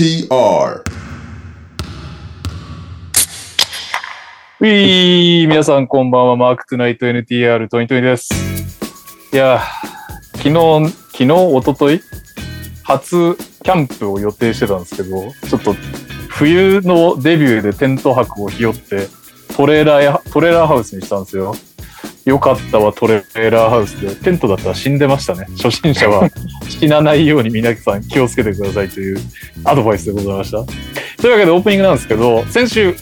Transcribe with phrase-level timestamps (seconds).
[0.00, 0.82] TR
[4.58, 8.30] ういー皆さんこんばんは、マークトゥナイト NTR トニトニです。
[9.30, 9.60] いや、
[10.36, 12.02] 昨日、昨日、一昨日？
[12.82, 15.74] 初キャンプを予定してたんですけど、ちょっと
[16.30, 19.06] 冬のデビューでテント泊をひよって、
[19.54, 21.54] トレーラーや、トレーラーハウスにしたんですよ。
[22.24, 24.14] よかったわ、トレーラーハウスで。
[24.14, 25.46] テントだったら死んでましたね。
[25.56, 26.28] 初心者は
[26.68, 29.18] 死なないように皆さん気をつけてくださいという
[29.64, 30.64] アドバイスでございました。
[31.20, 32.94] というわけでオープニングなんですけど、先週、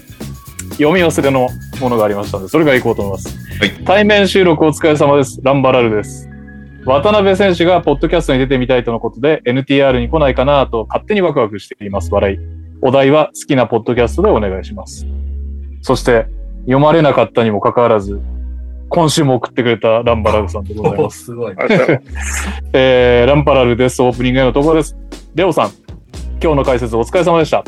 [0.72, 1.48] 読み忘れの
[1.80, 3.36] ものがありましたので、それがいこうと思います。
[3.60, 5.40] はい対面収録お疲れ様です。
[5.42, 6.28] ランバラルです。
[6.84, 12.08] 渡辺選手がポッドキャストに出てみたいとのことで、NTR に来ないかなと勝手にワクワクしています。
[12.12, 12.38] 笑い。
[12.80, 15.06] お題は好きなポッドキャストでお願いします。
[15.82, 16.26] そして、
[16.62, 18.20] 読まれなかったにもかかわらず、
[18.88, 21.24] 今週も送ってくれたランバラルさんでございます。
[21.24, 21.54] すごい。
[22.72, 24.02] えー、ランパラルです。
[24.02, 24.96] オープニングへのところです。
[25.34, 25.70] レオさん、
[26.42, 27.64] 今日の解説お疲れ様でした。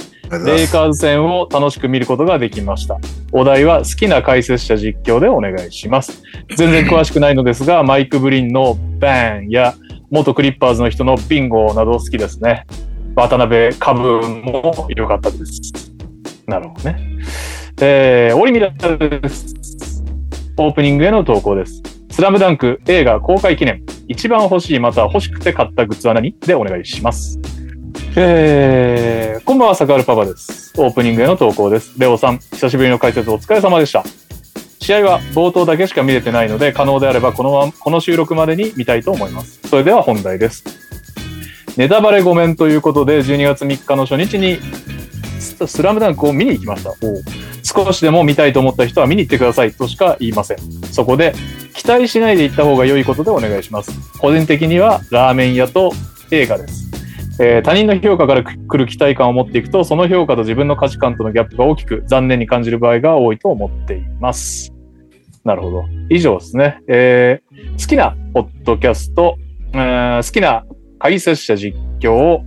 [0.47, 2.99] レイカーズ戦を楽しく見ることができました。
[3.33, 6.23] お題は好きな解説者実況でお願いします。
[6.57, 9.75] 全然詳しくないのですが、 マイク・ブリンのバーンや
[10.11, 12.65] 元クリッパーズの人のビンゴなど好きですね。
[13.17, 15.93] 渡辺カブも良かったです。
[16.47, 16.97] なるほどね。
[17.81, 19.80] えー、オリミラです。
[20.63, 21.83] オープニングへの投稿です。
[22.11, 23.83] スラムダンク映画公開記念。
[24.09, 26.39] 一番欲しいまたは欲しくて買ったグッズは何？
[26.39, 27.41] でお願いします。
[28.15, 30.75] えー、こんばんは、坂原パパです。
[30.77, 31.99] オープニングへの投稿です。
[31.99, 34.05] レオさん、久しぶりの解説お疲れ様でした。
[34.81, 39.67] 試合は冒頭だけしか見れてないので、可能であればこのまこの収録までに見たいと思います。
[39.67, 40.63] それでは本題です。
[41.79, 44.59] ネタバレごめんということで、12月3日の初日に
[45.41, 46.95] スラムダンクを見に行きました。
[47.63, 50.59] 少しでも見たいと思った人は見に行ってくださいとしか言いません。
[50.91, 51.35] そこで、
[51.75, 53.93] 期待しないで行った方が良いことでお願いします。
[54.19, 55.93] 個人的にはラーメン屋と
[56.31, 56.91] 映画です。
[57.41, 64.73] えー他人の評価から来る期待感を持っていくと、その評価と自分の価値観とのギャップが大きく残念に感じる場合が多いと思っています。
[65.43, 65.85] なるほど。
[66.11, 66.81] 以上ですね。
[66.87, 69.39] えー好きなポッドキャスト、
[69.73, 70.65] えー好きな
[70.99, 72.41] 解説者実況、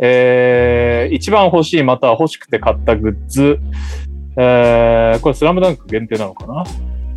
[0.00, 3.58] えー一番欲しいまたは欲しくて買ったグッズ、
[4.36, 6.64] えーこれスラムダンク限定なのかな？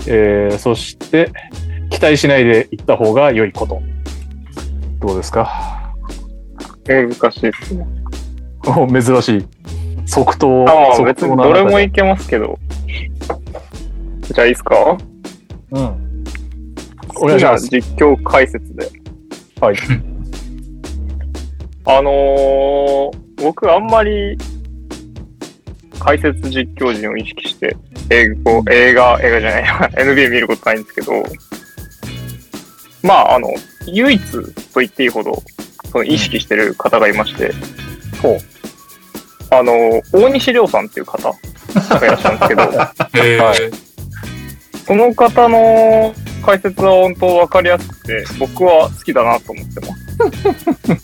[0.07, 1.31] えーそして、
[1.89, 3.81] 期待しないで行った方が良いこと。
[4.99, 5.93] どうですか？
[6.85, 7.85] 難しいですね。
[8.65, 9.45] お珍しい。
[10.05, 10.65] 即答。
[10.67, 12.57] あ別にどれもいけますけど。
[14.21, 14.97] じゃあいいですか？
[15.71, 16.23] うん。
[17.13, 18.87] 好きな実況解説で。
[19.59, 19.75] はい。
[21.89, 24.37] あのー、僕あんまり
[25.99, 27.77] 解説実況陣を意識して
[28.09, 31.23] 映画、映画、映画じゃないや、 NBA 見ることないんですけど、
[33.03, 33.49] まあ、あの、
[33.85, 34.21] 唯一
[34.73, 35.41] と言っていいほど、
[35.89, 37.53] その意識してる方がいまして、
[38.21, 38.37] ほう。
[39.49, 42.61] あの、大西亮さんっていう方がいらっしゃるんですけど、
[43.23, 43.87] えーはい
[44.87, 46.15] その方の
[46.45, 50.06] 解説は本当分かりやすくて、僕は好きだなと思ってます。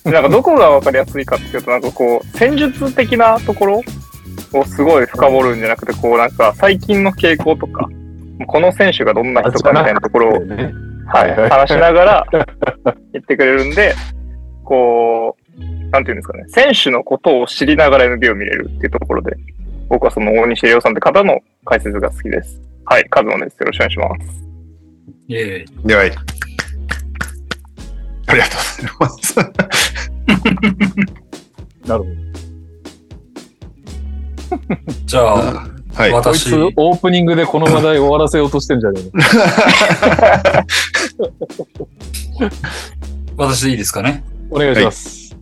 [0.03, 3.81] でなんかどこが分かりやすいかっていうと、なんかこう、戦術的なところ
[4.53, 7.87] をすごい深掘るんじゃなくて、こうなんか最近の傾向とか、
[8.47, 10.73] この選手がどんな人かみたいなところを、ね
[11.07, 12.27] はい、はい話しながら
[13.11, 13.95] 言ってくれるんで、
[14.63, 19.35] こう、なんていうんですかね、選手のことを知りながら NBA を見れるっていうところで、
[19.89, 22.59] 僕はその大西亮さんって方の解説が好きです。
[22.85, 23.57] はい、カズマです。
[23.59, 24.43] よろしくお願いします。
[25.27, 26.03] イエーイでは、
[28.33, 28.59] ありがとう
[28.99, 29.35] ございます。
[31.87, 32.13] なるほど。
[35.05, 35.25] じゃあ、
[35.93, 36.11] はい。
[36.11, 39.03] こい私つ、、オープニングでこの話題終わらせようとしてんじゃねえ
[43.37, 43.37] の？
[43.37, 44.23] 私でいいですかね？
[44.49, 45.35] お願いします。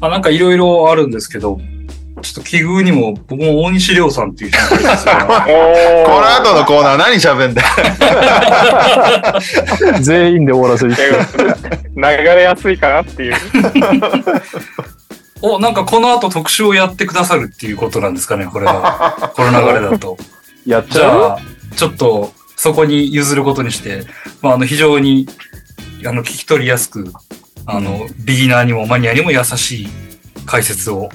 [0.00, 1.58] まあ、なんかいろいろあるんですけど、
[2.20, 5.14] ちょっと奇遇にも、僕も大西亮さんっていう人がいるんですよ。
[6.06, 7.68] この後のコーナー 何喋んだよ。
[10.00, 10.94] 全員で終わらせる。
[11.96, 13.36] 流れやすいかなっていう。
[15.42, 19.32] お、なんかこの後特集をやってくださるっていうことなんですかね、これは。
[19.34, 20.16] この流れだと。
[20.66, 21.00] やっちゃう？
[21.00, 21.38] じゃあ、
[21.76, 24.04] ちょっとそこに譲ることにして、
[24.42, 25.26] まあ、あの、非常に、
[26.04, 27.10] あの、聞き取りやすく、
[27.64, 29.88] あの、ビギナーにもマニアにも優しい
[30.44, 31.08] 解説を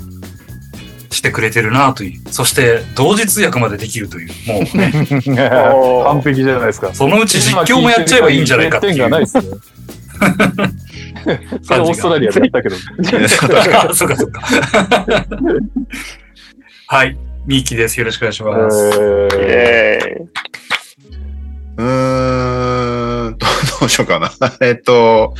[1.12, 2.22] してくれてるなという。
[2.32, 4.30] そして、同時通訳までできるという。
[4.48, 4.92] もうね、
[6.06, 6.94] 完璧じゃないですか。
[6.94, 8.98] そのうち実況もやっちゃえばいいんじゃないかっていう。
[8.98, 9.44] がないですね。
[11.64, 12.76] それオーストラリアでやったけど。
[13.96, 14.42] そうかそうか。
[16.88, 17.18] はい。
[17.46, 18.00] ミーキです。
[18.00, 18.78] よろしくお願いします。
[18.78, 18.92] イ
[19.40, 20.28] えエーイ。
[21.78, 23.50] うーん、どう
[23.82, 24.32] どうしようかな。
[24.62, 25.34] えっと、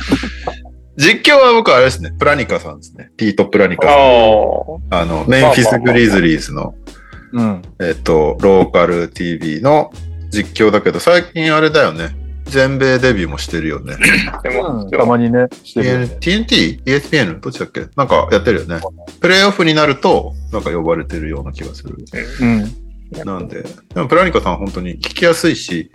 [0.96, 3.10] 実況は僕はあれですね、プラニカさんですね。
[3.16, 4.00] ピート・プラニカあさん。
[4.00, 5.02] あ。
[5.02, 6.74] あの、メンフィス・グリズリーズの、
[7.32, 7.62] うん。
[7.80, 9.90] えっと、ローカル TV の
[10.30, 12.16] 実況だけど、最近あれだよね。
[12.44, 13.96] 全米デビューもしてるよね。
[14.44, 16.04] でも、たまにね、してるよね。
[16.20, 16.82] TNT?
[16.84, 17.40] ESPN?
[17.40, 17.86] どっちだっけ？
[17.96, 18.80] なんかやってるよね。
[19.20, 21.96] プレイオフになると、なんか呼ばれてるような気がする。
[22.40, 23.24] うん。
[23.24, 25.90] なんで、でもプラニカさん本当に聞きやすいし、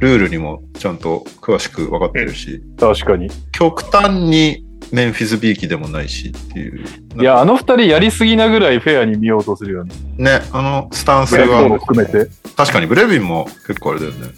[0.00, 3.30] ルールにもちゃんと詳しく分かってるし、確かに。
[3.52, 6.84] 極端にメンフィスビーキでもないしっていう。
[7.20, 9.94] いや、あの二人やりすぎなぐらいフェアに見ようとするよね。
[10.16, 12.30] ね、あのスタンスブレフトもは、含めて。
[12.56, 14.28] 確かにブレビンも結構あれだよね。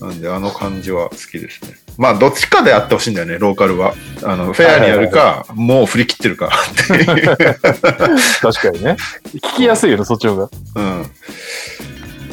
[0.00, 1.72] なんで、あの感じは好きですね。
[1.98, 3.94] まあ、どっちかであってほしいんだよね、ローカルは。
[4.24, 7.30] あの、フェアにやるか、もう振り切ってるかっていう。
[7.30, 7.36] うん。
[7.36, 8.96] 確かにね。
[9.34, 10.50] 聞きやすいよね、そっちの方が。
[10.76, 11.06] うん。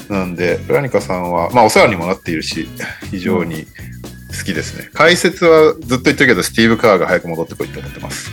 [0.10, 2.68] なんで、プラニカさんは、まあ、お世話にもなっているし、
[3.12, 3.66] 非常に
[4.38, 4.90] 好きですね。
[4.94, 8.32] 解説はずっと言ってるけど、スティーブ・カーが早く戻ってこいって思ってます。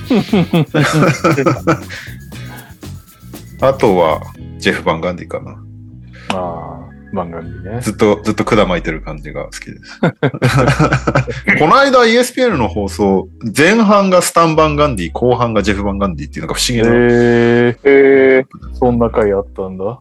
[3.65, 4.21] あとは、
[4.59, 5.53] ジェフ・バンガンディかな。
[6.31, 6.81] ああ、
[7.13, 7.81] 漫画にね。
[7.81, 10.01] ずっと、ずっと管巻いてる感じが好きです。
[11.59, 16.91] この間 ESPN の放送、前半がスタン・バンガンディ、後半がジェフ・バンガンディっていうのが不思議な。
[16.93, 20.01] ええー、そんな回あったんだ。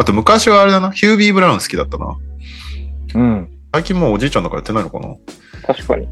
[0.00, 2.16] あと昔はあれだな、ヒュービー・ブラウン好きだったな。
[3.16, 3.48] うん。
[3.74, 5.18] 最近もうおじいちゃんだからやってないのかなー、
[5.66, 6.08] 確かに。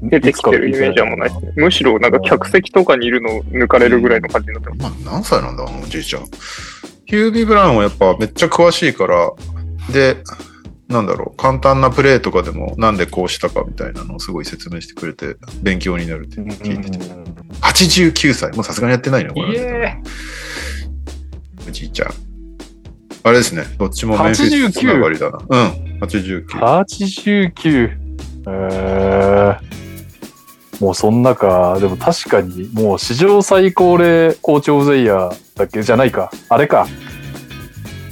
[0.00, 1.52] 出てきてるイメージはもうないですね。
[1.56, 5.04] むしろなんか客席とかにいるの抜かれるぐらいの感じになってます。
[5.04, 6.24] まあ、何歳なんだ、あのおじいちゃん。
[7.06, 9.32] ヒュービー・ブラウンはやっぱめっちゃ詳しいから、
[9.92, 10.22] で、
[10.86, 16.98] なんだろう、簡単なプレーとかでもなんでこうしたかみたいなのをすごい説明してくれて勉強になるっていうのを聞いてて。
[17.60, 18.52] 89歳。
[18.52, 19.58] もうさすがにやってないのこれ。
[19.58, 19.96] え
[21.66, 22.31] おじいちゃん。
[23.24, 23.64] あれですね。
[23.78, 25.38] どっちもメンフィスつながりだな。
[25.48, 25.98] うん。
[26.00, 26.46] 89。
[26.46, 27.90] 89。
[28.48, 31.78] えー、もうそんなか。
[31.78, 35.82] でも確かに、もう史上最高齢コーチオブザイヤーだっけ？
[35.82, 36.32] じゃないか。
[36.48, 36.88] あれか。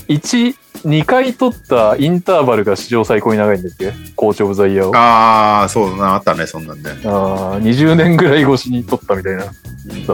[0.08, 0.54] 1、
[0.84, 3.92] 2回取ったインターバルが史上最高に長いんだっけ？
[4.14, 4.96] コーチオブザイヤーを。
[4.96, 6.14] ああ、そうだな。
[6.14, 6.90] あったね、そんなんね。
[7.04, 9.50] あー20年ぐらい越しに取ったみたいな、だ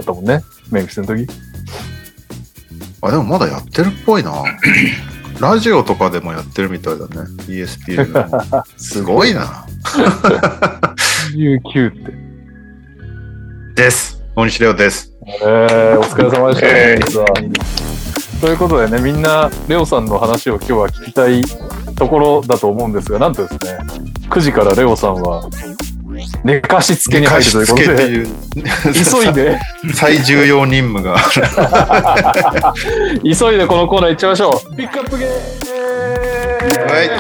[0.01, 0.41] ったもんね。
[0.71, 1.27] メンフィスの時。
[3.07, 4.33] あ、でもまだやってるっぽいな。
[5.41, 7.15] ラジオとかでもやってるみたいだね。
[7.47, 8.65] ESPN の。
[8.77, 9.67] すごいな。
[11.35, 11.93] 19っ
[13.75, 13.83] て。
[13.83, 14.23] です。
[14.35, 15.13] 大西レオです。
[15.43, 16.61] えー、お疲れ様で
[17.07, 17.25] した、
[18.41, 21.43] ということでね、みんな、レオさんの話を今日は聞きたい
[21.97, 23.79] ところだと思うんですが、なんとですね、
[24.31, 25.49] 9時からレオさんは、
[26.45, 28.27] 寝かしつけに入るということで、
[28.93, 29.59] 急いで、
[29.95, 31.17] 最重要任務が。
[33.23, 34.77] 急いでこのコーナー行っちゃいましょう。
[34.77, 35.33] ピックアップゲーム
[36.93, 37.11] はい。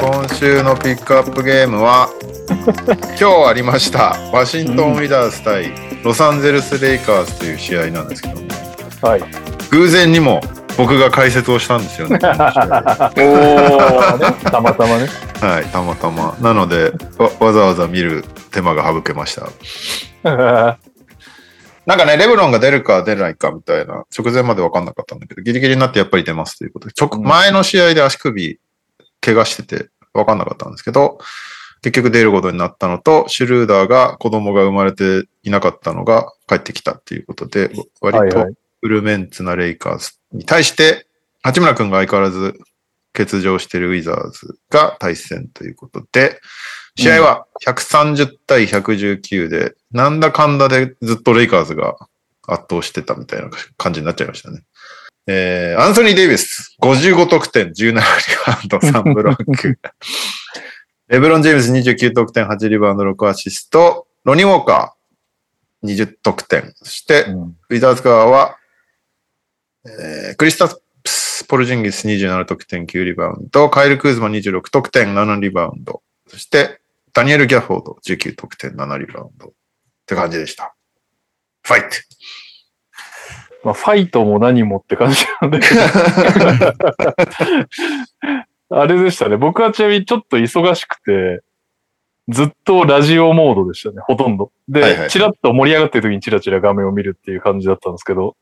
[0.00, 2.08] 今週のピックアップゲームは、
[3.20, 5.72] 今日ありました、ワシントン・ウィダース対
[6.02, 8.40] ロサンゼルス・レイカーズという試合なんですけども、
[9.02, 9.22] はい。
[9.70, 10.40] 偶然にも
[10.80, 12.16] 僕が解説をしたんですよね。
[12.16, 12.32] おー、
[14.18, 15.08] ね、たまたまね。
[15.42, 16.34] はい、たまたま。
[16.40, 19.50] なのでわ、わざわざ見る手間が省けました。
[21.84, 28.58] なんかね、レブロンが出るか出ないかみたいな、直前まで分かんなかったんだけど、ギリギリになってやっぱり出ますということで、直うん前の試合で足首
[29.20, 31.18] 怪我してて分かんなかったんですけど、
[31.82, 37.70] 結局出ることになったのと、シュルーダーが子供が生まれていなかったのが帰ってきたっていうことで、
[38.00, 38.46] 割と。
[38.80, 41.06] フルメンツなレイカーズに対して、
[41.42, 42.58] 八村君が相変わらず
[43.12, 46.40] 欠場しているウィザーズが対戦ということで、
[46.96, 51.96] 試合は130対119で、なんだかんだでずっとレイカーズが
[52.46, 54.62] 圧倒してたみたいな感じになっちゃいましたね。
[55.26, 58.00] えー、アンソニー・デイビス、55得点、17リバ
[58.62, 59.78] ウンド、3ブロック。
[61.08, 64.06] レブロン・ジェームズ29得点、8リバウンド、6アシスト。
[64.24, 66.72] ロニー・ウォーカー、20得点。
[66.76, 68.56] そして、うんウィザーズ側は、
[69.86, 70.68] えークリスタ
[71.06, 76.80] ス・ポルジンギス27得点9リバウンド、カイル・クーズマ26得点7リバウンド、そして
[77.12, 79.50] ダニエル・ギャフォード19得点7リバウンドっ
[80.06, 80.74] て感じでした。
[81.62, 81.88] ファイト
[83.62, 85.80] まあ、ファイトも何もって感じなんだけど。
[88.80, 89.36] あれでしたね。
[89.36, 91.42] 僕はちなみにちょっと忙しくて、
[92.28, 94.52] ずっとラジオモードでしたね、ほとんど。
[94.68, 98.36] で、はいはいチラッと盛り上がってる時にチラチラ画面を見るっていう感じだったんですけど、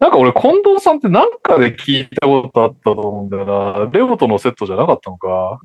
[0.00, 3.90] なんか俺、近藤さんってなんかで聞いたことあったと思うんだよな。
[3.92, 5.60] レオとのセットじゃなかったのか。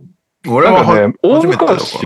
[0.48, 2.04] 俺がはね、大昔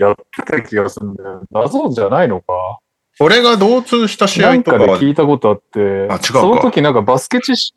[0.00, 1.42] やってた気がするんだよ。
[1.50, 2.80] 謎じゃないのか。
[3.20, 7.76] 俺が同通した試合とかは、聞いたことあって、あ違うかその時なんかバスケ知識、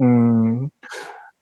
[0.00, 0.68] うーん、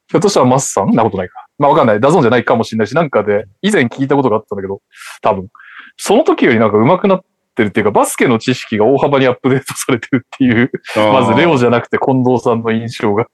[0.09, 1.47] ひょっとしたらマスさんなことないか。
[1.59, 2.01] まあわかんない。
[2.01, 4.81] ダゾーンじゃないかもしれないし、なんかで以前聞いたことがあったんだけど、
[5.23, 5.49] 多分。
[5.97, 13.27] その時よりなんか上手くなってるっていうか、バスケの知識が大幅にアップデートされてるっていう、まずレオじゃなくて近藤さんの印象が。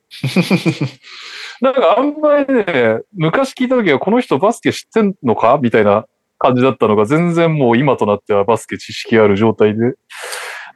[1.60, 6.06] なんかあんまりね、昔聞いた時はこの人バスケ知ってんのかみたいな
[6.38, 9.94] 感じだったのが全然もう今となってはバスケ知識ある状態で。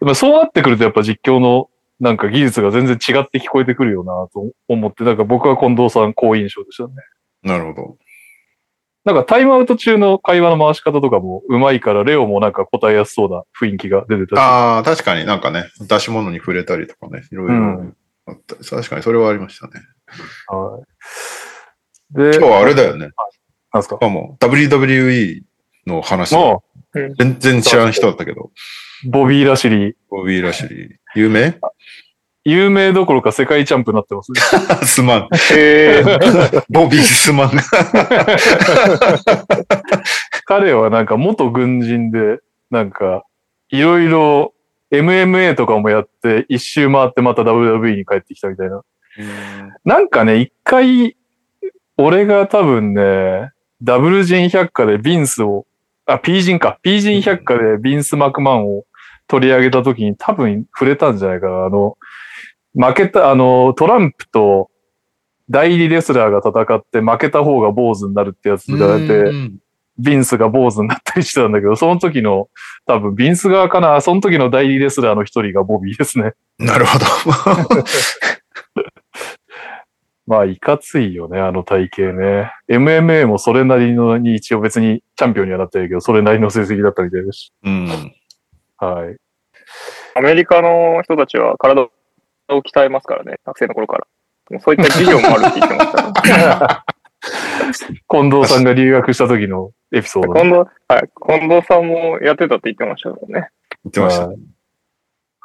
[0.01, 1.69] まあそうなってくるとやっぱ実況の
[2.01, 6.95] なんか技術が全然違って聞こえてくるよなと思って、なんか僕は近藤さん好印象でしたね。
[7.45, 7.97] なるほど。
[9.05, 14.39] なんかタイムアウト中の会話の回し方とかも上手いから、レオもなんか答えやすそうな雰囲気が出てたし。
[14.39, 19.73] ああ、確かになんかね、出し物に触れたりとかね、いろいろうんあった、確かにそれはありましたね。
[20.47, 22.31] はい。
[22.31, 23.11] で、今日はあれだよね。
[23.73, 23.99] なんすか？
[24.01, 25.43] あもう WWE
[25.87, 26.63] の話、も
[27.19, 28.53] 全然知らん人だったけど、
[29.07, 30.91] う、ボビー・ラシリー、ボビー・ラシリー。
[31.17, 31.59] 有名？
[32.45, 34.41] 有名どころか世界チャンプになってますね。
[34.85, 35.29] すまん。
[35.53, 37.51] へー ボビー・すまん。
[40.45, 43.25] 彼はなんか元軍人で、なんか、
[43.69, 44.55] いろいろ
[44.91, 48.83] MMA とかもやって、一周回ってまた WWE に帰ってきたみたいな。
[49.85, 51.17] なんかね、一回、
[51.97, 53.51] 俺が多分ね、
[53.83, 55.67] ダブル人百科でビンスを、
[56.07, 56.79] あ、ピージンか。
[56.83, 58.85] ピージン百科でビンス・マクマンを
[59.29, 61.65] 取り上げた時に多分触れたんじゃないかな。
[61.65, 61.97] あの、
[62.75, 64.71] 負けた、あの、トランプと
[65.51, 69.59] 代理レスラーが戦って負けた方が坊主になるってやつがあって、うん
[69.99, 72.49] ビンスが坊主になったりしてたんだけど、その時の、
[72.87, 76.33] 多分ビンス側かな、その時の代理レスラーの一人がボビーですね。
[76.59, 77.05] なるほど。
[80.27, 82.53] まあ、いかついよね、あの体型ね。
[82.69, 87.53] MMA もそれなりのに一応別にチャンピオンにはなってるけど、それなりの成績だったみたいですし。
[87.65, 87.87] うん。
[88.79, 89.17] はい。
[90.15, 91.91] アメリカの人たちは体を
[92.49, 94.07] 鍛えますからね、学生の頃から。
[94.51, 96.83] もうそういった授業もあるって言ってましたね。
[98.09, 100.41] 近藤さんが留学した時のエピソードね。
[100.41, 103.49] 近藤、はい、近藤さんもやってたって言ってましたからね。
[103.85, 104.43] 言ってましたはね。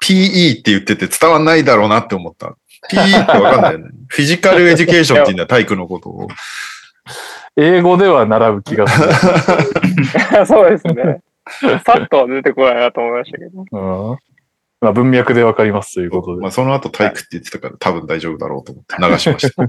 [0.03, 2.55] PE って言ってて伝わんないだろうなって思った。
[2.91, 3.89] PE ってわかんないよね。
[4.09, 6.27] physical education って言うんだよ、体育のことを。
[7.55, 9.09] 英語では習う気がする。
[10.45, 11.21] そうですね。
[11.85, 13.65] さっとは出てこないなと思いましたけど。
[13.71, 14.17] うん
[14.79, 16.49] まあ、文脈でわかりますということでま。
[16.49, 19.63] あ、その後体育って言ってたから多分大丈夫だろうと思って流しました。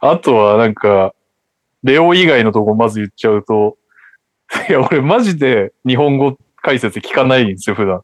[0.10, 1.14] あとはなんか、
[1.84, 3.76] レオ以外のとこまず言っちゃうと、
[4.68, 8.02] いや、俺マジで日本語解説聞かないんですよ、普段。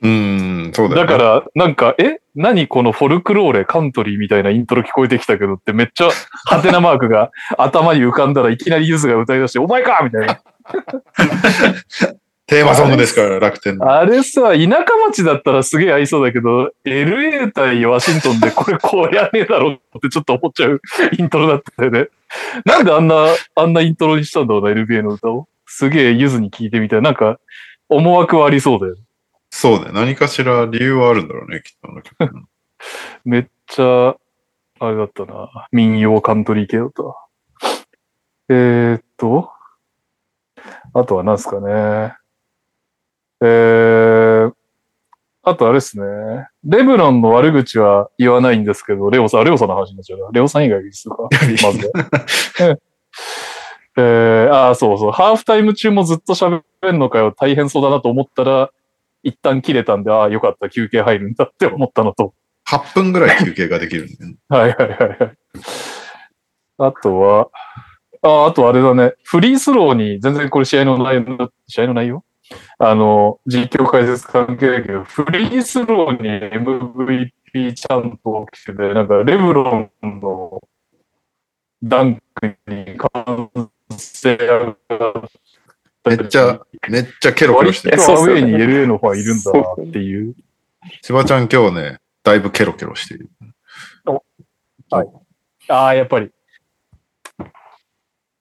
[0.00, 1.12] うーん、そうだよ、ね。
[1.12, 2.20] だから、なんか、え？
[2.34, 6.10] 何このフォルクローレ、カントリーみたいなイントロ聞こえてきたけどってめっちゃ、
[6.46, 10.40] ハテナマークが頭に浮かんだらいきなりユズが歌い出して、お前かみたいな。
[12.48, 13.92] テーマソングですから、楽天の。
[13.92, 20.80] あれさ、田舎町だったらすげえ合いそうだけど、LA 対ワシントンでこれこうやねえだろってちょっと思っちゃう
[21.18, 22.08] イントロだったよね。
[22.64, 25.46] なんであんな、あんなイントロにしたんだろうな、NBA の歌を。
[25.66, 27.02] すげえユズに聞いてみたい。
[27.02, 27.38] なんか、
[27.90, 29.02] 思惑はありそうだよね。
[29.50, 29.92] そうだよ。
[29.92, 32.44] 何かしら理由はあるんだろうね、きっとあの曲の。
[33.26, 34.16] めっちゃ、
[34.80, 35.68] あれだったな。
[35.70, 37.14] 民謡カントリー系だったわ。
[38.48, 39.50] えー、っと、
[40.94, 42.17] あとは何すかね。
[43.40, 44.52] えー、
[45.42, 46.04] あとあれですね。
[46.64, 50.28] レブロンの悪口は言わないんですけど、レオさん、レオさんの話になっちゃうな。
[50.32, 51.28] レオさん以外にするか。
[51.62, 51.90] まず
[52.58, 52.78] は。
[53.96, 55.12] えー、ああ、そうそう。
[55.12, 57.32] ハーフタイム中もずっと喋るのかよ。
[57.32, 58.70] 大変そうだなと思ったら、
[59.24, 60.70] 一旦切れたんで、ああ、よかった。
[60.70, 62.32] 休憩入るんだって思ったのと。
[62.68, 64.36] 8分ぐらい休憩ができるんだよね。
[64.48, 65.36] はいはいはいはい。
[66.78, 67.48] あとは、
[68.22, 69.14] あ、あとあれだね。
[69.24, 72.24] フリースローに、全然これ試合の内容、試合の内容？
[72.78, 76.28] あの、実況解説関係だけど、フリースローに
[77.52, 80.60] MVP ちゃんと起きてて、なんかレブロンの
[81.82, 83.50] ダンクに完
[83.90, 84.76] 成が
[86.04, 88.02] めっちゃ、めっちちゃケロケロしてる。
[88.02, 90.34] アウェイに LA のファンいるんだなっていう。
[91.02, 93.28] 千葉ちゃん今日ね、だいぶケロケロしてる。
[95.68, 96.30] ああ、やっぱり。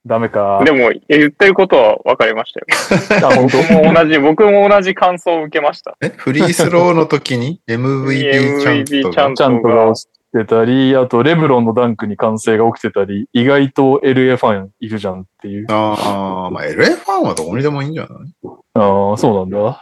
[0.08, 0.62] ダメか。
[0.66, 3.30] でも、言ってることは分かりましたよ。
[3.52, 5.98] 僕も同じ、僕も同じ感想を受けました。
[6.02, 6.10] え？
[6.10, 15.68] フリースローの時に？MVP ちゃんと MVP ちゃんちゃんとが落ちてたり、あとレブロンのダンクに歓声が起きてたり、意外と LA ファンいるじゃんっていう。
[15.70, 18.34] ああ、まあ LA ファンはどこにでもいいんじゃない？
[18.76, 19.82] ああ、そうなんだ。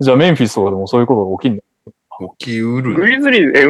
[0.00, 1.62] じゃあメンフィスとかでもそういうことが起きんの？
[2.38, 3.06] 起きうグる。
[3.06, 3.68] リズリーズ、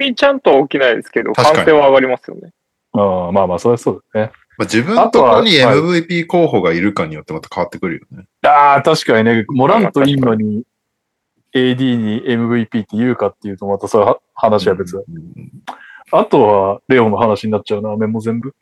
[0.00, 2.50] MVP ちゃんとは起きないですけど、歓声は上がりますよね。
[2.92, 4.32] ああ、まあまあ、それはそうだね。
[4.56, 8.26] まあ、自分のとこに MVP 候補がいるかによってまた変わってくるよね。
[8.42, 10.62] ああ、確かにね、モラントインマに
[11.54, 15.00] AD に MVP って言うかっていうと、またそういう話は別だ。
[15.00, 15.50] うん
[16.12, 18.54] あとは、レオの話になっちゃうな、メモ全部。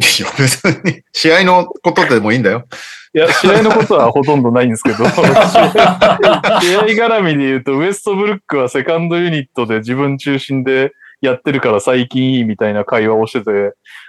[0.00, 2.66] いや、別に、試合のことでもいいんだよ。
[3.14, 13.50] いや、試合のことはほとんどないんですけど、試 合 試合絡みで言うと、ウエストブルックはセカンドユニットで自分中心でやってるから最近いいみたいな会話をしてて、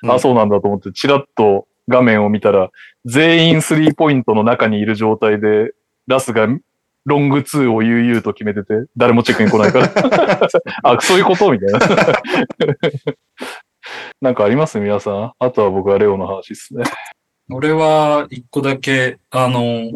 [0.03, 2.70] うんあ、そうなんだと思って、チラッと画面を見たら、
[3.05, 5.74] 全員スリーポイントの中にいる状態で、
[6.08, 6.48] ラスが
[7.05, 9.91] ロング2を悠々と決めてて、誰もチェックに来ないから。
[10.84, 11.79] あ、そういうことみたいな。
[14.22, 14.79] なんかあります？
[14.79, 15.34] 皆さん？
[15.38, 16.84] あとは僕はレオの話ですね。
[17.50, 19.91] 俺は一個だけ、あの、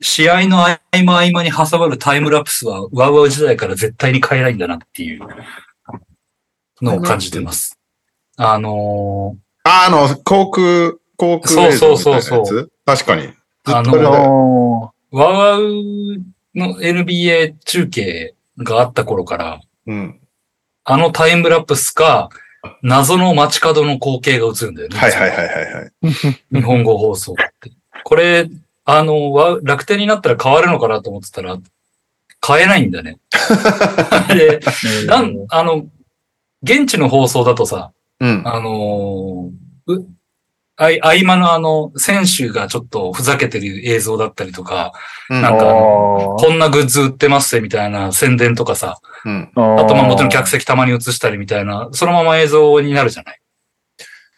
[0.00, 5.20] 試合の合間合間に挟まるタイムラプスは、ワウワウ時代から絶対に変えないんだなっていう
[6.84, 7.78] のを感じてます。
[8.36, 12.28] あのあ、あの、航空、航空映像みたいなやつ？
[12.28, 13.32] そうそうそう確かに。
[13.64, 15.62] あのー、ワウワウ
[16.54, 20.20] の NBA 中継があった頃から、うん。
[20.84, 22.28] あのタイムラプスか、
[22.82, 24.98] 謎の街角の光景が映るんだよね。
[24.98, 25.92] はいはいはいはいはい。
[26.52, 27.70] 日本語放送って。
[28.04, 28.48] これ、
[28.84, 31.56] あの、わ楽天になったら変わるのかなと思ってたら、
[32.46, 33.18] 変えないんだね。
[34.28, 35.86] で、ー なん、あの、
[36.64, 38.42] 現地の放送だとさ、うん。
[38.44, 40.06] あのーう、
[40.76, 44.92] あい、合間のあの、選手がちょっとふざけてる映像だったりとか、
[45.30, 49.52] うんなんかこんなグッズ売ってますぜみたいな宣伝とかさ、うん。
[49.54, 53.40] ああとまあもちろん客席たまに映したりみたいな、そのまま映像になるじゃない？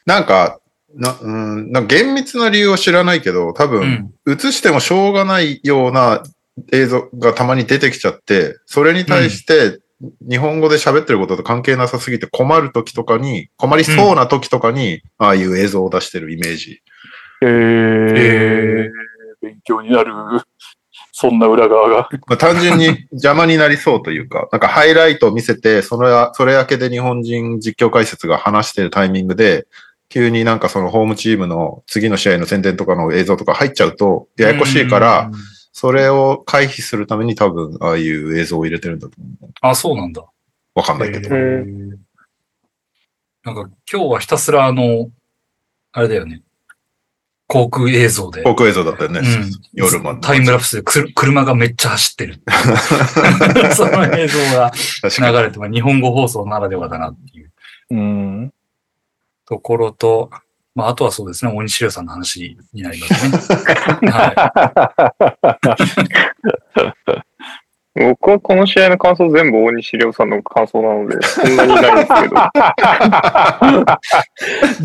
[0.05, 0.61] なんか、
[0.95, 4.13] な、うん、なんか厳密な理由を知らないけど、多う分、ん。
[4.29, 6.23] 映してもしょうがないような
[6.73, 9.81] 映像がたまに出てきちゃって、それに対して、
[10.29, 16.83] 日本語で喋ってることと関係なさすぎて困る時とかに、困りそうな時とかに、ああいう映像を出してるイメージ。
[17.43, 18.91] えーえ
[19.43, 20.13] 勉強になる。
[21.13, 22.09] そんな裏側が。
[22.27, 29.67] まあ、単純に邪魔になりそうというか、なんかハイライトを見せて、それは、それだけで日本人実況解説が話してるタイミングで、
[30.09, 35.41] 急になんかそのホームチームの次の試合の宣伝とかの映像とか入っちゃうと、ややこしいから、うん、
[35.79, 39.53] それを回避するために多分、ああいう映像を入れてるんだと思う。
[39.61, 40.25] あ、そうなんだ。
[40.75, 41.29] わかんないけど。
[41.29, 41.55] なん
[43.55, 45.11] か今日はひたすらあの、
[45.93, 46.41] あれだよね。
[47.47, 48.43] 航空映像で。
[48.43, 49.21] 航空映像だったよね。
[49.21, 50.21] うん夜まで。
[50.23, 52.41] タイムラプスでくる車がめっちゃ走ってる。
[53.77, 54.73] その映像が。
[55.05, 57.53] 流れて、まあ日本語放送ならではだなっていう
[57.91, 58.53] うん。
[59.45, 60.31] ところと、
[60.77, 63.59] まああとはそうですね、大西亮さんの話になりますね。
[64.13, 64.53] は
[67.99, 72.37] 僕はこの試合の感想全部大西亮さんの感想なので、そんなにないですけど。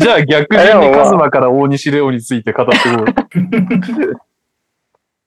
[0.02, 0.60] じゃあ逆に
[0.94, 3.04] カズマから大西レオについて語ってこ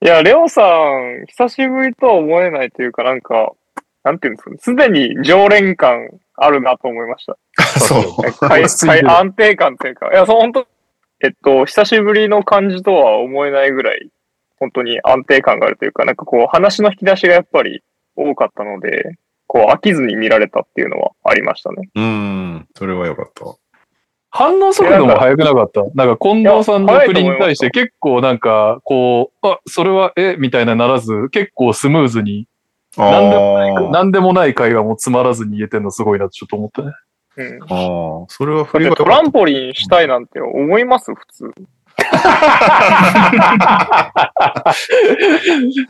[0.01, 0.06] う。
[0.06, 3.51] いや、レオさん、久しぶりとは思えないというか、なんか、
[4.04, 7.38] なんていうんですかね、すでに常連感あるなと思いました。
[7.80, 8.04] そう。
[9.10, 10.68] 安定感というか、いや、そう、本当
[11.24, 14.10] えっと、久しぶりの感じとは思えないぐらい、
[14.60, 17.82] 本当に安定感があるというか、なんかこう、話の引き出しがやっぱり
[18.15, 21.89] 多かったので、こう、飽きずに見られたっていうのはありましたね。
[21.96, 22.68] うん。
[22.76, 23.46] それはよかった。
[24.30, 25.82] 反応速度も速くなかった？
[25.94, 30.36] なんか近藤さんの振りに対して結構なんか、こう、あ、それは、え？
[30.38, 32.48] みたいなならず、結構スムーズに、
[32.98, 36.91] なんでもないなんでもない会話もつまらずに言えてんのすごいなってちょっと思ったね。
[37.38, 37.60] うん。
[37.60, 38.26] だあー。
[38.30, 41.13] それは振りトランポリンしたいなんて思います？
[41.13, 41.52] 普通。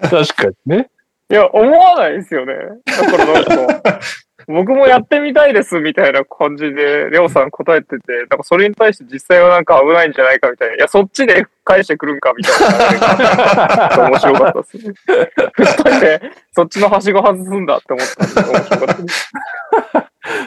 [0.01, 0.89] 確かにね。
[1.29, 2.53] いや、思わないですよね。
[2.85, 3.45] だからなん
[3.81, 3.99] か、
[4.47, 10.75] 僕もやってみたいですみたいな感じで、レオさん答えてて、なんかそれに対して実際はなんか危ないんじゃないかみたいな。
[10.75, 14.09] いや、そっちで返してくるんかみたいな。
[14.09, 16.31] 面白かったですね。
[16.51, 19.31] そっちのはしご外すんだって思ったんで、面白かったです。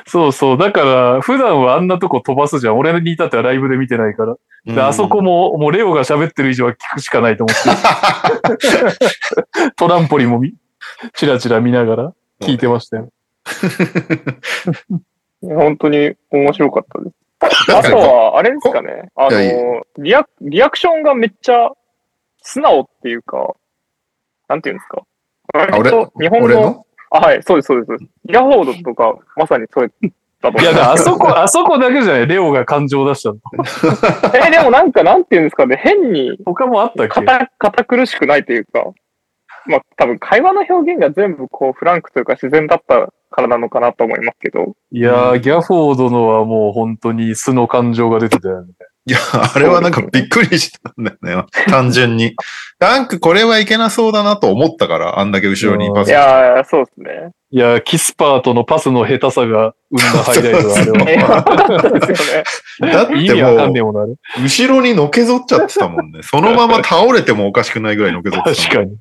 [0.06, 0.58] そうそう。
[0.58, 2.78] だから、普段はあんなとこ飛ばすじゃん。
[2.78, 4.34] 俺に至ってはライブで見てないから。
[4.66, 4.72] た。
[4.72, 7.56] であそこも、もうレオが喋ってる以上は聞くしかないと思っ
[8.56, 9.70] て。
[9.76, 10.54] トランポリンもみ、
[11.14, 13.10] チラチラ見ながら聞いてましたよ。
[15.42, 17.14] 本当に面白かったです。
[17.72, 19.10] あとは、あれですかね。
[19.14, 21.70] あの、リア、リアクションがめっちゃ
[22.42, 23.54] 素直っていうか、
[24.48, 25.02] なんていうんですか。
[25.54, 28.04] 割と日本語、あ、はい、そうです、そうです。
[28.26, 29.92] ギラフォードとか、まさにそれだ
[30.42, 32.26] と思いや、あそこ、あそこだけじゃない。
[32.26, 33.38] レオが感情を出したの。
[34.46, 37.14] え、でもなんか、なんていうんですかね、変に他もあったっけ？
[37.24, 38.84] 堅堅苦しくないというか、
[39.66, 48.72] まあ多分会話の表現が全部こうフランクというか自然だったからなのかなと思いますけど、いやー、ギャフォードのはもう本当に素の感情が出てたよね。
[49.08, 49.18] いや、
[49.54, 51.46] あれはなんかびっくりしたんだよね。
[51.66, 52.34] 単純に。
[52.78, 57.30] ダンクこれはいけなそうだなと思ったから、あんだけ後ろにパスいやー、そうですね。
[57.50, 61.28] いや、キスパーとのパスの下手さが生んだハイライトだ、あれは。
[62.92, 63.06] だっ
[63.72, 63.90] て も。
[63.92, 66.22] う、後ろにのけぞっちゃってたもんね。
[66.22, 68.90] そのまま倒れてもおかしくないぐらいのけぞってた確かに。
[68.90, 68.98] に。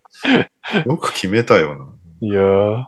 [0.86, 1.86] よく決めたよな。
[2.22, 2.86] いやー。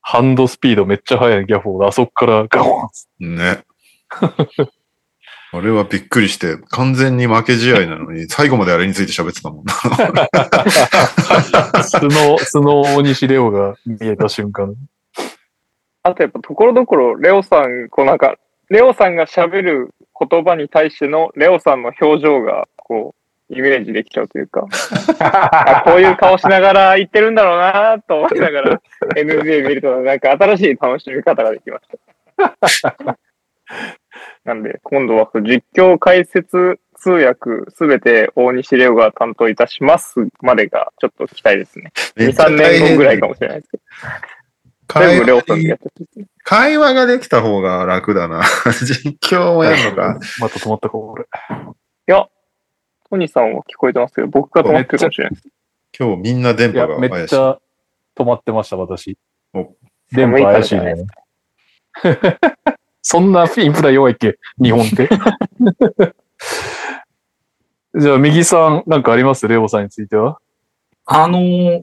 [0.00, 1.86] ハンドスピードめっちゃ速いギャフォード。
[1.88, 2.88] あそこからガホ
[3.20, 3.64] ンね。
[5.54, 9.74] あれはびっくりして、完全に負け試合なのに、最後まであれについて喋ってたもんな。
[11.84, 14.74] 素の、素の大西レオが見えた瞬間。
[16.04, 18.38] あとやっぱところどころ、レオさん、こうなんか、
[18.70, 23.14] レオさんが喋る言葉に対してのレオさんの表情が、こ
[23.50, 24.66] う、イメージできちゃうというか、
[25.18, 28.80] あこういう顔しながら言ってるんだろうなと思いながら、
[29.14, 31.78] NBA 見ると、なんか新しい楽しみ方ができま
[32.66, 32.96] した。
[34.44, 41.92] なんで、今度は実況解説通訳すべて大西レオが担当いたしますまでがちょっと期待ですね。
[42.16, 43.82] 2、3年後ぐらいかもしれないですけど。
[45.00, 46.26] 全会部レオさ話んでやってほしいですね。
[46.44, 48.42] 会話ができた方が楽だな。
[48.84, 50.18] 実況もやるのか。
[50.38, 51.24] また止まったか、俺。
[51.24, 51.26] い
[52.06, 52.28] や、
[53.08, 55.48] トニーさんは聞こえてますけど、僕が止まってるかもしれないです。
[55.98, 57.28] 今日みんな電波、がめっ怪しい。
[57.28, 57.58] ちゃ
[58.16, 59.16] 止まってました、私
[59.54, 59.74] お。
[60.12, 60.94] 電波怪しいね。
[63.02, 64.38] そんなインフラ弱いっけ？
[64.62, 65.08] 日本って。
[67.94, 69.46] じゃあ、右さん、なんかあります？
[69.48, 70.38] レオさんについては？
[71.04, 71.82] あのー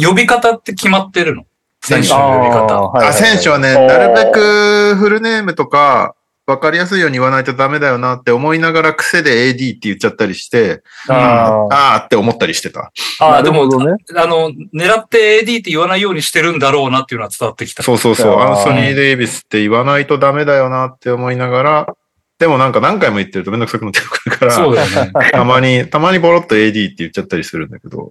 [0.00, 1.44] 呼び方って決まってるの？
[1.80, 2.82] 選手の呼び方。
[2.82, 6.14] はいあ、選手はね、なるべくフルネームとか、
[6.48, 12.90] わかりやすいように言わないとダメだよなって思いながら癖で AD って言っちゃったりして、あーあーって思ったりしてた。
[13.20, 13.64] ああ、でも。
[13.64, 17.82] あの、狙って AD って言わないようにしてるんだろうなっていうのは伝わってきた。
[17.82, 18.38] そうそうそう。
[18.38, 21.94] アンソニー・デイビスって言わないとダメだよなって思いながら、
[22.38, 25.12] でもなんか何回も言ってるとめんどくさくなってくるから、そうだよね。
[25.32, 28.10] たまに、たまにボロッと AD って言っちゃったりするんだけど、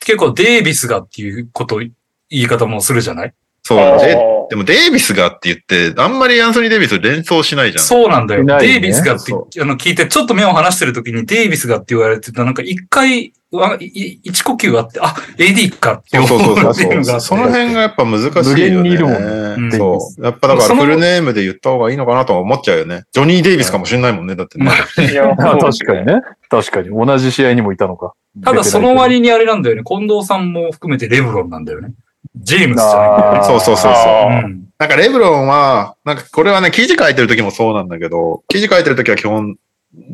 [0.00, 1.92] 結構デイビスがっていうこと、言
[2.30, 3.34] い方もするじゃない？
[3.64, 3.78] そう。
[3.78, 7.84] あーででもデイビスがって言って、あんまりアンソニー・デイビス連想しないじゃん。
[7.84, 8.44] そうなんだよ。
[8.44, 16.86] ねデイビスがってそあの聞いて、ちょっと目を離してる時にデイビスがって言われてた、なんか一回、一呼吸あって、あ、AD かってそう思そうそうそう。
[16.86, 18.42] うっていうのがその辺がやっぱ難しいよね。
[18.42, 20.24] 無限にいるもんうんそう。
[20.24, 23.04] やっぱだからフルネームで言った方がいいのかなとは思っちゃうよね。
[23.12, 24.36] ジョニー・デイビスかもしれないもんね。
[24.36, 24.66] だってね。
[25.10, 26.20] いや、あそう確かにね。
[26.50, 26.90] 確かに。
[26.90, 28.12] 同じ試合にもいたのか。
[28.44, 29.82] ただその割にあれなんだよね。
[29.84, 31.92] 近藤さんも含めてレブロンなんだよね。
[32.36, 33.44] ジェームスじゃない。
[33.44, 34.64] そうそうそうそう。
[34.78, 39.56] なんかレブロンは、なんかこれはね、記事書いてる時もそうなんだけど、記事書いてる時は基本、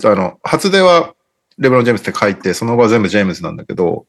[0.05, 1.15] あの、初出は
[1.59, 4.07] レブロン・ジェームスって書いて、その後は全部ジェームスなんだけど、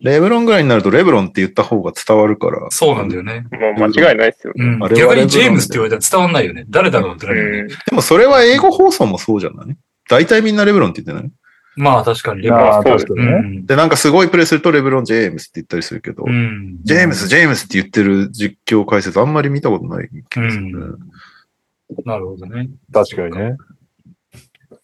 [0.00, 2.66] レブロンぐらいになるとレブロンって言った方が伝わるから。
[2.70, 3.44] そうなんだよね。
[3.50, 4.64] もう間違いないですよね。
[4.64, 6.64] うんあれは逆にジェームスって言われたら伝わんないよね。
[6.70, 7.58] 誰だろうってなるよね。
[7.58, 9.76] うんでもそれは英語放送もそうじゃない？
[10.08, 11.32] 大体みんなレブロンって言ってない？
[11.76, 12.68] まあ確かにレブロン。
[12.68, 13.58] ああ、そうですう確かにね。
[13.60, 13.66] ん。
[13.66, 16.78] で、なんかすごいプレイするとレブロン・ジェームスって言ったりするけど、うん。
[16.82, 20.70] ジェームス、ジェームスって言ってる実況解説あんまり見たことない気がするね。
[20.72, 20.98] う
[22.04, 22.68] なるほどね。
[22.92, 23.56] 確かにね。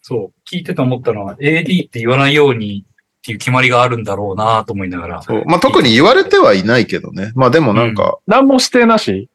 [0.01, 0.49] そう。
[0.49, 5.21] 聞いてて思ったのは、AD って言わないようにっていう決まりがあるんだろうなと思いながら。
[5.21, 7.31] そうまあ特に言われてはいないけどね。
[7.35, 9.29] まあでもなんか、何も指定なし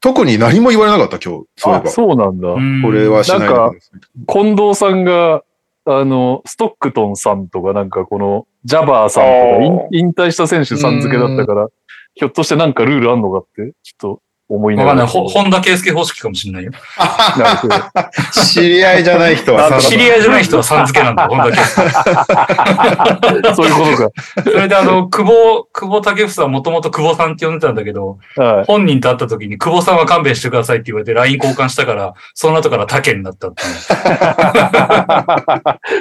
[0.00, 1.90] 特に何も言われなかった今日、そういえあ、ば。
[1.90, 2.48] そうなんだ。
[2.48, 5.42] うんこれはしないでください近藤さんが、
[5.88, 11.68] あの、ストックトンさんとかなんかこの、ジャバーさんとか引退した選手さん付けだったから、
[12.14, 15.02] ひょっとしてなんかルールあんのかって、ちょっと思いながら。
[15.02, 15.28] わかんない。
[15.28, 16.72] ほ本田圭佑方式かもしれないよ。
[18.52, 23.54] 知り合いじゃない人は知り合いじゃない人はさん付けなんだ、 本田圭佑。
[23.54, 28.42] そういうことそれであの、久保、久保建英はもともと久保さんって呼んでたんだけど、か。
[28.42, 28.64] はい。
[28.66, 33.54] 本人と会った時に久保さんは勘弁してくださいって言われて LINE 交換したから、その後から竹になったっ。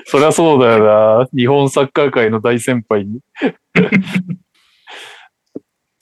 [0.06, 0.86] そりゃそうだよ
[1.20, 1.28] な。
[1.36, 3.20] 日本サッカー界の大先輩に。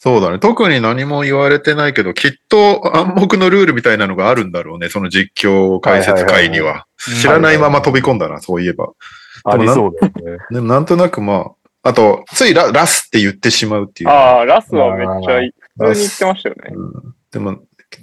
[0.04, 0.40] そうだね。
[0.40, 4.90] 特に何も言われてないけど、きっと暗黙のルールみたいなのがあるんだろうね。
[4.90, 6.88] その実況解説会には。
[7.22, 8.92] 知らないまま飛び込んだな、そういえば。
[9.46, 10.44] ありそうだよね。
[10.52, 14.10] でもなんとなくまあ、あと、ついララスって言ってしまうっていう。
[14.10, 15.54] ああ、ラスはめっちゃいい。
[15.80, 16.62] 普通に言ってましたよね。
[16.76, 17.60] うんでも、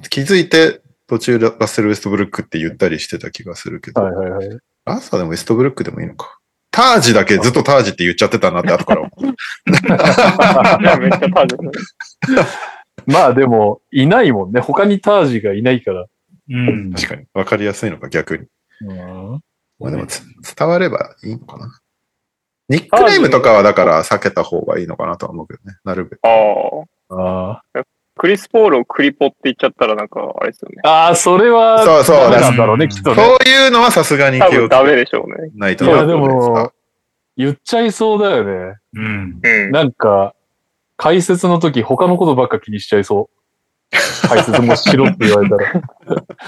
[0.09, 4.59] 気づいて途中ララッセル・ウェストブルックって言ったりしてた気がするけど、はいはいはい。
[4.87, 6.40] ラスはでもウェストブルックでもいいのか。
[6.71, 9.27] タージだけずっとタージって言っちゃってたなって後から思う。
[9.67, 11.57] めっちゃタージ。
[13.07, 14.61] まあでも、いないもんね。
[14.61, 16.07] 他にタージがいないから。
[16.51, 16.93] うん。
[16.93, 17.27] 確かに。
[17.35, 18.47] わかりやすいのか、逆に。
[18.83, 19.41] うん
[19.81, 20.23] まあでもつ
[20.57, 21.81] 伝わればいいのかな。
[22.69, 25.79] ニックネームとかはだから避けた方がいいのかなとは思うけどね。
[25.85, 26.21] なるべく。
[26.23, 26.29] あ
[27.09, 27.15] あ。
[27.15, 27.83] ああ。
[28.21, 30.83] クリス・ポールをクリポって言っちゃったらなんか、あれですよね。
[30.85, 33.17] ああ、それは、そうそうなんだろうね、きっとね。
[33.17, 35.51] そういうのはさすがに気をつ多分ダメけでしょうね。
[35.55, 36.71] ないといや、でも、
[37.39, 38.77] 言っちゃいそうだよね。
[38.95, 39.41] うん。
[39.43, 39.71] うん。
[39.71, 40.35] なんか、
[40.99, 43.31] 解説の時他のことばっか気にしちゃいそ
[43.91, 44.29] う。
[44.29, 45.83] 解説もしろって言われたら。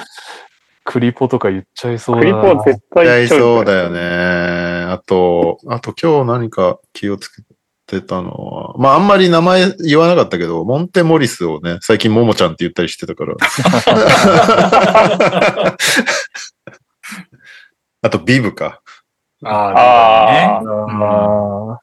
[0.85, 2.43] クリポとか言っちゃいそうだな。
[2.43, 4.93] クリポは絶対言っちゃそうだよね。
[4.93, 7.41] あと、あと今日何か気をつけ
[8.01, 13.35] てたのは、まああんまり名前言わなかったけど、モンテモリスをね、最近モモちゃんって言ったりしてたから。
[18.05, 18.81] あとビブか。
[19.45, 20.67] あああ、ね。
[20.69, 21.83] あー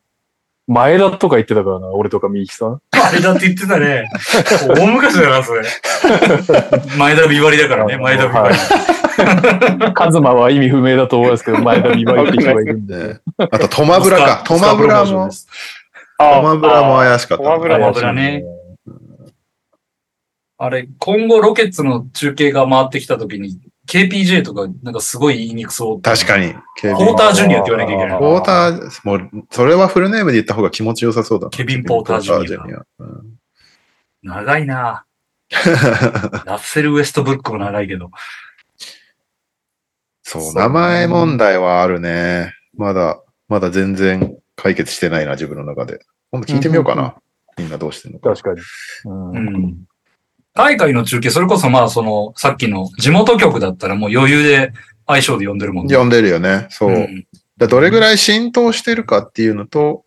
[0.69, 2.79] 前田とか言ってたからな、俺とかみゆきさん。
[2.91, 4.07] あれだって言ってたね。
[4.77, 5.63] 大昔だな、それ。
[6.95, 8.61] 前田美割りだからね、前田美割り。
[9.93, 13.15] カズマは意味不明だと思いますけど、前田美バイって人がいるんで。
[13.15, 14.43] ね、あとトマブラか。
[14.45, 15.31] トマブラも、
[16.19, 17.49] あトマブラも怪しかったな。
[17.51, 18.43] トマブラもトマブラね
[20.61, 26.01] あれ、今後ロケッツの中継が回ってきた時に、KPJ とかなんかすごい言いにくそう。
[26.01, 26.53] 確かに。
[26.53, 28.19] ポータージュニアって言わなきゃいけない。
[28.19, 31.49] ポーター、もう、それはフルネームで言った方が気持ちよさそうだな。
[31.51, 33.39] ケビンポータージュニアニアうん
[34.21, 35.05] 長いな
[36.45, 38.11] ラッセル・ウエストブルックも長いけど。
[40.23, 42.53] そう、名前問題はあるね。
[42.75, 45.99] まだ、まだ全然解決してないな、自分の中で。
[46.31, 47.15] 今度聞いてみようかうんうんな。
[47.57, 48.29] みんなどうしてんのか。
[48.35, 48.61] 確かに。
[49.05, 49.77] うんうん。
[50.53, 54.73] 海外の中継、それこそまあその、さっきの地元局だったらもう余裕で
[55.07, 55.93] 相性で呼んでるもんね。
[55.93, 56.67] 読んでるよね。
[56.69, 56.89] そう。
[56.91, 57.27] うん
[57.59, 60.05] だどれぐらい浸透してるかっていうのと、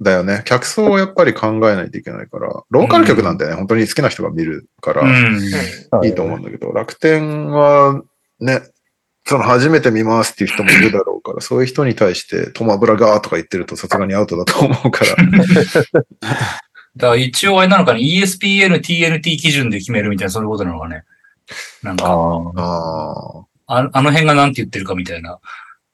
[0.00, 0.42] だよね。
[0.44, 6.04] 客層をやっぱり考えないといけないから、ローカル局なんてね、本当に好きな人が見るから、うん。
[6.04, 8.02] いいと思うんだけど、楽天は
[8.40, 8.62] ね、
[9.28, 15.16] その初めて見ますっていう人もいるだろうから、 そういう人に対してトマブラガーとか言ってるとさすがにアウトだと思うから。
[16.96, 21.04] だから一応あれなのかね、ESPN、TNT 基準で決めるみたいな、そういうことなのかね。
[21.82, 25.38] なんか、あああ、の辺がなんて言ってるかみたいな。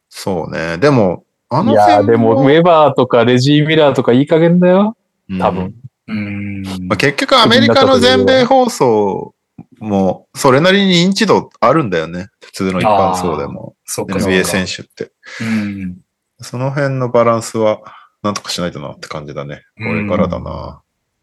[0.08, 0.78] そうね。
[0.78, 4.96] でも、あのあいや、辺でも、ウェバーとかレジー・ミラーとかいい加減だよ。
[5.28, 5.74] うん多分。
[6.06, 6.62] うん。
[6.86, 9.34] まあ、結局アメリカの全米放送
[9.80, 12.28] もそれなりに認知度あるんだよね。
[12.54, 13.74] 普通の一般層でも。
[13.88, 15.10] NBA 選手って。
[15.40, 15.98] うん。
[16.40, 17.80] その辺のバランスは
[18.22, 19.62] なんとかしないとなって感じだね。
[19.76, 20.80] これからだな。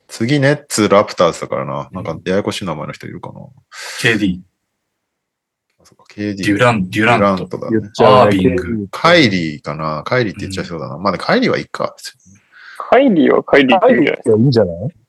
[0.10, 1.88] 次、ネッツ、ラプターズだからな。
[1.94, 3.40] なんか、ややこしい名前の人いるかな。
[4.02, 4.42] KD、
[5.80, 6.36] あそっか KD。
[6.36, 7.24] デュラン、デュデュラント。
[7.24, 7.78] ラントだ、ね。
[8.02, 10.04] アービングカイリーかな。
[10.04, 10.98] カイリーって言っちゃいそうだな。
[10.98, 11.96] まあね、カイリーはいいか。
[12.78, 15.01] カイリーはカイリーって言うんじゃないいいんじゃない？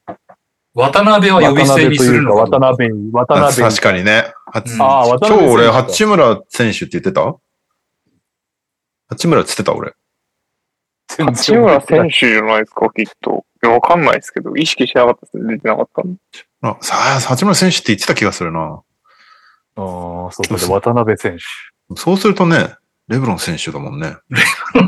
[0.74, 3.70] 渡辺は呼び捨てにするのか渡辺渡辺、渡辺。
[3.70, 4.32] 確かにね。
[4.46, 5.52] 八うんああ、渡今日辺。
[5.54, 7.37] 俺、八村選手って言ってた？
[9.08, 9.94] 八村って言ってた俺。
[11.18, 13.44] 八村選手じゃないですか、きっと。
[13.62, 15.56] いや、わかんないですけど、意識しなかったですね。
[15.56, 16.18] 出てなかったんで。
[16.62, 18.61] あ、さあ、八村選手って言ってた気がするな。
[18.61, 18.82] ああ、
[19.76, 21.96] そうか、で渡辺選手。
[21.96, 22.76] そうするとね、
[23.12, 24.16] レブロン選手だもんね。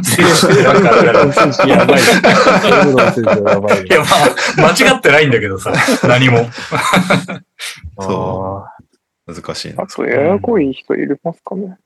[0.03, 0.25] 選
[0.57, 1.03] 手だから。
[1.03, 2.01] レブロン選手やばい。
[2.01, 3.89] レブロン選手やばいい。
[3.91, 3.99] や、
[4.57, 5.73] まあ、間違ってないんだけどさ、
[6.09, 6.39] 何も。
[8.01, 9.87] そあ難しいなあ。
[9.87, 11.77] と、ややこい人いるますかね。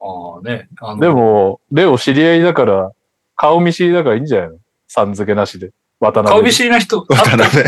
[0.00, 0.68] ああね。
[0.80, 2.92] あのーで、も、レオ知り合いだから、
[3.36, 4.56] 顔見知りだからいいんじゃないの？
[4.88, 5.72] さん付けなしで。
[6.12, 6.28] 渡辺。
[6.28, 7.64] 顔見知りな人、あ渡辺。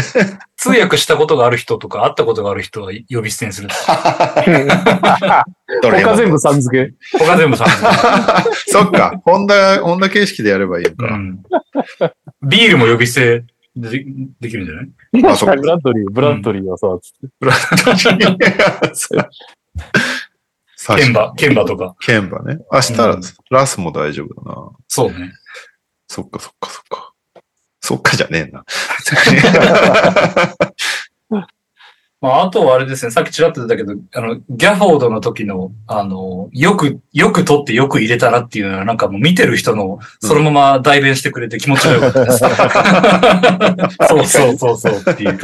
[0.56, 3.68] 通訳したことがある人とか、会ったことがある人は呼び捨てにする。
[5.82, 7.18] 他全部さん付け。
[7.18, 7.68] 他全部さん。
[8.66, 9.20] そっか。
[9.24, 11.14] ホンダ、ホンダ形式でやればいいのか。
[11.14, 11.42] うん。
[12.48, 13.44] ビールも呼び捨て
[13.76, 14.04] で
[14.40, 14.82] できるんじゃな
[15.30, 15.32] い？
[15.32, 15.66] あ、そっかブ。
[15.66, 17.28] ラッドリー、ブラッドリーはさ、つって。
[20.96, 21.96] ケンバ、ケンバとか。
[22.00, 22.58] ケンバね。
[22.72, 23.20] 明日、うん
[23.50, 24.70] ラスも大丈夫だな。
[24.88, 25.32] そうね。
[26.08, 27.12] そっかそっかそっか。
[27.86, 28.64] そっかじゃねえな。
[32.20, 42.38] まあ、あとはあれですね、さっきちらっと出たけど、あの、ギャフォードの時の、あの、よく、よく取ってよく入れたなっていうのは、なんかもう見てる人の、そのまま代弁してくれて気持ちがよかったです。
[44.08, 45.38] そうそうそうそうっていう。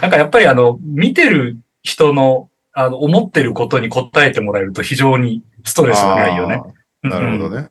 [0.00, 6.62] なんかやっぱりあの、見てる人の、あの、思ってることに答えてもらえると非常にストレスがないよね。
[7.02, 7.70] なるほうんどね。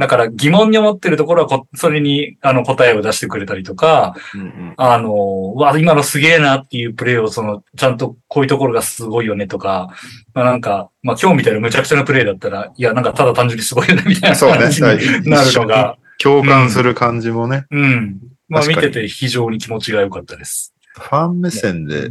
[0.00, 5.12] だから疑問に思ってるところはこ、それに、あの、答えを出してくれたりとか、うんうんあの、
[5.54, 9.90] うわ、今のすげえなっていうプレーを、その、ちゃんとこういうところがすごいよねとか、
[10.32, 17.66] まあなんか、まあ今日みたいな無茶苦茶なプレーだったら、いや、なんかただ単純にすごいよねみたいなそうね感じになるのが、共感する感じもね。
[17.70, 18.20] うん。
[18.48, 20.74] まあ見てて非常に気持ちが良かったです。
[20.94, 22.10] ファン目線で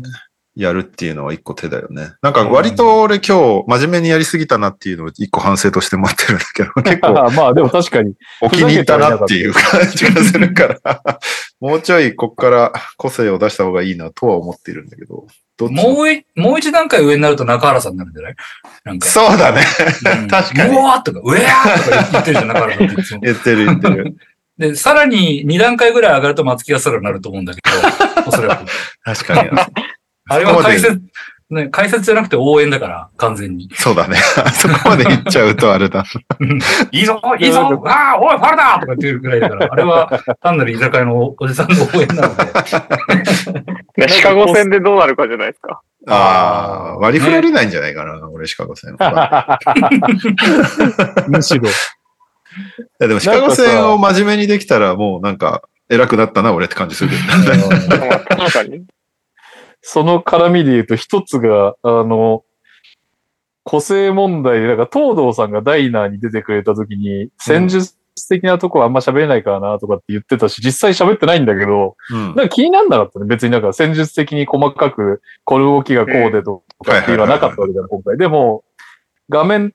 [0.56, 2.12] やるっていうのは一個手だよね。
[2.22, 8.14] なんか割と俺今日真面目にやりすぎたなっていうのを一個反省として待ってるんだけど、 結構まあでも確かに。
[8.42, 11.02] お気に入ったなっていう感じがするから、
[11.62, 15.28] もうちょいこっから個性を出した方がいいなとは思っているんだけど。
[15.58, 18.36] どもうい、もう一段階上になると中原さんになるんじゃない？
[18.86, 19.08] なんか。
[19.08, 19.62] そうだね。
[20.22, 23.20] うん 確かにうわーとか、うえーとか言ってるじゃん、中原さん。
[23.22, 24.16] 言ってる言ってる。
[24.58, 28.66] で、さらに2段階ぐらい上がると松木がソロになると思うんだけど、おそらく。
[29.04, 29.50] 確かに。
[30.30, 31.02] あれは解説、
[31.50, 33.70] ね、解説じゃなくて応援だから、完全に。
[33.74, 34.18] そうだね。
[34.38, 36.06] あ そこまで言っちゃうとあれだ。
[36.92, 44.06] いいぞいいぞああおいファルだとか言ってるぐらいだから、あれは単なる居酒屋のおじさんの応援なので。
[44.06, 45.82] ね シカゴ戦でどうなるかじゃないですか。
[46.08, 49.60] ああ、割り振られないんじゃないかな、俺シカゴ戦は。
[51.28, 51.68] むしろ。
[51.68, 51.72] い
[53.00, 57.16] やでもシカゴ戦を真面目にできたらもうなんか偉くなったな、俺って感じするけ
[57.58, 57.68] ど。
[57.98, 58.84] まあ確かに。
[59.82, 62.44] その絡みで言うと、一つが、あの、
[63.64, 67.96] 個性問題で、なんか東堂さんがダイナーに出てくれた時に、戦術
[68.28, 73.26] 的なとこはあんま喋れないからなとかって言ってたし、実際喋ってないんだけど、うんなんか気になんなかったね。
[73.26, 78.18] 別になんか戦術的に細かく、この動きがこうでとかっていうのはなかったわけだよ、今回。
[78.18, 78.64] でも、
[79.30, 79.74] 画面、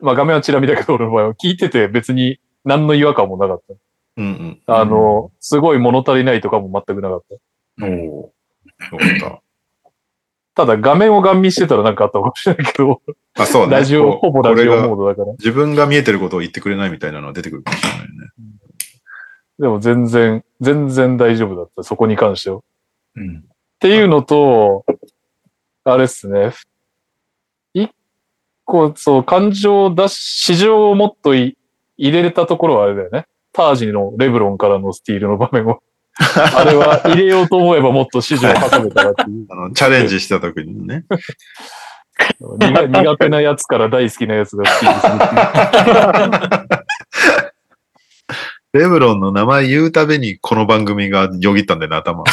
[0.00, 3.74] まあ画面はチラ見だけど、俺の場合は聞いてて別に何の違和感もなかった。
[4.16, 4.62] うんうん。
[4.66, 7.22] あの、すごい物足りないとかも全くなかっ
[7.78, 7.86] た。
[7.86, 8.37] おおー
[8.92, 9.42] よかっ
[10.54, 13.00] ただ画面をガン見してたらなんかあったかもしれないけど、
[13.34, 13.44] た。
[13.44, 13.72] あ、そうね。
[13.74, 15.32] ラジオ、ほぼラジオモードだから。
[15.32, 18.28] 自分が見えてることを言ってくれないみたいなのは出てくるかもしれないよね。
[19.60, 21.82] でも全然、全然大丈夫だった。
[21.84, 22.58] そこに関しては。
[22.58, 22.60] っ
[23.16, 23.44] うん。
[23.78, 24.84] ていうのと、
[25.84, 26.52] あれっすね。
[27.74, 27.90] 一
[28.64, 31.56] 個、そう、感情を出し、市場をもっとい
[31.96, 33.26] 入れれたところはあれだよね。
[33.52, 35.80] タージのレブロンからのスティールの場面を。
[36.56, 39.46] あれは入れようと思えばもっと市場を挟めたらっていう。
[39.50, 41.04] あの、チャレンジした時にね。
[42.40, 46.78] 苦苦手なやつから大好きなやつがスティール
[47.12, 47.54] す。
[48.74, 52.24] レブロンの名前言うたびにこの番組がよぎったんだよね、頭。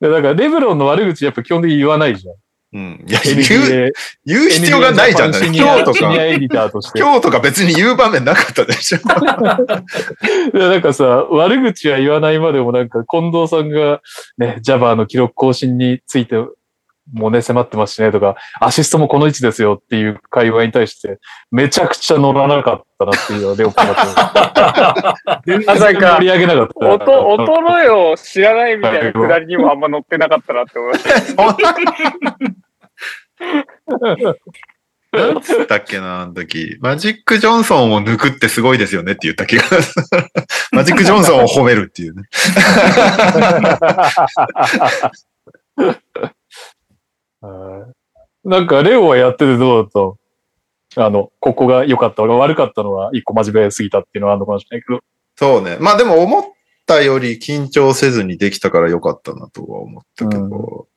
[0.00, 2.34] で、だからレブロンの悪口やっぱ基本的に言わないじゃん。
[2.72, 3.04] うん。
[3.08, 3.92] いや、言う、
[4.26, 5.32] 言う必要がないじゃん。
[5.32, 6.12] シニ今日とか。
[6.94, 8.98] 今日とか別に言う場面なかったでしょ。
[10.52, 14.02] でなんかさ、悪口は言わないまでもなんか近藤さんが
[14.36, 16.36] ね、ジャバーの記録更新について
[17.12, 21.18] もね、迫ってますしねとか、アシストもこの位置ですよっていう会話に対して、
[21.50, 25.16] めちゃくちゃ乗らなかったなっていうのはレオポが
[25.46, 26.88] 全然盛り上げなかった。
[26.88, 31.14] 音、衰えを知らないみたいなくだりにもあんま乗ってなかったなって思いました。
[35.10, 36.76] なんつったっけな、あの時。
[36.80, 40.06] マジック・ジョンソンを抜くってすごいですよねって言った気がする。
[40.72, 42.24] マジック・ジョンソンを褒めるっていうね。
[47.40, 50.14] はいなんか、レオはやっててどうだっ
[50.94, 51.04] た？
[51.04, 52.22] あの、ここが良かった。
[52.22, 55.00] 悪かったのは一個真面目すぎたっていうのはあるのかもしれないけど。
[55.36, 55.76] そうね。
[55.80, 56.44] まあでも思っ
[56.86, 60.46] たより緊張せずにできたからよかったなとは思ったけど。
[60.46, 60.88] う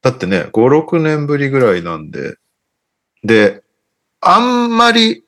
[0.00, 2.36] だってね、5、6年ぶりぐらいなんで。
[3.24, 3.62] で、
[4.20, 5.24] あんまり、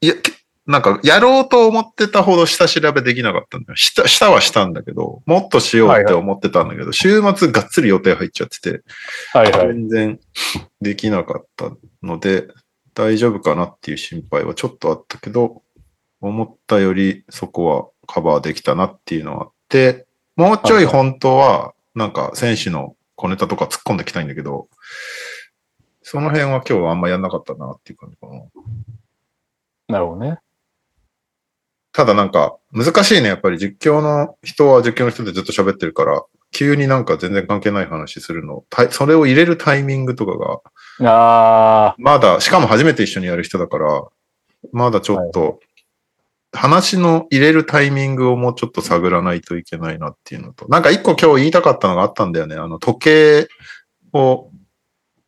[0.00, 0.32] いや、け
[0.66, 3.76] なんか、やろうと思ってたほど下調べできなかったんだよ。
[3.76, 8.82] 下、下はしたんだけど、もっとしようって思ってたんだけど、週末がっつり予定入っちゃってて、
[9.32, 9.66] はいはい。
[9.68, 10.20] 全然
[10.80, 11.72] できなかった
[12.02, 12.46] ので、
[12.94, 15.62] 大丈夫かなっていう心配はちょっとあったけど、
[16.20, 24.68] 思ったよりそこはカバーできたなっていうのはあって、もうちょい本当は、なんか選手の小ネタとか突っ込んできたいんだけど、
[26.02, 28.34] その辺は今日はあんまやんなかったなっていう感じかな。
[29.88, 30.38] なるほどね。
[31.92, 33.28] ただなんか難しいね。
[33.28, 40.60] やっぱり実況の人は実況の人でずっと喋ってるから、急になんか全然関係ない話するの、たそれを入れるタイミングとかが
[41.00, 44.04] あまだ、しかも初めて一緒にやる人だから、
[44.72, 45.60] まだちょっと、
[46.54, 52.56] 話の入れるタイミングをもうちょっと探らないといけないなっていうのと、なんか一個今日言いたかったのがあったんだよね。
[52.56, 53.48] あの、時計
[54.12, 54.50] を、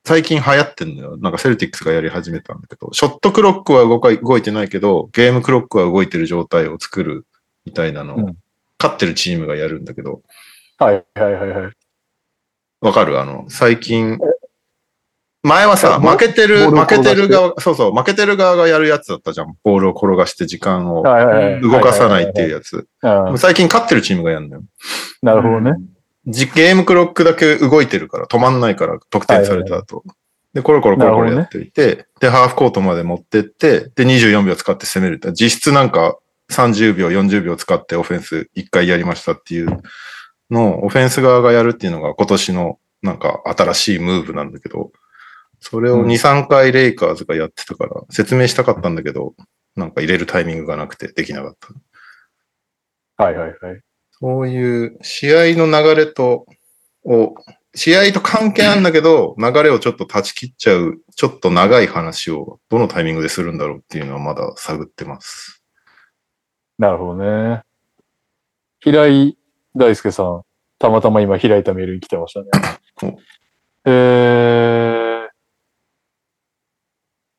[0.06, 1.16] 最近流行ってんのよ。
[1.16, 7.26] なんかセルティックスがやり始めたんだけど、ショットクロックは動か動いてないけど、ゲームクロックは動いてる状態を作る
[7.64, 8.36] みたいなのを、うん
[8.76, 10.20] 勝ってるチームがやるんだけど、
[10.78, 10.86] あ。
[10.86, 11.72] はいはいはいはい。
[12.82, 13.18] わかる？
[13.18, 14.18] あの、最近、
[15.42, 19.56] 前はさ、ボ負けてる、負けてる側、そうそう、負けてる側がやるやつだったじゃん。
[19.62, 21.62] ボールを転がして時間をはいはいはい。
[21.62, 22.86] 動かさないっていうやつ。
[23.02, 23.30] うん。
[23.30, 24.62] うん最近勝ってるチームがやるんだよ。
[25.22, 25.76] なるほどね。
[26.26, 30.04] じゲームクロックだけ動いてるから、止まんないから、得点された後。
[30.54, 35.32] で、コロコロコロコロやっていて、で、ハーフコートまで持ってって、で、24秒使って攻めるって。
[35.32, 36.18] 実質なんか、
[36.50, 39.82] 30秒、40秒使ってオフェンス1回やりましたっていう
[40.50, 44.92] のを、オフェンス側がやるっていうのが今年のなんか新しいムーブなんだけど、
[45.60, 49.34] それをうん2、3回レイカーズがやってたから、説明したかったんだけど、
[49.76, 51.56] なんか入れるタイミングがなくてできなかっ
[53.16, 53.24] た。
[53.24, 53.80] はいはいはい。
[54.24, 56.46] そういう試合の流れと、
[57.04, 57.34] を、
[57.74, 65.62] 試合と関係あるんだけど、流れをちょっと断ち切っちゃう、ちょっと長い話をどのタイミングでするんだろうっていうのはまだ探ってます。
[66.78, 67.64] なるほどね。
[68.80, 69.36] 平井
[69.76, 70.40] 大輔さん、
[70.78, 73.18] たまたま今開いたメールに来てましたね。
[73.84, 75.28] えー、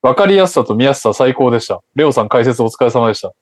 [0.03, 1.81] わかりやすさと見やすさ最高でした。
[1.95, 3.33] レオさん解説お疲れ様でした。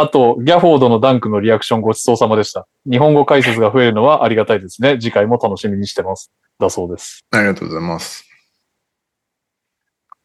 [0.00, 2.66] あと、ギャフォードのダンクのリアクションごちそうさまでした。
[2.88, 4.98] 日本語解説が増えるのはありがたいですね。
[5.00, 6.32] 次回も楽しみにしてます。
[6.58, 7.24] だそうです。
[7.30, 8.24] ありがとうございます。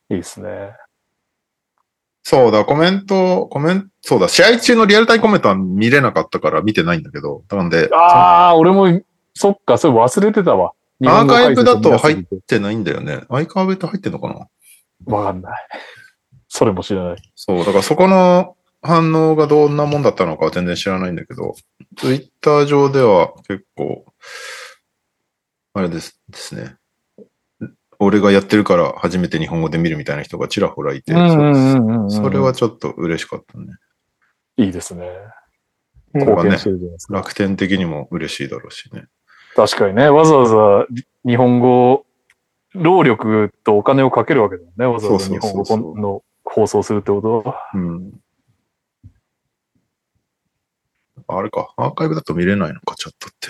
[0.09, 0.71] いいですね。
[2.24, 9.01] そうだ、コメント、コメント、そうだ、試合中のリアルタイムコメントは見れなかったから見てないんだけど、なんで、ああ、俺も、
[9.34, 10.74] そっか、それ忘れてたわ。
[11.05, 13.21] アーカイブだと入ってないんだよね。
[13.30, 15.13] アイカーブって入ってんのかな？
[15.13, 15.67] わかんない。
[16.47, 17.17] それも知らない。
[17.36, 21.56] そう、だからそこの反応がどんなもんだったのかは全然知らないんだけど、
[21.96, 24.06] ツイッター上では結構、
[25.74, 26.76] あれですですね。
[28.00, 33.68] 俺がやってるから初めて日本語で見るみたいな人がちらほらいて、そそれはちょっと嬉しかったね。
[34.58, 35.10] いいですね。
[36.14, 36.58] ここはね。
[37.10, 39.06] 楽天的にも嬉しいだろうしね。
[39.56, 40.88] 確かにね、わざわざ
[41.26, 42.06] 日本語、
[42.74, 44.86] 労力とお金をかけるわけだもんね。
[44.86, 47.56] わざわざ日本語の放送するってことは。
[47.74, 48.12] うん。
[51.38, 53.50] あれか、アーカイブだと見れないのか、チャットって。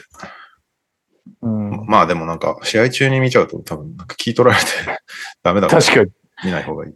[1.41, 4.67] うん、まあでもなんか、試合中に見ちゃうと多分、なんか聞い取られて
[5.43, 6.11] ダメだから確かに。
[6.43, 6.93] 見ない方がいい。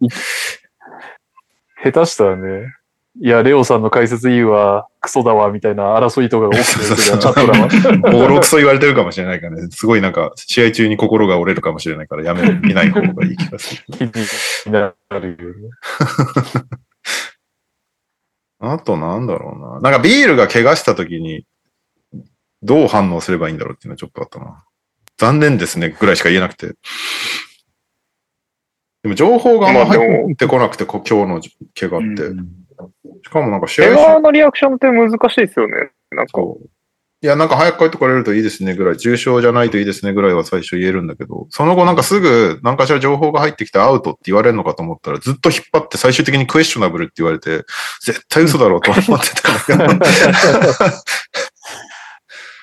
[1.83, 2.73] 下手したらね、
[3.19, 8.11] いや、レオさんの解説いいわ、クソだわ、みたいな争いとかが起きてる チャットだわ。
[8.11, 9.67] ボロクソ言われてるかもしれないからね。
[9.71, 13.83] すごいなんか、試合中に心が折れるかもしれないから、やめ、見ない方がいい気がする。
[14.11, 15.69] 気になるよね。
[18.59, 19.91] あとなんだろうな。
[19.91, 21.45] なんかビールが怪我した時に、
[22.63, 24.65] どう反応すればいいんだろうっていうのはちょっとあったな。
[25.17, 26.73] 残念ですね、ぐらいしか言えなくて。
[29.03, 31.41] でも情報があんま入ってこなくて、こ今日の
[31.73, 32.23] 怪我って。
[32.23, 32.67] うん
[33.23, 35.91] しかもなんか試怪合我のリアクションって難しいですよね。
[36.11, 36.69] なんか、そう
[37.23, 47.63] いや、なんか早く帰ってこれるといいですねぐらい、重症じゃないといいですねぐらいは最初言えるんだけど、その後なんかすぐ何かしら情報が入ってきてアウトって言われるのかと思ったら、ずっと引っ張って最終的にクエスチョナブルって言われて、
[48.03, 50.85] 絶対嘘だろうと思ってたんだけど。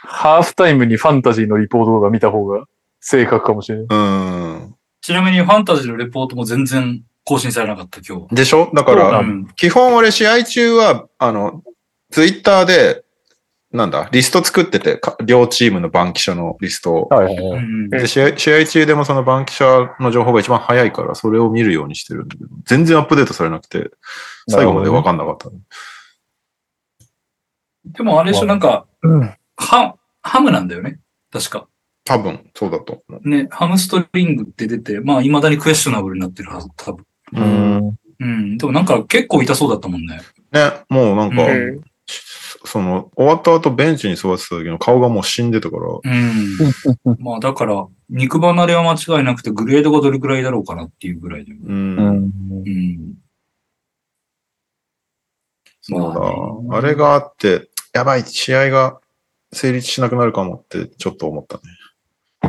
[0.06, 2.64] ハーフタイムにファンタジーのリポートが見た方が
[3.00, 3.86] 正確かもしれない。
[3.90, 4.74] うん。
[5.00, 8.34] ちなみにファンタジーのレポートも全然更新されなかった今日。
[8.34, 8.70] でしょ？
[8.74, 9.22] だから
[9.56, 11.62] 基本俺試合中は、あの、
[12.12, 13.03] ツイッターで、
[13.74, 17.08] なんだ、リスト作ってて、か両チームの番記者のリストを。
[17.08, 23.90] はいはいで試合試合中でもその番記者の情報が一番早いから、それを見るようにしてるんだけど、全然アップデートされなくて、
[24.48, 25.50] 最後まで分かんなかった。
[27.86, 31.00] でもあれでしょ、なんか、うんハ、ハムなんだよね？
[31.32, 31.66] 確か。
[32.04, 33.28] 多分、そうだと思う。
[33.28, 37.04] ね、ハムストリングって出て、まあ、未だにクエスチョナブルになってるはず、多分。
[37.32, 37.40] う。
[37.40, 37.96] ん。
[38.20, 38.56] うん。
[38.56, 40.20] でもなんか結構痛そうだったもんね。
[40.52, 41.80] ね、もうなんか、うん
[42.66, 46.14] その、終わった後ベンチに座ってた時の顔がもう死んでたから、う
[47.14, 47.16] ん。
[47.18, 51.52] まあ、だから、肉離れは間違いなくて、グレードがどれくらいだろうかなっていうぐらいで。
[51.52, 51.96] うん。
[51.96, 52.32] うん。
[52.66, 53.14] うん。
[55.82, 56.78] そうまあ。
[56.78, 59.00] あれがあって、やばい、試合が
[59.52, 61.62] 成立しなくなるかもってちょっと思ったね。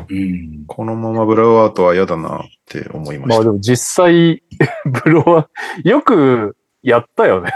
[0.10, 0.66] うん。
[0.66, 3.36] このままブラウアウトは嫌だなって思いました。
[3.36, 4.44] まあでも実際、
[4.86, 5.50] ブロは、
[5.84, 7.52] よくやったよね。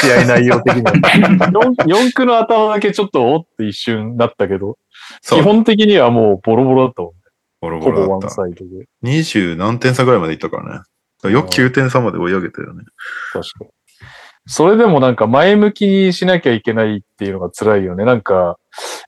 [0.00, 0.92] 試合内容的には。
[1.86, 4.78] 4, 区の頭だけちょっとおって一瞬なったけど、
[5.22, 7.18] 基本的にはもうボロボロだったもんね。
[7.60, 8.30] ボロボほぼワンロだった。
[8.30, 8.86] サイドで。
[9.04, 11.32] 20何点差ぐらいまでいったからね。
[11.32, 12.84] よく9点差まで追い上げたよね。
[13.32, 13.70] 確かに。
[14.48, 18.04] それでもなんか前向きにしなきゃいけないっていうのが辛いよね。
[18.04, 18.58] なんか、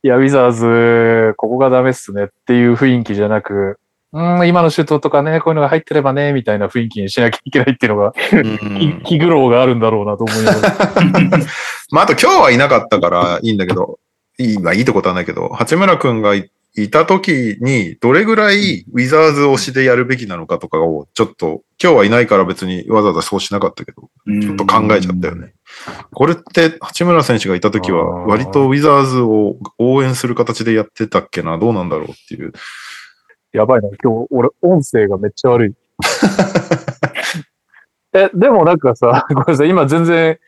[0.03, 3.79] いや、ウィザーズ、ここがダメっすねっていう雰囲気じゃなく、
[4.13, 11.29] うん、今のシュートとかね、こういうのが入ってればね、みたいな雰囲気にしなきゃいけないっていうのが、うん気気苦労があるんだろうなと思いながら。
[11.93, 13.99] まあ、あと今日はいなかったからいいんだけど、
[14.39, 25.53] いい、まあいいってことはないけど、八村くんがいいた時にどれぐらいウィザーズ推しでやるべきなのかとかをちょっと、今日はいないから別にわざわざそうしなかったけど、ちょっと考えちゃったよね。
[26.13, 32.53] これって八村選手がいた時は割とウィザーズを応援する形でやってたっけな、どうなんだろうっていう。
[33.53, 35.75] やばいな、今日、俺、音声がめっちゃ悪い。
[38.13, 40.39] え、でもなんかさ、ごめんなさい、今全然、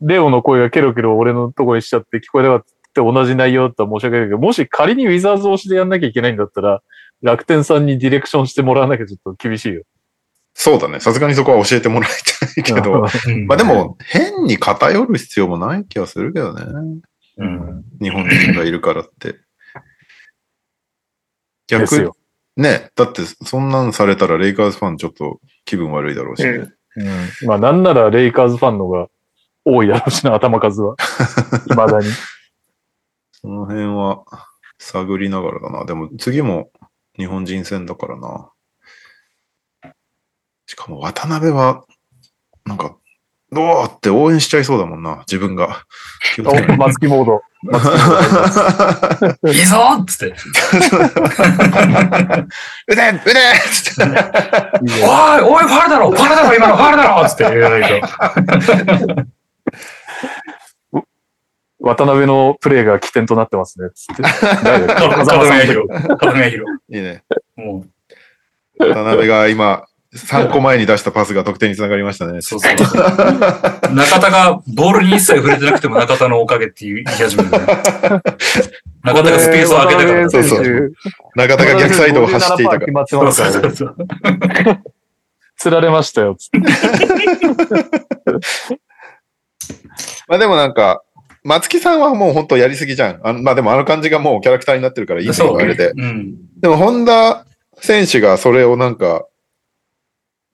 [0.00, 6.82] レオの声がケロケロ俺のとこにしちゃって聞こえなかったって同じ内容だったら申し訳ないけど、もし仮にウィザーズ推しでやんなきゃいけないんだったら、
[7.22, 9.82] 楽天さんにディレクションしてもらわなきゃちょっと厳しいよ。
[10.54, 11.00] そうだね。
[11.00, 12.10] さすがにそこは教えてもらい
[12.54, 13.06] たいけど。
[13.26, 16.64] うんまあで、も、変に偏る必要もない気がするけどね。
[17.38, 17.84] うん。
[18.00, 19.36] 日本人がいるからって。
[21.68, 22.16] 逆にですよ。
[22.56, 27.10] ね、だってそんなんされたらレイカーズファンちょっと気分悪いだろうし、ねうんう
[27.44, 27.46] ん。
[27.46, 29.08] まあなんならレイカーズファンのが
[29.64, 30.96] 多いだろうしな、頭数は。
[31.68, 32.06] 未だに。
[33.32, 34.24] その辺は
[34.78, 35.84] 探りながらだな。
[35.84, 36.70] でも次も
[37.16, 38.50] 日本人戦だからな。
[40.66, 41.84] しかも渡辺は、
[42.64, 42.96] なんか、
[43.52, 45.84] どうって応援しちゃいそうだもんな、自分が。
[46.38, 47.42] お松木モード。
[47.62, 50.34] 松木モードいいぞっつって。
[52.88, 53.20] 腕腕
[53.70, 54.16] つっていいね
[55.04, 58.06] おいおい、ファールだろファールだろ今のファールだろつって言わないと。
[61.78, 63.90] 渡辺のプレーが起点となってますね。
[63.94, 64.22] つって。
[66.88, 67.22] いいね。
[67.56, 67.84] も
[68.78, 69.84] 渡辺が今、
[70.14, 72.42] 3個前に出したパスが得点につながりましたねう、。
[72.42, 73.02] そうそうそう。
[73.94, 77.58] 中田がボールに一切触れてなくても中田のおかげって言い始めるね。
[79.02, 80.30] 中田がスペースを空けたから。
[80.30, 80.92] そうそう
[81.34, 83.06] 中田が逆サイドを走っていたから。
[83.06, 83.32] そう。
[83.32, 83.96] そうそう。
[85.56, 86.34] 釣られましたよ。
[86.34, 86.58] つって
[90.28, 91.02] まあでもなんか、
[91.44, 93.20] 松木さんはもう本当やりすぎじゃん。
[93.24, 95.92] あのまあでもあの感じがもうキャラクターになってるからいいんだけど、あれで。
[95.96, 96.34] うん。
[96.60, 97.46] でも本田
[97.80, 99.26] 選手がそれをなんか、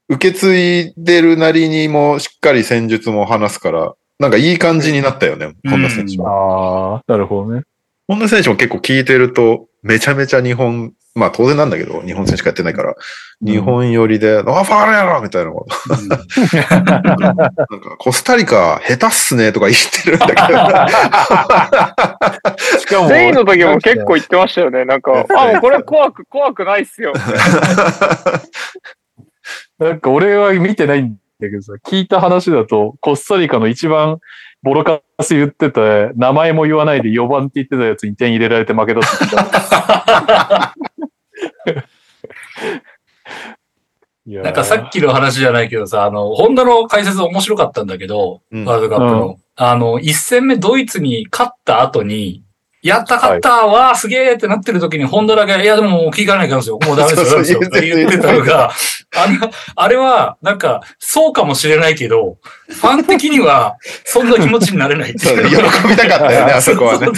[0.09, 6.31] 受け継いでるなりにもしっかり戦術も話すから、なんかいい感じになったよね、うん本田選手は。
[6.31, 7.63] ああ、なるほどね。
[8.09, 12.95] 本田選手も結構聞いてると、めちゃめちゃ日本、まあ当然なんだけど、日本戦しかやってないから、
[13.41, 15.77] 日本寄りで、あ、ファールやろみたいなこと。
[16.75, 17.53] なんか、
[17.99, 20.41] コスタリカ下手っすねとか言ってるんだけど。
[22.81, 24.85] しかも、全員の時も結構言ってましたよね。
[24.85, 27.13] なんか、 あ、もうこれ怖く、怖くないっすよ。
[29.78, 34.18] なんか俺は見てないんだけどさ、聞いた話だと、コスタリカの一番
[34.62, 35.80] ボロカス言ってた、
[36.14, 40.74] 名前も言わないで4番って言ってたやつに点入れられて負けたって聞いた。
[44.26, 49.38] なんかさっきの話じゃないけどさ、あの、ホンダの解説面白かったんだけど、うんワールドカップの。
[49.57, 52.44] あの、一戦目ドイツに勝った後に、
[52.89, 56.78] やった勝った、わあすげえってなってる時に、ホンダだけ、いやでももう気がないからですよ。
[56.84, 57.61] もうダメですよ。
[57.61, 58.70] って言ってたのが、
[59.16, 65.49] あの、あれは、なんか、そうかもしれないけど、ファン的には、そんな気持ちになれないってそういう。
[65.49, 67.09] 喜びたかったよね、 あそこはね。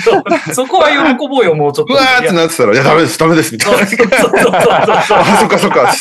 [0.53, 1.95] そこは喜ぼうよ、もうちょっと。
[1.95, 3.87] うわーってなってたら、いや、ダメです、ダメです、みたいな。
[3.87, 5.93] そうそうそうそうそうあ、そっかそっか。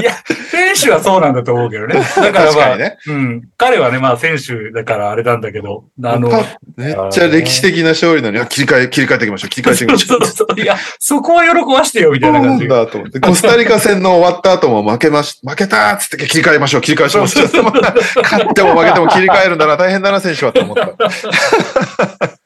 [0.00, 0.12] いや、
[0.50, 2.00] 選手はそうなんだと思うけどね。
[2.16, 2.98] だからまあ、ね。
[3.06, 3.42] うん。
[3.56, 6.30] 彼はね、まあ選手だからあれなんだけど、あの、
[6.76, 10.26] めっちゃ歴史的な勝利なのに、あ切り替え、切り替えていきましょう、切り替えていきましょそうう。
[10.26, 12.68] そうそういや、そこは喜ばしてよ、みたいなそうな感じん。
[12.68, 13.20] だと思って。
[13.20, 17.44] コスタリカ戦の終わった後も負けまし、負けたーっつって切り替えましょう、切り替えしましょう。
[18.22, 20.88] 勝っても負けても切り替えるな、大変だな、選手はと思った。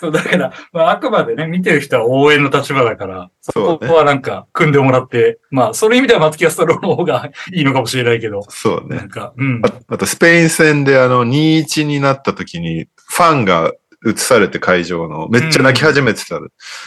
[0.00, 8.96] そう、だから、まあ、あくまでね、見てる人は応援の立場だから、そこはなんか、組んでもらって、まあ、その意味では松木安太郎の方がいいのかもしれないけど、そうね。
[8.96, 9.60] なんか、うん。
[9.62, 13.72] ああと、スペイン戦であの、2-1になった時に、ファンが
[14.06, 16.36] 映されて会場の、めっちゃ泣き始めてた。
[16.36, 16.40] う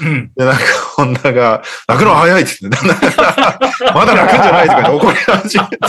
[0.06, 0.32] ん。
[0.36, 0.62] で、なんか、
[0.96, 2.78] ホンダが、泣くの早いっつって、
[3.94, 5.78] まだ泣くんじゃないとか怒り始めて。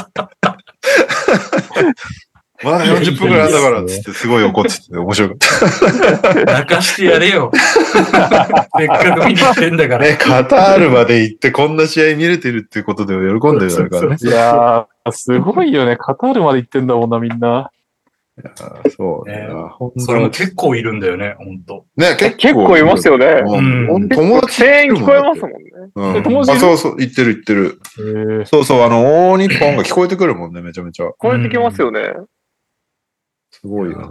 [2.62, 6.35] まだ40分くらいなんだからっつって、すごい怒ってて、面白かった。
[6.45, 7.51] 泣かしてやれよ。
[8.79, 10.07] せっかく見に来てんだから。
[10.07, 14.16] ね、カタールまで行ってこんな試合見れてるっていうことで喜んでるからね。
[14.20, 15.97] いやー、すごいよね。
[15.97, 17.70] カタールまで行ってんだもんな、みんな。
[18.97, 19.55] そうねね。
[19.78, 21.87] ほんとそれも結構いるんだよね、ほんと。
[21.97, 22.37] ね、結構。
[22.37, 23.26] 結構いますよね。
[23.26, 25.59] うんうん友達声援聞こえますもんね。
[25.95, 26.22] うん。
[26.22, 27.80] 友達そうそう、言ってる言ってる。
[27.99, 31.07] えー、そうそう、あの、大日本が聞こえてくるもんね、めちゃめちゃ。
[31.07, 32.01] 聞こえてきますよね。
[33.51, 34.11] すごいよな。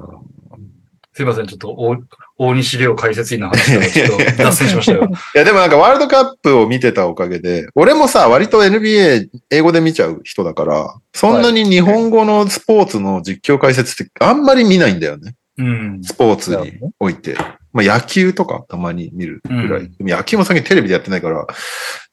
[1.14, 1.98] すいません、ちょっと大、
[2.40, 5.04] 大西レオ解説員の話からちょっと脱線しましたよ。
[5.36, 15.36] いや、でもなんかワールドカップを見てたおかげで、俺もさ、割と NBA 英語で見ちゃう人だから、そんなに日本語のスポーツの実況解説ってあんまり見ないんだよね。
[15.60, 16.02] うん。
[16.04, 17.38] スポーツにおいて。
[17.74, 19.82] まあ野球とかたまに見るぐらい。
[19.82, 21.46] うんでも野球も最近テレビでやってないから、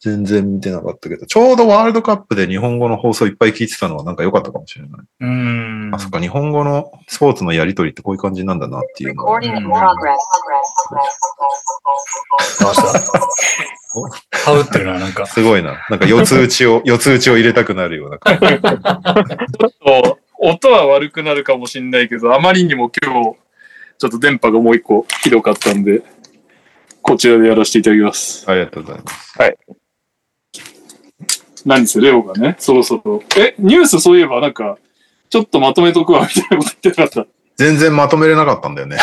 [0.00, 5.00] 全然見てなかったけど、ちょうどワールドカップで日本語の放送いっぱい聞いてたのはなんか良かったかもしれない。
[5.20, 5.98] うんあ、。
[5.98, 9.40] そっか、日本語のスポーツのやりとりってこういう感じなんだなっていうのは。
[14.32, 15.26] ハウってるな、なんか。
[15.26, 15.76] すごいな。
[15.90, 18.40] なんか四つ打ちを、 四つ打ちを入れたくなるような感じ。
[19.84, 23.36] と音は悪くなるかもしれないけど、あまりにも今日、
[24.00, 26.02] ちょっと電波がもう一個ひどかったんで、
[27.02, 28.50] こちらでやらせていただきます。
[28.50, 29.34] ありがとうございます。
[31.66, 33.22] 何せレオがね、そろそろ。
[33.36, 34.78] え、ニュースそういえばなんか、
[35.28, 38.96] ちょっとまとめとくわ、みたいなこと言ってなかっ全然まとめれなかったんだよね。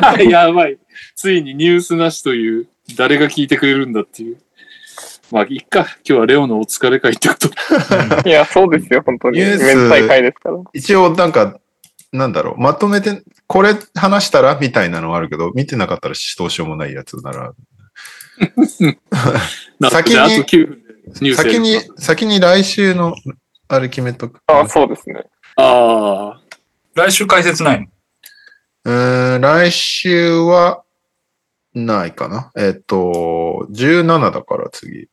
[0.00, 0.20] た。
[0.28, 0.76] やばい。
[1.14, 2.66] ついにニュースなしという、
[2.96, 4.38] 誰が聞いてくれるんだっていう。
[5.30, 5.82] まあ、いっか。
[5.82, 8.28] 今日はレオのお疲れ会ってこと。
[8.28, 9.38] いや、そうですよ、本当に。
[9.38, 10.56] ニュースイベント大会ですから。
[10.72, 11.60] 一応なんか、
[12.14, 17.52] なんだろう、まとめて、これ話したらみたいなのはあるけど、見てなかったらどうしようもないやつなら、
[19.90, 23.16] 先にじゃああと9分でニュースやる先に、先に来週の、
[23.66, 24.40] あれ決めとく。
[24.46, 25.24] あそうですね。
[25.56, 26.40] ああ。
[26.94, 27.86] 来週解説ないの？
[28.84, 30.84] うーん、来週は、
[31.74, 32.52] ないかな。
[32.56, 35.08] えっと、17だから次。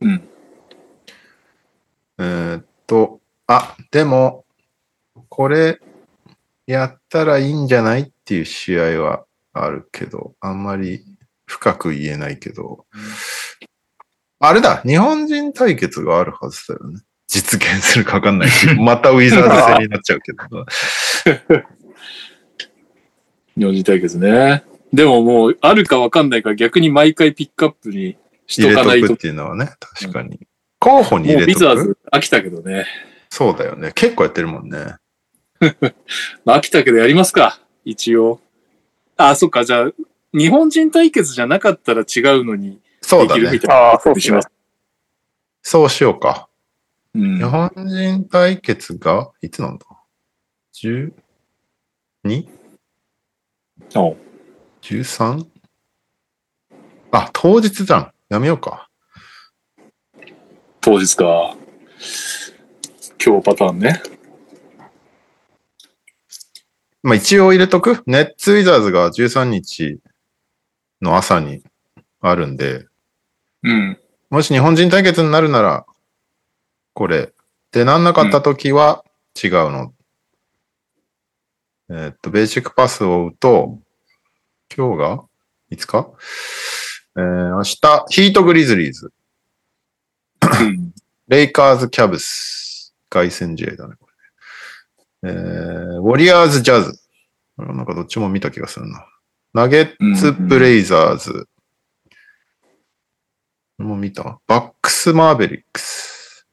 [0.00, 0.28] うん。
[2.18, 4.44] えーっと、あ、でも、
[5.28, 5.78] これ、
[6.72, 11.04] やったらいいんじゃないっていう試合はあるけど、あんまり
[11.46, 12.86] 深く言えないけど、
[14.40, 17.00] あれだ、日本人対決があるはずだよね。
[17.28, 20.66] 実現するかわかんないし、 またウィザーズ戦になっちゃうけど。
[23.56, 24.64] 日本人対決ね。
[24.92, 28.16] でももう、あるかわかんないから逆に毎回ピックアップに
[28.46, 29.08] し入れとかないと。
[29.08, 30.40] とくっていうのはね、確かに。
[30.78, 31.60] 候補にもう入れとく？
[31.60, 32.86] ビザーズ飽きたけどね。
[33.30, 33.92] そうだよね。
[33.94, 34.96] 結構やってるもんね。
[36.44, 37.60] まあ飽きたけどやりますか。
[37.84, 38.40] 一応。
[39.16, 39.64] あ、そっか。
[39.64, 39.92] じゃあ、
[40.32, 43.60] 日本人対決じゃなかったら違うのにそうだねできるみ。
[43.60, 43.74] たいな。
[43.90, 44.48] ああ、そうします。。
[45.62, 46.48] そうしようか。
[47.14, 49.86] うん日本人対決が、いつなんだ
[50.74, 51.12] ?12?
[53.94, 54.16] お
[54.80, 55.46] 13?
[57.10, 58.12] あ、当日じゃん。
[58.30, 58.88] やめようか。
[60.80, 61.54] 当日か。
[63.24, 64.02] 今日パターンね。
[67.02, 68.02] まあ一応入れとく？
[68.06, 69.98] ネッツウィザーズが13日
[71.00, 71.62] の朝に
[72.20, 72.86] あるんで、
[73.64, 73.98] うん。
[74.30, 75.84] もし日本人対決になるなら、
[76.94, 77.32] これ。
[77.72, 79.04] で、なんなかった時は
[79.42, 79.94] 違うの。
[81.90, 83.78] えーっと、ベーシックパスを追うと、
[84.74, 85.24] 今日が？
[85.70, 86.08] いつか？
[87.16, 89.12] えー、明日、ヒートグリズリーズ、
[91.28, 93.96] レイカーズキャブス、凱旋試合だね。
[95.24, 96.98] えー、ウォリアーズジャズ。
[97.56, 99.06] なんかどっちも見た気がするな。
[99.54, 101.48] ナゲッツブレイザーズ。
[103.76, 104.40] これも見た？
[104.46, 106.46] バックスマーベリックス。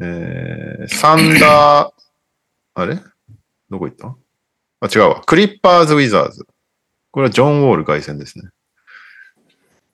[0.00, 1.92] えー、サンダー、
[2.74, 2.98] あれ？
[3.70, 4.16] どこ行った？
[4.80, 5.22] あ、違うわ。
[5.24, 6.46] クリッパーズ・ウィザーズ。
[7.10, 8.50] これはジョン・ウォール凱旋ですね。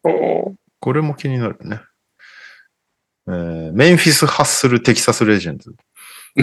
[0.04, 1.80] おーこれも気になるね。
[3.28, 5.74] えー、メンフィス・ハッスル・テキサス・レジェンズ。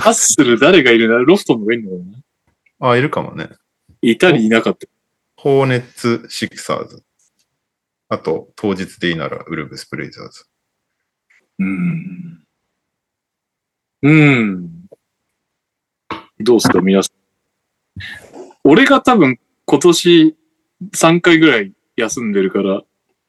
[0.00, 1.16] ハッスル誰がいるな？
[1.18, 2.04] ロフトンのがいるのか
[2.80, 2.90] な？
[2.90, 3.48] あ、いるかもね。
[4.02, 4.86] いたりいなかった。
[5.36, 7.02] ホーネッツ・シクサーズ。
[8.08, 10.44] あと、当日でいいなら、ウルブス・ブレイザーズ。
[11.58, 12.44] うん。
[14.02, 14.88] うん。
[16.40, 17.16] どうすか、皆さん。
[18.64, 20.36] 俺が多分今年
[20.94, 22.82] 3回ぐらい休んでるから、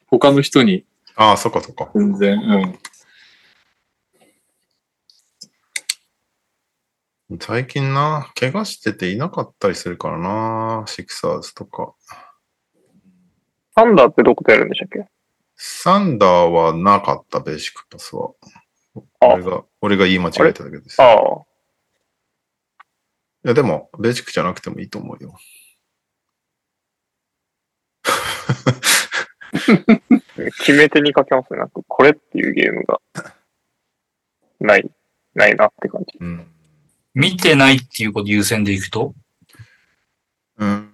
[0.07, 1.91] 他の人にああ、そっかそっか。
[1.95, 2.79] 全然、うん。
[7.39, 11.93] 最近な、怪我してていなかったりするからな、シクサーズとか。
[13.75, 15.07] サンダーってどこでやるんでしたっけ？
[15.55, 18.31] サンダーはなかった、ベーシックパスは。
[19.21, 21.01] あ俺が、俺が言い間違えただけです。
[21.01, 21.17] いああ。
[23.43, 25.33] や、でも、ベーシックじゃなくてもいいと思うよ。
[30.59, 31.59] 決め手にかけますね。
[31.59, 33.01] なんか、これっていうゲームが、
[34.59, 34.89] ない、
[35.33, 36.17] ないなって感じ。
[36.19, 36.52] うん。
[37.13, 39.13] 見てないっていうこと優先でいくと？
[40.57, 40.91] うん。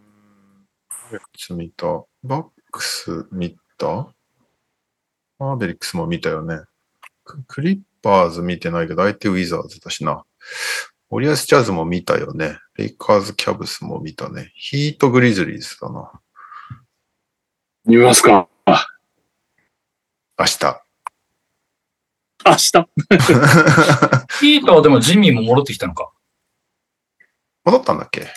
[1.11, 1.85] バックス見た？
[2.23, 4.13] バックス見た
[5.39, 6.61] マーベリックスも見たよね。
[7.23, 10.23] ククリッパーズ見てないけど、相手ウィザーズだしな。
[11.09, 12.59] オリアスジャズも見たよね。
[12.75, 14.51] レイカーズキャブスも見たね。
[14.55, 16.11] ヒートグリズリーズだな。
[17.85, 18.49] 見ますか？
[20.37, 20.81] 明日。
[22.45, 22.73] 明日
[24.39, 26.11] ヒートはでもジミーも戻ってきたのか。
[27.65, 28.27] 戻ったんだっけ？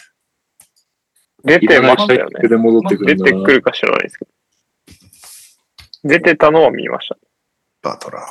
[1.45, 2.49] 出てましたよね。
[2.49, 4.31] で戻ってく出るんだなてくるか知らないですけど。
[6.05, 7.17] 出てたのは見ました。
[7.83, 8.25] バトラー。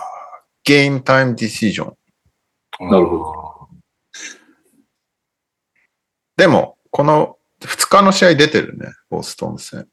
[0.63, 2.89] ゲームタイムディシジョン。
[2.89, 3.69] なるほど
[6.38, 8.88] でも、この2日の試合出てるね。
[9.09, 9.88] ボストン戦。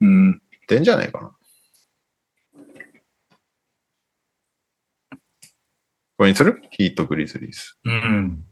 [0.00, 0.42] うん。
[0.68, 1.36] 出んじゃないかな。
[6.22, 6.62] これにする？
[6.70, 7.74] ヒートグリズリーズ。
[7.84, 8.44] うん。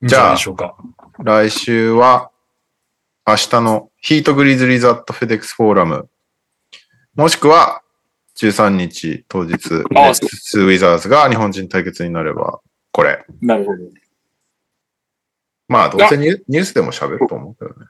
[0.00, 0.36] じゃあ。
[1.18, 2.30] 来週は、
[3.26, 6.08] 明日のヒートグリズリーズアットフェデックスフォーラム。
[7.14, 7.82] もしくは、
[8.38, 13.26] 13日当日、あネッツウィザーズが日本人対決になれば、これ。
[13.42, 13.78] なるほど。
[15.68, 17.86] まあ、どうせニュニュースでも喋ると思うけどね。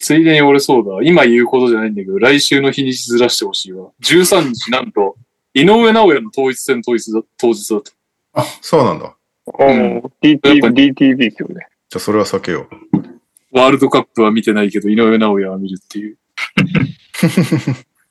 [0.00, 1.08] ついでに俺そうだ。
[1.08, 3.92] 今言うことじゃないんだけど、来週の日にちずらしてほしいわ。
[4.02, 5.16] 13日なんと、
[5.54, 7.92] 井上尚弥の統一戦当日だ当日だと。
[8.34, 9.16] あ、そうなんだ。
[9.58, 11.66] うん、やっ DTV、ぱ DTV ですよね。
[11.90, 13.58] じゃあ、それは避けよう。
[13.58, 16.16] ワールドカップは見てないけど、井上尚弥は見るっていう。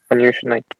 [0.07, 0.77] 加入しないと。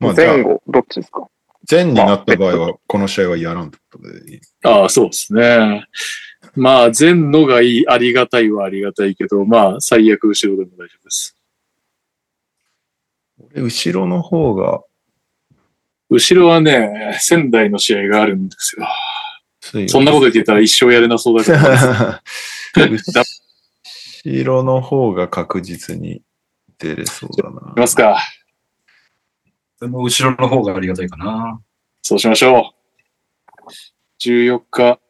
[0.00, 1.28] まあ、前、後、どっちですか？
[1.70, 4.40] 前になった場合は、この試合はやらんってことでいい。
[4.64, 5.86] ああ、そうですね。
[6.56, 11.36] まあ、全のがいい、ありがたいはありがたいけど、まあ、最悪後ろでも大丈夫です。
[13.50, 14.82] 俺後ろの方が
[16.12, 18.86] 後ろはね、仙台の試合があるんですよ。
[19.88, 21.58] そんなこと言ってたら一生やれなそうだけど。
[24.24, 26.20] い後ろの方が確実に
[26.78, 27.78] 出れそうだなき。
[27.78, 28.20] ますか。
[29.78, 31.58] その後ろの方がありがたいかな。
[32.02, 32.74] そうしましょ
[33.66, 33.70] う。
[34.20, 35.00] 14日、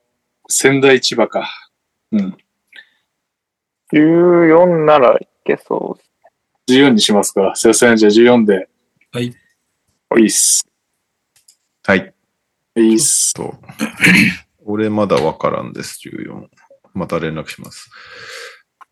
[0.48, 1.50] 仙台千葉か。
[2.12, 2.36] うん。
[3.92, 5.98] 14ならいけそ
[6.68, 7.52] 14にしますか。
[7.54, 7.96] すいません。
[7.96, 8.68] じゃあ14で。
[9.12, 9.24] はい。
[9.26, 10.66] いいっす。
[11.84, 12.14] はい。
[12.76, 13.34] いいっす。
[13.34, 13.54] と。
[14.64, 16.46] 俺まだわからんです、14。
[16.94, 17.90] また連絡します。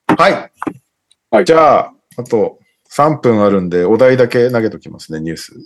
[0.06, 0.50] はい。
[1.30, 2.58] はいじゃあ、あと
[2.90, 5.52] 3分あるんで、お題だけ投げときますね、ニュース。
[5.60, 5.62] ち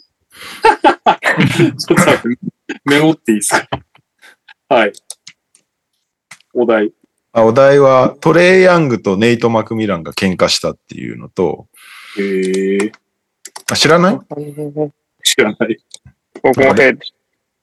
[1.63, 3.69] ょっと待ってメモっていいですか？
[4.69, 4.93] はい。
[6.53, 6.93] お題。
[7.33, 11.67] あお題は、トレイ・ヤングとネイト・マクミランが喧嘩したっていうのと、
[12.19, 12.93] えー、
[13.71, 14.15] あ知らない？
[14.15, 14.93] う
[15.23, 15.77] 知らない。
[16.43, 16.97] 僕もへ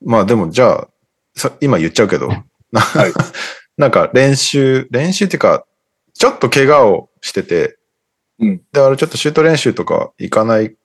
[0.03, 0.87] まあでも、じゃあ、
[1.35, 2.27] さ今言っちゃうけど、
[2.71, 3.13] な はい。
[3.77, 5.65] なんか練習、練習っていうか、
[6.13, 7.77] ちょっと怪我をしてて、
[8.39, 8.61] うん。
[8.71, 10.75] で、あれちょっとシュート練習とか行かない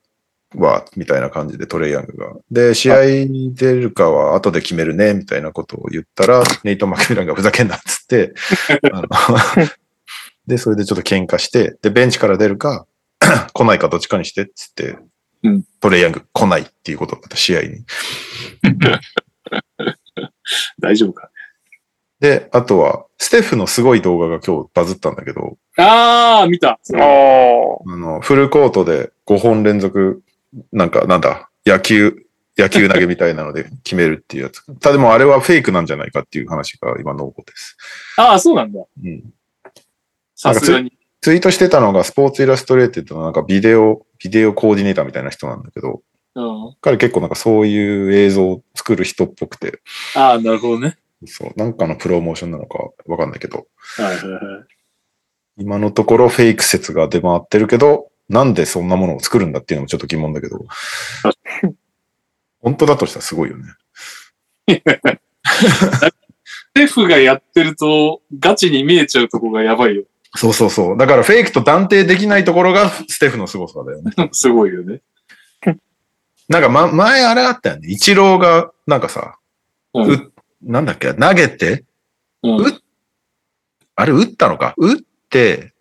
[0.55, 2.33] わ、みたいな感じでトレイヤングが。
[2.51, 8.33] で、試合に出るかは後で決めるね、みたいなことを言ったら、ネイト・マクミランがふざけんなっつって、
[10.47, 12.85] で、それでちょっと喧嘩して、で、ベンチから出るか、
[13.53, 14.97] 来ないかどっちかにしてっつって、
[15.43, 17.85] うんトレイヤング来ないっていうことだった、試合に。
[20.79, 21.29] 大丈夫か。
[22.19, 26.69] で、あとは、ステフのすごい動画が今日バズったんだけど、あー、見た。
[26.69, 26.77] ああ、
[27.85, 30.23] あの、フルコートで5本連続、
[30.71, 32.25] なんか、なんだ、野球、
[32.57, 34.65] 野球投げみたいなので 決めるっていうやつ。
[34.79, 37.77] ただでもあれはフェイクなんじゃないかっていう話が今濃厚です。
[38.17, 38.79] あー、そうなんだ。
[39.03, 39.23] うん。
[40.35, 40.96] さすがに。
[41.21, 46.01] ツイートしてたのがスポーツイラストレーテッドのなんかビデオ、ビデオコーディネーターみたいな人なんだけど、
[46.35, 46.75] うん。
[46.81, 49.81] 彼結構なんかそういう映像を作る人っぽくて、
[50.15, 50.97] あー、なるほどね。
[51.25, 54.43] そう、なんかのプロモーションなのかわかんないけど、はいはいはい。
[55.57, 60.65] 今のところフェイク説が出回ってるけど、なんでそんなものを作るんだっていうのもちょっと疑問だけど、
[62.61, 63.63] 本当だとしたらすごいよね。
[65.47, 70.03] ステフがやってると、ガチに見えちゃうとこがやばいよ。
[70.35, 70.97] そうそうそう。
[70.97, 74.11] だからフェイクと断定できないところがステフの凄さだよね。
[74.33, 75.01] すごいよね。
[76.49, 77.89] なんか、ま、前あれあったよね。
[77.89, 79.37] イチローが、なんかさ、
[79.93, 81.83] うんう、なんだっけ、投げて、
[82.43, 82.81] うんう
[83.95, 84.73] あれ打ったのか？
[84.77, 84.97] 打っ
[85.29, 85.73] て、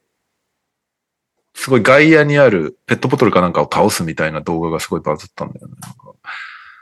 [1.54, 5.74] すごい外野にあるペットボトルかなんかを倒すみたいな動画がすごいバズったんだよね。
[5.80, 6.14] なんか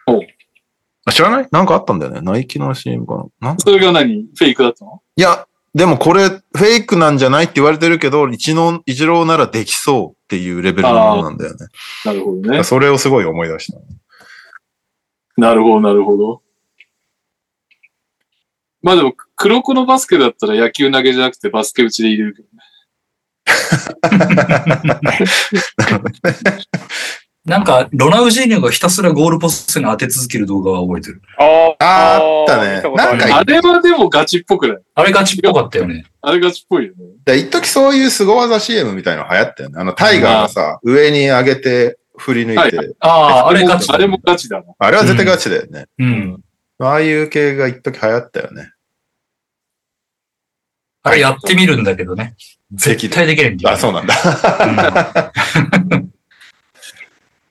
[0.06, 0.22] お
[1.06, 1.48] あ知らない？
[1.50, 2.20] なんかあったんだよね。
[2.22, 3.48] ナイキの CM かな？
[3.48, 4.22] なんそれが何？
[4.34, 5.02] フェイクだったの？
[5.16, 11.66] いや、でもこれフェイクなんじゃないって言われてるけど、一の、一郎ならできそうっていうレベルのものなんだよね。
[12.04, 12.62] なるほどね。
[12.62, 13.78] それをすごい思い出した。
[15.36, 16.42] なるほど、なるほど。
[18.82, 22.54] まあでも、黒子のバスケだったら野球投げじゃなくてバスケ打ちで入れるけどね。
[27.44, 31.20] なんか、ロナウジーニョがひたすらゴールポストに当て続ける動画は覚えてる。
[31.38, 34.78] ああーあったねなんかあれはでもガチっぽくない？
[34.94, 36.06] あれガチっぽかったよね。
[36.22, 37.04] あれガチっぽいよね。
[37.26, 39.74] で、一時そういう凄技 CM みたいの流行ったよね。
[39.78, 43.08] あの、タイガーがさ、上に上げて振り抜いて、はいあ
[43.44, 43.92] あ、あれガチ。
[43.92, 44.64] あれもガチだな。
[44.78, 45.84] あれは絶対ガチだよね。
[45.98, 46.40] うん。
[46.78, 48.70] ああいう系が一時流行ったよね。
[51.02, 52.36] あれやってみるんだけどね。
[52.72, 53.74] 絶対できないんだよ。
[53.74, 54.14] あ、そうなんだ。
[55.90, 56.03] うん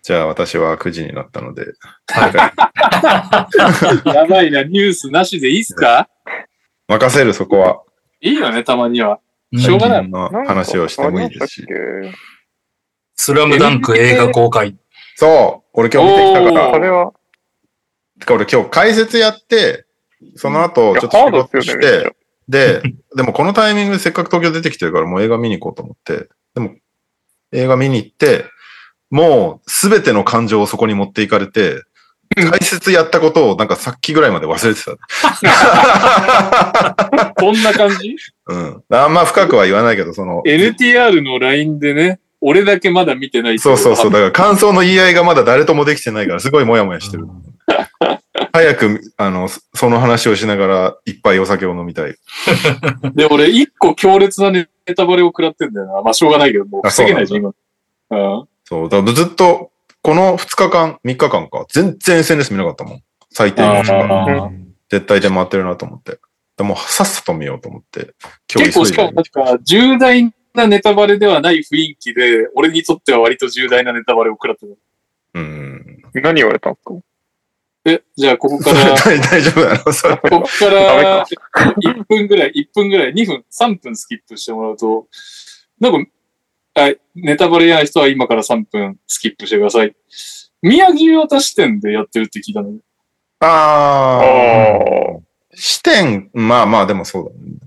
[0.04, 1.66] じゃあ私は9時になったので、
[4.14, 6.10] やばいな、ニュースなしでいいっすか？
[6.90, 7.82] 任せるそこは。
[8.20, 9.20] いいよね、たまには。
[9.54, 11.68] うんしょうがないの話をしてもいいですし
[13.16, 14.76] スラムダンク映画公開。
[15.16, 16.80] そう俺今日見てきたからそ。
[16.80, 17.14] れは、
[18.20, 19.86] てか俺今日解説やって、
[20.36, 22.16] その後ちょっと仕ハード事して、。
[22.50, 22.82] で、
[23.16, 26.76] でもこのタイミングでせっかく東京出てきてるからもう映画見に行こうと思って、でも
[27.54, 28.46] 映画見に行って、
[29.14, 31.84] もうすべての感情をそこに持っていかれて、
[32.36, 34.94] 解説やったことをなんかさっきぐらいまで忘れてた。
[37.38, 38.16] こんな感じ？
[38.48, 38.82] うん。
[38.90, 44.12] あんま深くは言わないけど、その、?NTR の LINE でね、俺だけまだ見てないそうそうそう。
[44.12, 47.28] だから感想の言い合いがまだ誰ともできてないから、すごいモヤモヤしてる。
[48.52, 52.16] 早く、あの、そその話をしながら、いっぱいお酒を飲みたい。
[53.14, 56.02] で、俺一個強烈なネタバレを食らってんだよな。
[56.02, 57.52] まあしょうがないけど、もうあ防げないじゃん、今。
[58.10, 58.48] うん。
[58.74, 58.90] そう。
[58.90, 59.72] だからずっと、
[60.02, 63.04] この2日間、3日間か、全然 SNS 見なかったもん。
[63.30, 63.98] 最低あ限しか。
[64.00, 66.20] ー絶対で回ってるなと思って。
[66.58, 68.14] でも、さっさと見ようと思って。
[68.54, 74.78] 今結構しかも確か重大なネタバレではない雰囲気で、俺にとっては割と重大なネタバレを食らってる。
[75.36, 76.04] うん。
[76.16, 76.94] 何言われたんですか？
[77.86, 79.92] え、じゃあここから、 大大丈夫なの？
[79.94, 80.18] それ。
[80.18, 85.08] ここから1分ぐらい、1分ぐらい、2分、3分スキップしてもらうと、
[85.80, 86.12] なんか、
[86.76, 89.96] はい、ネタバレ嫌な人は今から3分スキップしてください。
[90.62, 92.80] 宮城渡視点でやってるって聞いたので。
[93.42, 95.20] あああ。
[95.54, 97.58] 視点、まあまあ、でもそうだね。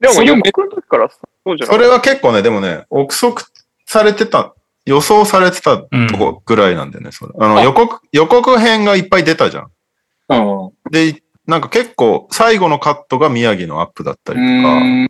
[0.00, 1.18] でもそれ予告の時からそ
[1.52, 1.76] うじゃない？
[1.76, 3.44] それは結構ね、でもね、憶測
[3.84, 4.54] されてた、
[4.86, 7.34] 予想されてたとこぐらいなんだよね、それ。
[7.38, 9.70] あの、あ予告、予告編がいっぱい出たじゃん。
[10.30, 10.90] うん。
[10.90, 15.08] で、なんか結構、最後のカットが宮城のアップだったりとか、うん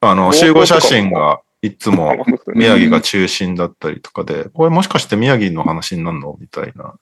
[0.00, 6.36] あの、集合写真がいつも宮城が中心だったりとかで、これもしかして宮城の話になるの？
[6.40, 6.94] みたいな。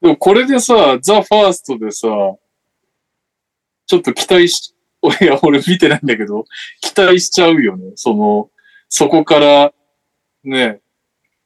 [0.00, 2.08] でもこれでさ、ザ・ファーストでさ、
[3.86, 4.74] ちょっと期待し、
[5.20, 6.44] いや、俺見てないんだけど、
[6.80, 7.92] 期待しちゃうよね。
[7.96, 8.50] その、
[8.88, 9.72] そこから、
[10.44, 10.80] ね、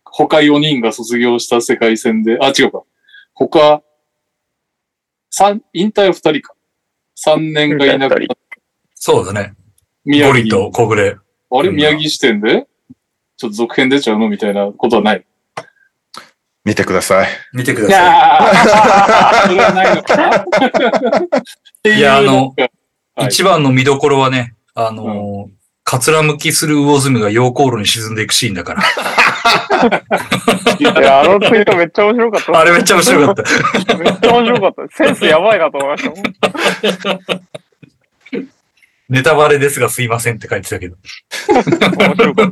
[0.05, 2.83] 他4人が卒業した世界戦で、あ、違うか。
[3.35, 3.83] 他、
[5.31, 6.55] 三、引退は2人か。
[7.25, 8.37] 3年がいなくなった
[8.95, 9.55] そうだね。
[10.05, 10.71] 宮城と。
[10.71, 11.22] 小暮。
[11.55, 12.67] あれ宮城視点で？
[13.37, 14.29] ちょっと続編出ちゃうの？
[14.29, 15.25] みたいなことはない？
[16.65, 17.29] 見てください。
[17.53, 20.37] 見てくいださやー それはないのかな？
[20.39, 20.45] っ
[21.83, 22.55] ていういやあの。
[22.57, 22.71] はい
[23.27, 25.51] 一番の見どころはね、あのー、
[25.85, 28.83] かつらむきする魚住が溶鉱炉に沈んでいくシーンだから。
[30.81, 32.59] いや、あのツイートめっちゃ面白かった。
[32.59, 33.43] あれめっちゃ面白かった。
[33.99, 34.97] めっちゃ面白かった。
[34.97, 36.05] センスやばいなと思いまし
[37.03, 37.11] た。
[39.13, 40.97] ネタバレですがすいませんって書いてたけど。
[41.51, 42.51] 面白かっ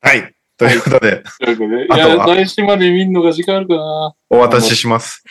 [0.00, 0.08] た。
[0.08, 0.34] はい。
[0.56, 4.14] ということで、ということで、いあとや、は来週まで見んのが時間あるかな。
[4.30, 5.22] お渡しします。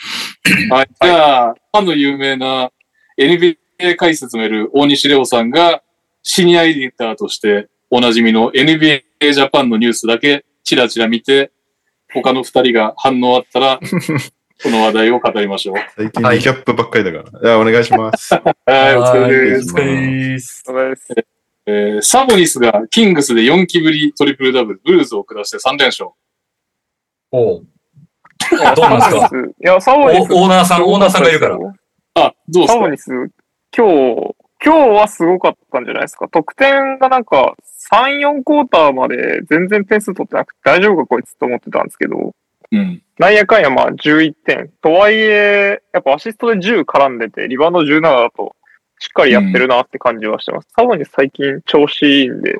[0.70, 0.88] はい。
[1.02, 2.70] じゃあ、ファンの有名な
[3.18, 3.56] NBA
[3.96, 5.82] 解説もやる大西レオさんが、
[6.22, 11.50] シニアエディターとしておなじみの NBA ジャパンのニュースだけチラチラ見て、
[12.14, 13.80] 他の二人が反応あったら、
[14.62, 15.76] この話題を語りましょう。
[15.96, 17.40] 最近はいリキャップばっかりだから。
[17.40, 18.34] じゃあお願いしま す。
[18.34, 19.72] はい、お疲れです。
[19.74, 20.64] お疲れです。
[20.66, 21.14] お疲れ様です
[21.68, 26.10] えーサボニスがキングスで4期ぶりトリプルダブル、ブルーズを下して3連勝。
[27.32, 27.66] おう
[28.76, 29.30] どうなんですか？
[29.36, 30.32] いや、サボニス。
[30.32, 31.56] おオーナーさん、オーナーさんがいるから。
[32.14, 32.72] あ、どうですか？
[32.74, 33.06] サボニス、
[33.76, 34.34] 今日、
[34.64, 36.28] 今日はすごかったんじゃないですか？
[36.28, 37.54] 得点がなんか、
[37.92, 42.32] 3、4クォーターまで全然点数取ってなくて大丈夫かこいつと思ってたんですけど、
[42.78, 43.02] うん。
[43.18, 44.70] なんやかんやまあ11点。
[44.82, 48.54] とはいえ、やっぱアシストで10絡んでて、リバウンド17だと、
[48.98, 50.68] しっかりやってるなって感じはしてます。
[50.76, 52.58] サボニス最近調子いいんで、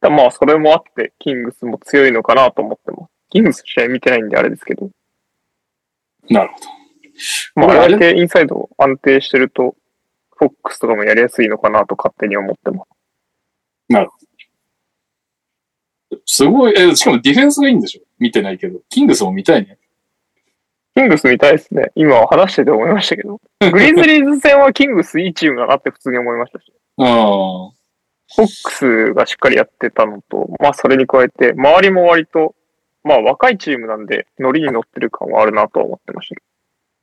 [0.00, 3.10] だまあそれもあって、キングスも強いのかなと思ってます。
[3.30, 4.90] キングス試合見てないんであれですけど。
[6.28, 6.66] なるほど。
[7.54, 7.92] まあ、あれ？
[7.94, 9.76] だけインサイド安定してると、
[10.36, 12.88] フォックスとかもやりやすいのかなと勝手に思ってます。
[16.26, 18.02] すごい、え、しかもディフェンスがいいんでしょ？
[18.22, 18.80] 見てないけど。
[18.88, 19.78] キングスも見たいね。
[20.94, 21.90] キングスみたいですね。
[21.94, 23.40] 今話してて思いましたけど。
[23.60, 26.72] グリズリーズ戦はキングスいいチームだなって普通に思いましたし。
[26.98, 27.06] うん。
[27.06, 32.54] フォックスがしっかりやってたのと、まあそれに加えて、周りも割と、
[33.04, 36.42] まあ若いチームなんで、ノリに乗ってる感はあるなとは思ってましたけ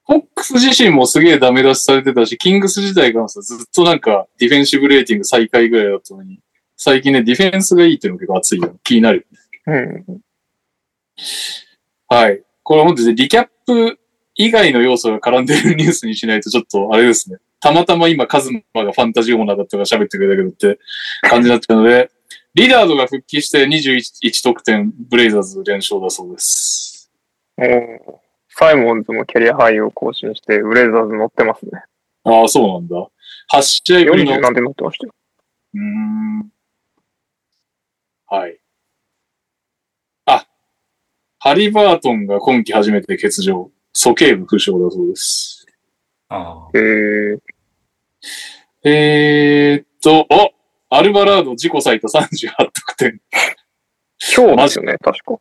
[0.07, 6.39] フォックス自身もすげえダメ出しされてたし、キングス自体がさ、ずっとなんかディフェンシブレーティング最下位ぐらいだったのに、
[6.75, 8.79] 最近ね、ディフェンスがいいっていうのが結構熱いよ。
[8.83, 9.27] 気になる。
[9.67, 9.73] ど。
[9.73, 10.21] うん。
[12.07, 12.43] はい。
[12.63, 13.99] これ本当にリキャップ
[14.35, 17.37] 以外の要素が絡んでるニュースにしないとちょっとあれですね。
[17.59, 20.79] たまたま今カズマがファンタジーオーナーだったから喋ってくれたけどって
[21.29, 22.09] 感じになっちゃうので、
[22.53, 27.11] リダードが復帰して21得点、ブレイザーズ連勝だそうです。
[27.57, 31.83] もう、サイモンズもキャリアハイを更新して、ブレイザーズ乗ってますね。
[32.23, 32.95] ああ、そうなんだ。
[33.53, 35.13] 8試合ぶりの40なんて乗ってましたよ。
[35.73, 36.49] うーん
[38.27, 38.58] はい。
[41.41, 43.71] あ、ハリバートンが今季初めて欠場。
[43.93, 45.65] 鼠径部負傷だそうです。
[46.29, 47.39] あえー、
[48.83, 50.53] えーっと、お
[50.95, 53.21] アルバラード自己最多38得点。
[54.35, 55.39] 今日ですよね、確か。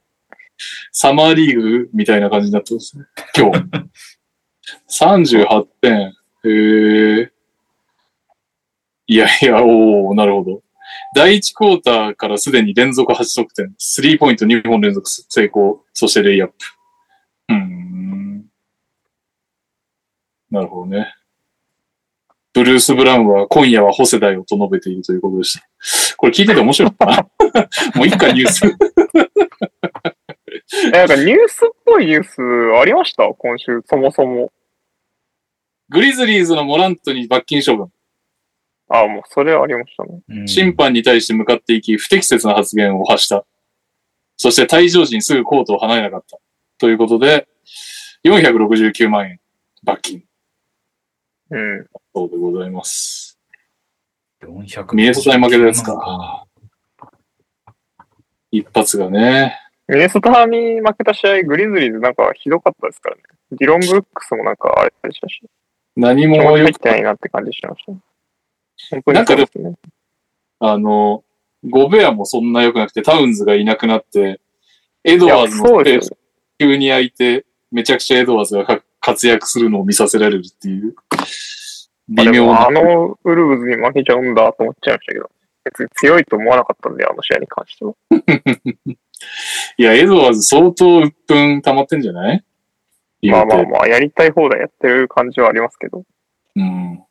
[0.93, 3.05] サマーリーグみたいな感じになってますね。
[3.37, 3.65] 今日。
[4.89, 6.13] 38点。
[6.45, 7.33] へえ。
[9.07, 10.63] いやいや、おおなるほど。
[11.15, 13.75] 第1クォーターからすでに連続8得点。
[13.79, 15.85] スリーポイント2本連続成功。
[15.93, 16.55] そしてレイアップ。
[17.51, 18.45] うーん。
[20.51, 21.15] なるほどね。
[22.55, 25.67] ブルース・ブラウンは今夜はホセだよと述べているということでした。
[26.17, 27.29] これ聞いてて面白いのかな？
[27.95, 28.67] もう一回ニュース。
[30.89, 32.41] え、なんかニュースっぽいニュース
[32.81, 33.29] ありました？
[33.35, 34.51] 今週、そもそも。
[35.91, 37.93] グリズリーズのモラントに罰金処分。
[38.89, 40.20] あもうそれありましたね。
[40.28, 43.45] うん審判に対して向かっていき、不適切な発言を発した。
[44.36, 46.39] そして退場時にすぐコートを離れなかった。
[46.78, 47.49] ということで、
[48.24, 49.41] 469万円
[49.82, 50.22] 罰金。
[51.51, 51.86] うん。
[52.14, 53.39] そうでございます。
[54.43, 56.47] 400ミネソタに負けたやつか。
[58.51, 59.59] 一発がね。
[59.89, 63.22] ミネソタに負けた試合、グリズリーズなんかひどかったですからね。
[63.53, 65.41] ディロン・ブルックスもなんかあれでしたし、
[65.97, 67.99] 何も入ってないなって感じしましたね。
[68.91, 69.74] 本当にそうですね。
[70.61, 71.24] あの、
[71.68, 74.41] ゴベアもそんな良くなくて、タウンズがいなくなって、
[75.05, 76.12] エドワーズのス。
[76.59, 80.95] 急に空いて、めちゃくちゃエドワーズがか活躍するのを見させられるっていう、
[82.09, 82.70] 微妙なあ。
[82.70, 85.31] のウルブズに負けちゃうんだと思っちゃいましたけど、
[85.64, 87.95] 別に強いと思わなかったんで、あの試合に関しては。
[89.79, 92.45] いや、エドワーズ相当鬱憤溜まってんじゃない？
[93.22, 96.05] まあまあまあ、やりたい放題やってる感じはありますけど。
[96.57, 97.03] うん。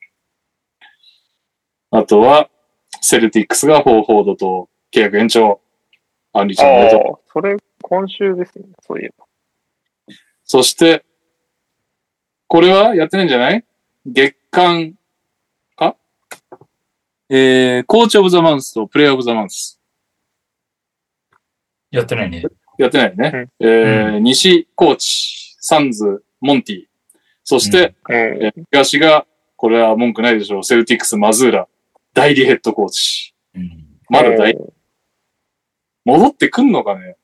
[1.98, 2.48] あとは、
[3.02, 5.60] セルティックスがホーフォードと契約延長。
[6.32, 9.26] アンリチあャンおめでとうあ、それ今週ですね、そういえば。
[10.44, 11.04] そして、
[12.48, 13.66] これはやってないんじゃない？
[14.06, 14.94] 月間
[15.76, 15.96] か？
[17.30, 19.82] えー、 Coach of the Month と Player of the Month。
[21.90, 22.44] やってないね。
[22.78, 23.50] やってないよね。
[23.60, 26.86] えー西、コーチ、サンズ、モンティ。
[27.44, 28.16] そして、うん。
[28.16, 29.26] えー東が、
[29.56, 30.64] これは文句ないでしょう。
[30.64, 31.68] セルティックス、マズーラ、
[32.18, 33.36] 代理ヘッドコーチ。
[33.54, 33.86] うん。
[34.10, 34.58] まだ代、
[36.04, 37.16] 戻ってくんのかね？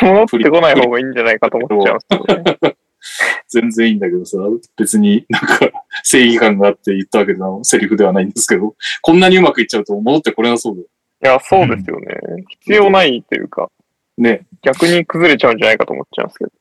[0.00, 2.76] 戻ってこない方がいいんじゃないかと思っちゃいますけどね。
[3.48, 4.38] 全然いいんだけどさ、
[4.76, 10.88] 別になんか正義感があって言ったわけのセリフではないんですけど、こんなにうまくいっちゃうと戻ってこれなそうだよ。
[11.22, 12.16] いや、そうですよね。
[12.60, 13.70] 必要ないというか、
[14.16, 14.46] ね。
[14.62, 16.52] 逆に崩れちゃうんじゃないかと思っちゃいますけど。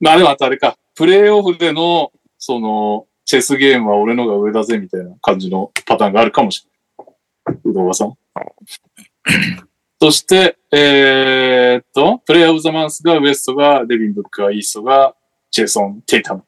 [0.00, 7.60] まあでもあとあれか、プレイオフでの、その、チェスゲームは俺のが上だぜみたいな感じのパターンがあるかもしれない。
[7.64, 8.14] うどんわさん。
[10.00, 15.16] そして、えー、っと、プレイオブザマンスがウエストが、デビン・ブックがイーストが、
[15.50, 16.44] ジェイソン・テイタム。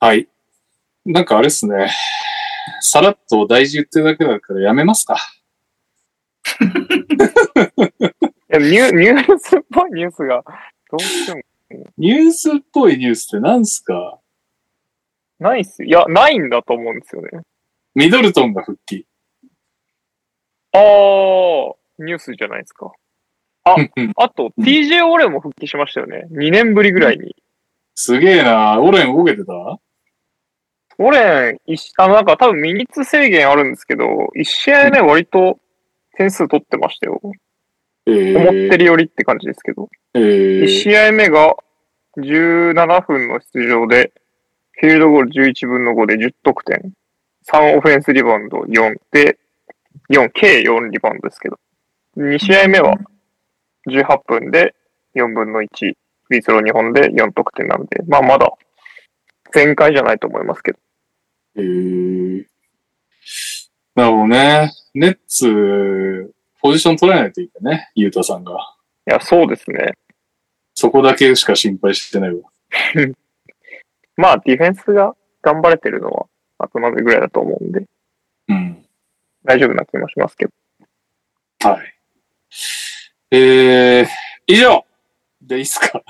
[0.00, 0.28] はい。
[1.04, 1.90] なんかあれっすね。
[2.80, 5.18] さらっと大事言ってるだけだからやめますか。
[6.64, 6.64] い
[8.48, 10.42] やニュニュースっぽいニュースが、
[10.90, 11.42] どうしても
[11.98, 14.18] ニュースっぽいニュースって何すか？
[15.40, 15.88] ないっすよ。
[15.88, 17.30] いや、ないんだと思うんですよね。
[17.94, 19.06] ミドルトンが復帰。
[20.72, 22.92] あー、ニュースじゃないですか。
[23.64, 26.26] あうんあと、うん TJ オレンも復帰しましたよね。
[26.32, 27.34] 2年ぶりぐらいに。
[27.94, 28.80] すげえな。
[28.80, 29.52] オレン動けてた？
[30.98, 34.04] オレン、一あの、なんか多分ミニッツ制限あるんですけど、
[34.36, 35.58] 1試合目割と
[36.16, 37.20] 点数取ってましたよ。
[38.06, 39.88] えー、思ってるよりって感じですけど。
[40.14, 41.56] え1ー、試合目が
[42.16, 44.12] 17分の出場で、
[44.72, 46.92] フィールドゴール11分の5で10得点。
[47.46, 49.38] 3オフェンスリバウンド4で、
[50.10, 51.58] 4、計4リバウンドですけど。
[52.16, 52.96] 2試合目は
[53.88, 54.74] 18分で
[55.14, 58.50] 4分の1、フリースロー2本で4得点なんで、まあまだ
[59.52, 60.78] 全開じゃないと思いますけど。
[61.56, 62.44] えー、
[63.94, 64.72] なるほどね。
[64.94, 67.90] ネッツ、ポジション取らないといけないね。
[67.94, 68.52] ユータさんが。
[68.52, 68.56] い
[69.12, 69.92] や、そうですね。
[70.74, 72.50] そこだけしか心配してないわ。
[74.16, 76.26] まあディフェンスが頑張れてるのは、
[76.58, 77.84] あとまでぐらいだと思うんで、
[78.48, 78.84] うん。
[79.44, 80.52] 大丈夫な気もしますけど。
[81.68, 81.94] はい。
[83.30, 84.06] えー、
[84.46, 84.84] 以上
[85.40, 86.02] でいいっすか？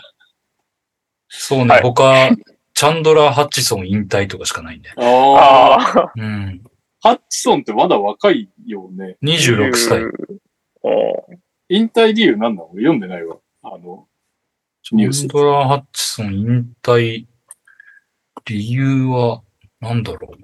[1.29, 2.31] そうね、はい他、
[2.75, 4.91] チャンドラー・ハッチソン引退とかしかないんで。
[4.97, 5.75] ああ。
[5.79, 6.63] ああ、うん。
[7.03, 9.17] ハッチソンってまだ若いよね。
[9.23, 10.03] 26歳。
[10.03, 11.35] ああ
[11.69, 12.71] 引退理由なんなの？
[12.73, 13.37] 俺読んでないわ。
[13.63, 14.07] あの、
[14.93, 15.29] ニュースチャン。
[15.29, 17.27] ドラー・ハッチソン引退、
[18.47, 19.43] 理由は、
[19.81, 20.39] なんだろう？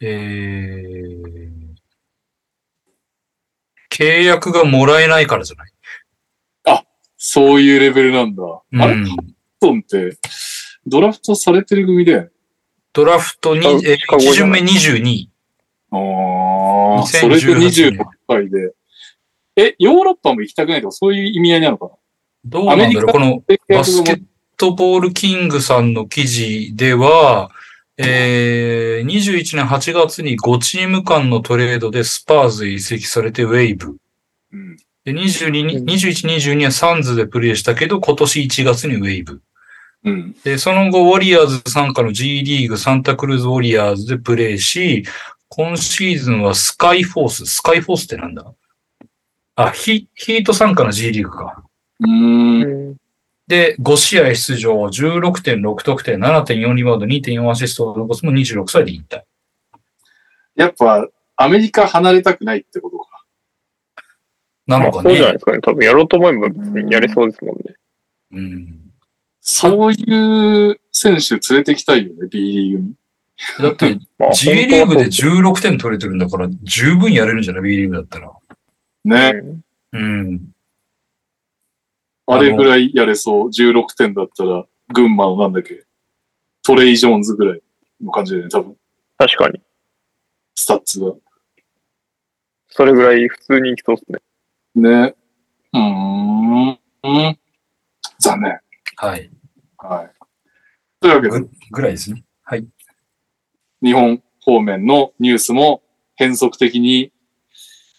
[0.00, 1.74] えー、
[3.90, 5.72] 契約がもらえないからじゃない？
[7.16, 8.42] そういうレベルなんだ。
[8.44, 8.78] あれ？
[8.78, 9.06] ハッ
[9.62, 10.18] ソンって、
[10.86, 12.28] ドラフトされてる組だよね。
[12.92, 15.30] ドラフトに、えーシカゴじゃ1ない巡目22位。
[15.90, 18.74] ああ、それで2018 26回で。
[19.56, 21.92] え、ヨーロッパも行きたくないとか、そういう意味合いなのかな？
[22.44, 24.24] どうなんだろうこのバスケット。
[24.58, 27.50] トボールキングさんの記事では、
[27.98, 33.96] えー、21年8月に5チーム間のトレードでスパーズへ移籍されてウェイブ。
[34.52, 39.40] うんで、22に、うん21、22はサンズでプレーしたけど、今年1月にウェイブ。
[40.04, 40.34] うん。
[40.42, 45.04] で、その後、ウォリアーズ参加の G リーグサンタクルーズウォリアーズでプレーし、
[45.48, 47.46] 今シーズンはスカイフォース。
[47.46, 48.52] スカイフォースってなんだ？
[49.56, 51.64] あ、ヒヒート参加の G リーグか。
[52.00, 52.62] うーん。
[52.62, 52.96] うん
[53.48, 59.22] で、5試合出場、16.6得点、7.4リバウンド、2.4アシストを残すも26歳で引退。
[60.56, 63.24] やっぱ、アメリカ離れたくないってことか。
[64.66, 65.38] まあなのかねそうじゃないで。
[65.38, 65.60] すかね。
[65.60, 67.74] 多分やろうと思えば別にやれそうですもんね。
[68.32, 68.80] うん。
[69.40, 72.94] そういう選手連れてきたいよね、B リーグに。
[73.60, 78.32] だって、まあ G リーグで本当は16点取れてるんだから、十分やれるんじゃない ?B リーグだったら。
[79.08, 79.32] ね。
[79.42, 80.54] そううん。
[82.26, 83.48] あれぐらいやれそう。
[83.48, 85.84] 16点だったら、群馬のなんだっけ？
[86.62, 87.62] トレイ・ジョーンズぐらい
[88.02, 88.76] の感じだよね、多分。
[89.16, 89.60] 確かに。
[90.54, 91.12] スタッツが。
[92.68, 94.90] それぐらい普通にいきそうですね。
[94.90, 95.14] ね。
[95.72, 96.68] うーん。
[96.70, 97.38] うん。
[98.18, 98.60] 残念。
[98.96, 99.30] はい。
[99.78, 100.10] はい。
[101.00, 102.24] というわけで、ぐぐらいですね。
[103.82, 105.82] 日本方面のニュースも
[106.16, 107.12] 変則的に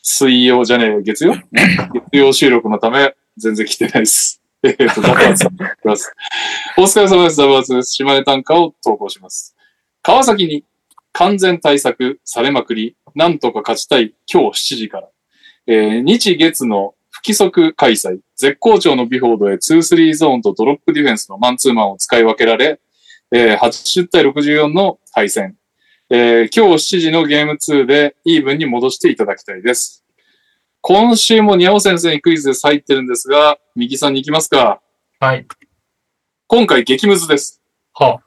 [0.09, 1.33] 水曜じゃねえ、月曜？
[1.51, 4.41] 月曜収録のため全然来てないです。
[4.63, 6.13] えっと、ダバーツさん来ます。
[6.77, 7.91] お疲れ様です、ダバーツです。
[7.91, 9.53] 島根短歌を投稿します。
[10.01, 10.63] 川崎に
[11.11, 15.09] 完全対策されまくり、なんとか勝ちたい今日7時から。
[15.67, 22.79] えー日月の不規則開催、絶好調のビフォードへ2-3ゾーンとドロップディフェンスのマンツーマンを使い分けられ、
[23.33, 25.57] えー80対64の敗戦。
[26.09, 30.05] えー今日7時のゲーム2でイーブンに戻していただきたいです。
[30.79, 34.81] 今週もニャオ先生にクイズです入ってるんですが、右さんに行きますか。
[35.19, 35.45] はい。
[36.47, 37.61] 今回激ムズです。
[37.93, 38.21] は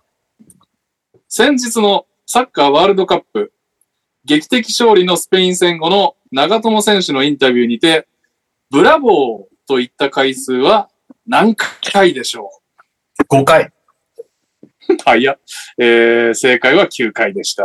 [1.27, 3.51] 先日のサッカーワールドカップ、
[4.27, 8.07] 劇的勝利のスペイン戦後の長友選手のインタビューにて、
[8.71, 10.91] ブラボーと言った回数は
[11.27, 12.51] 何回でしょ
[13.31, 13.73] 5回。
[14.89, 15.37] う あ、いや、
[15.79, 17.65] えー、正解は9回でした。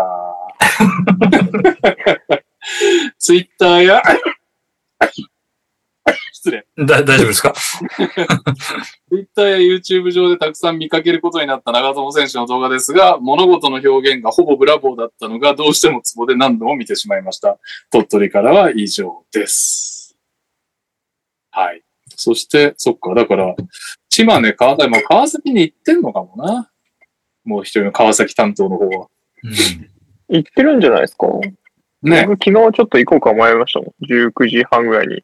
[3.18, 4.02] ツイッターや、
[6.34, 6.66] 失礼。
[6.78, 7.54] だ、大丈夫ですか？
[9.10, 17.58] Twitter や YouTube 上でたくさん見かけることになった長友選手の動画ですが、物事の表現がほぼブラボーだったのがどうしてもツボで何度も見てしまいました。
[17.92, 20.16] 鳥取からは以上です。
[21.52, 21.82] はい。
[22.16, 23.56] そして、そっか、だから、
[24.10, 26.70] 島根、川崎、まあ川崎に行ってんのかもな。
[27.46, 29.08] もう一人の川崎担当の方は。
[29.44, 29.90] うん。
[30.38, 31.28] 行ってるんじゃないですか？
[32.04, 32.26] ね。
[32.28, 34.06] 僕昨日ちょっと行こうか迷いましたもん。
[34.06, 35.24] 19時半ぐらいに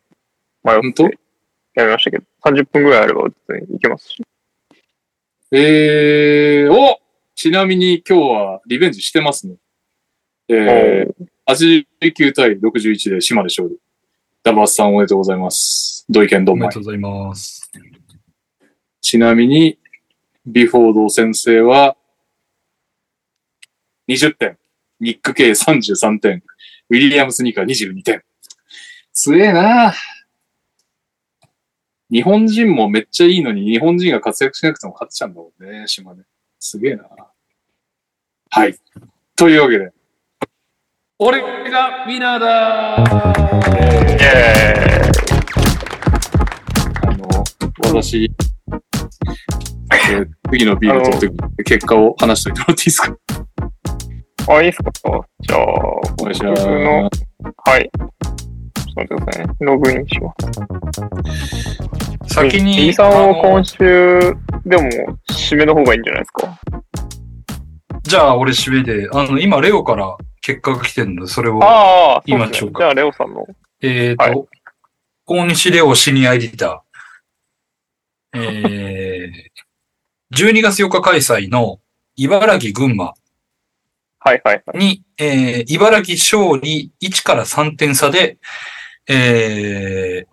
[0.63, 1.05] 迷本当？
[1.07, 1.19] って
[1.75, 4.23] やめましたけど、30分ぐらいあれば別に行けますし。
[5.51, 6.99] えー、お
[7.35, 9.55] ちなみに今日はリベンジしてますね。
[10.47, 11.13] えー、
[11.47, 13.77] 89対61で島根勝利。
[14.43, 16.05] ダバースさんおめでとうございます。
[16.09, 16.79] 同意見どんまいおめでと。
[16.79, 17.71] うございます。
[19.01, 19.77] ちなみに、
[20.45, 21.95] ビフォード先生は、
[24.11, 24.57] 20点。
[24.99, 26.43] ニック・ケイ33点。
[26.89, 28.23] ウィリアムス・ニカ22点。
[29.13, 29.93] 強えな
[32.09, 36.23] 日本人もめっちゃいいのに、日本人が活躍しなくても勝っちゃうんだもんね、島根。
[36.59, 37.05] すげえな
[38.49, 38.75] はい。
[39.37, 39.93] というわけで、
[41.17, 45.11] 俺がウィナーだーえ
[47.07, 47.27] あの、
[47.85, 48.29] 私、
[50.51, 53.15] 次のビール取って結果を話しておいてもらっていいですか、
[54.47, 54.91] あ、いいですか
[55.41, 56.65] じゃあ、お願いします。
[56.65, 57.09] 僕の
[57.65, 57.91] はい。
[57.93, 58.09] ちょっ
[58.95, 59.53] と待ってくださいね。
[59.59, 60.33] ログインしま
[62.27, 62.33] す。
[62.33, 63.77] 先に、B さんをあの今週
[64.65, 64.89] でも
[65.31, 66.59] 締めの方がいいんじゃないですか。
[68.03, 73.47] じゃあ俺締めで、あの、今レオから結果が来てるので、それを、ああ、今ちょうかそうですねじゃあ、レオさんの。
[73.81, 74.45] えっ、と、はい
[75.33, 78.37] 大西レオシニアエディター。
[78.37, 81.79] えー、12月4日開催の
[82.15, 83.13] 茨城群馬
[84.23, 84.77] はいはいはい。
[84.77, 88.37] に、えー、茨城勝利1から3点差で、
[89.09, 90.25] え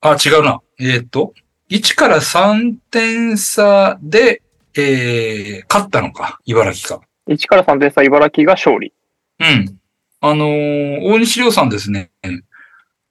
[0.00, 0.60] ー、あ、違うな。
[0.78, 1.34] えっ、と、
[1.68, 4.42] 1から3点差で、
[4.76, 7.04] えー、勝ったのか、茨城か。
[7.28, 8.92] 1から3点差、茨城が勝利。
[9.40, 9.76] うん。
[10.20, 12.10] あのー大西亮さんですね、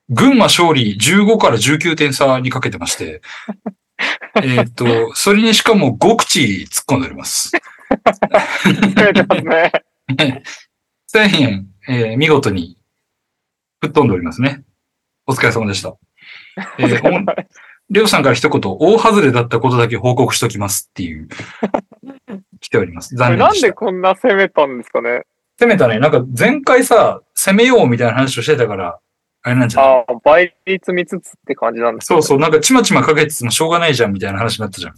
[0.09, 3.21] 群馬勝利15から19点差にかけてまして、
[4.41, 6.39] えっと、それにしかも5口
[6.69, 7.51] 突っ込んでおります。
[8.63, 9.71] 攻めてますね。
[11.13, 12.77] 1000円、えー見事に
[13.81, 14.63] 吹っ飛んでおりますね。
[15.25, 15.95] お疲れ様でした。
[16.77, 17.09] えー、お
[17.89, 21.27] りょうさんから一言、大外れだったことだけ報告しときますっていう、
[22.59, 23.15] 来ております。
[23.15, 23.67] 残念なでした。
[23.67, 25.23] んでこんな攻めたんですかね？
[25.59, 25.99] 攻めたね。
[25.99, 28.99] なんか前回さ、攻めようみたいな話をしてたから、
[29.41, 29.89] あれなんじゃない？
[29.91, 34.93] ああ、倍率見つつって感じなんですかねそうそう、なんかちまちまかけててもしょうがないじゃんみたいな話になったじゃん。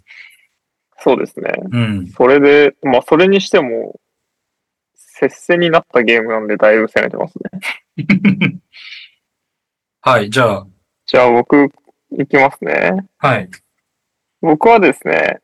[1.03, 1.51] そうですね。
[1.71, 2.07] うん。
[2.07, 3.99] それで、まあ、それにしても、
[4.93, 7.37] 接戦になったゲームなんで、だいぶ攻めてます
[7.97, 8.59] ね。
[10.01, 10.67] はい、じゃあ、
[11.05, 11.71] じゃあ、僕、
[12.17, 13.07] いきますね。
[13.17, 13.49] はい。
[14.41, 15.39] 僕はですね、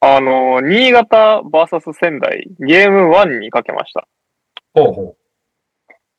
[0.00, 4.06] あの、新潟 VS 仙台、ゲーム1にかけました。
[4.74, 5.16] ほうほ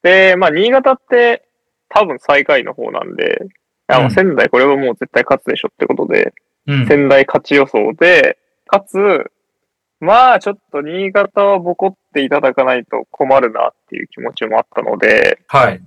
[0.01, 1.47] で、まあ、新潟って、
[1.89, 3.41] 多分最下位の方なんで、
[3.89, 6.33] いやもう仙台これはもう絶対勝つでしょってことで、
[6.67, 6.73] う。
[6.73, 6.87] うん。
[6.87, 8.37] 仙台勝ち予想で、
[8.67, 9.31] かつ、
[9.99, 15.81] まあちょっと新潟はボコっていただかないと困るなっていう気持ちもあったので、はい。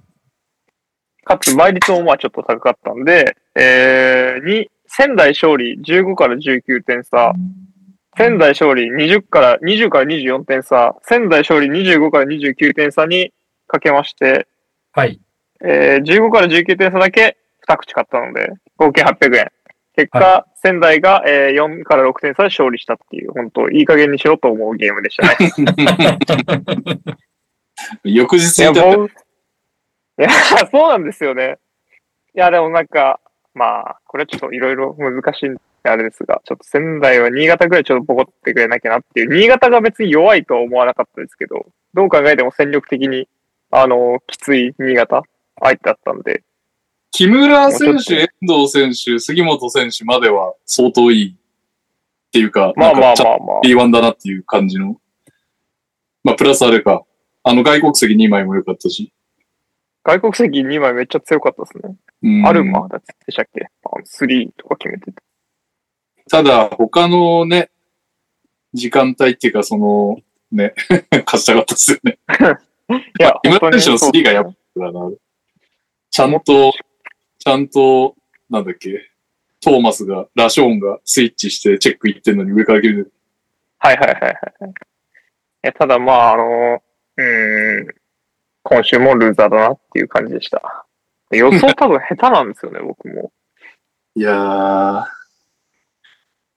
[1.25, 7.35] かつ倍率もまあちょっと高かったんで、えー、に、仙台勝利15から19点差、
[8.17, 13.33] 仙台勝利20から、20から24点差、仙台勝利25から29点差に
[13.67, 14.49] かけまして、
[14.93, 15.21] はい。
[15.61, 17.37] えー、15から19点差だけ
[17.69, 19.53] 2口買ったので、合計800円。
[19.99, 25.51] 結果、は仙台が、えー、4から6点差で勝利したっていう、本当いい加減にしろと思うゲームでしたね。
[28.05, 30.31] 翌日いや、にもう、いや、
[30.71, 31.59] そうなんですよね。
[32.33, 33.19] いや、でもなんか、
[33.55, 43.27] まあ、これはちょっといろいろ難しいんであれですが、ちょっと仙台は新潟ぐらいちょっとボコってくれなきゃなっていう、新潟が別に弱いとは思わなかったですけど、どう考えても戦力的に、
[43.73, 45.25] あの、きつい新潟
[45.61, 46.45] 相手だったんで、
[47.11, 53.61] 木村選手、遠藤選手、杉本選手までは相当いいっていうか、まあまあまあまあ。
[53.65, 55.01] B1 だなっていう感じの。
[56.23, 57.05] まあ、プラスあれか。
[57.43, 59.13] あの、外国籍2枚も良かったし。
[60.05, 61.97] 外国籍2枚めっちゃ強かったですね。
[62.23, 63.67] うんアルマだってでしたっけ？
[63.85, 65.23] あの ?3 とか決めてて。
[66.31, 67.71] ただ、他のね、
[68.75, 70.19] 時間帯っていうか、その、
[70.51, 70.75] ね、
[71.27, 72.19] 勝ちたかったですよね。
[73.19, 75.11] いや、今選手のそう3がやっぱだな。
[76.11, 76.73] ちゃんと、
[77.39, 78.17] ちゃんと、
[78.51, 79.11] なんだっけ、
[79.61, 83.13] トーマスが、ラショーンがスイッチしてチェックいってんのに上から来る。
[83.79, 84.71] はいはいはいはいはい。
[84.71, 84.73] い
[85.63, 86.83] や、ただまあ、あの、
[87.17, 87.87] うーん、
[88.63, 90.85] 今週もルーザーだなっていう感じでした。
[91.31, 93.33] で予想多分下手なんですよね、 僕も。
[94.15, 95.05] いやー。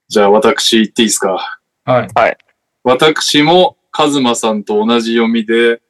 [0.07, 1.59] じゃあ私言っていいですか？
[1.85, 2.37] はい。
[2.83, 5.81] 私も、カズマさんと同じ読みで、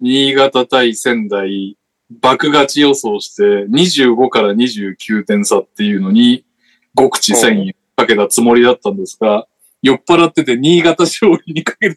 [0.00, 1.76] 新潟対仙台、
[2.20, 6.44] 爆勝ち予想して、25から29点差っていうのに、
[6.96, 9.46] 5口1000円かけたつもりだったんですが、
[9.82, 11.96] 酔っ払ってて新潟勝利にかけた。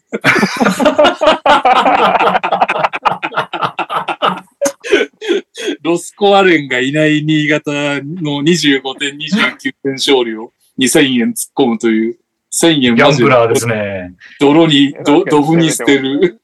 [5.82, 12.18] ロスコアレンがいない新潟の25点、29点勝利を2000円突っ込むという、
[12.52, 14.14] 1000円ギマジでャンブラーですね。
[14.40, 16.40] 泥に、ど、ドブに捨てる。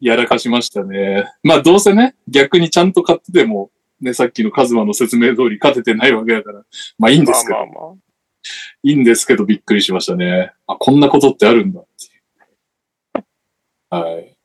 [0.00, 1.24] やらかしましたね。
[1.42, 3.70] まあどうせね、逆にちゃんと買ってても、
[4.00, 6.62] ね、さっきのカズマの説明通り勝ててないわけだから、
[6.98, 7.94] まあいいんでまあすけど、まあまあ。
[8.82, 10.52] いいんですけどびっくりしましたね。
[10.66, 12.06] あ、こんなことってあるんだって
[13.18, 13.24] いう。
[13.90, 14.36] はい。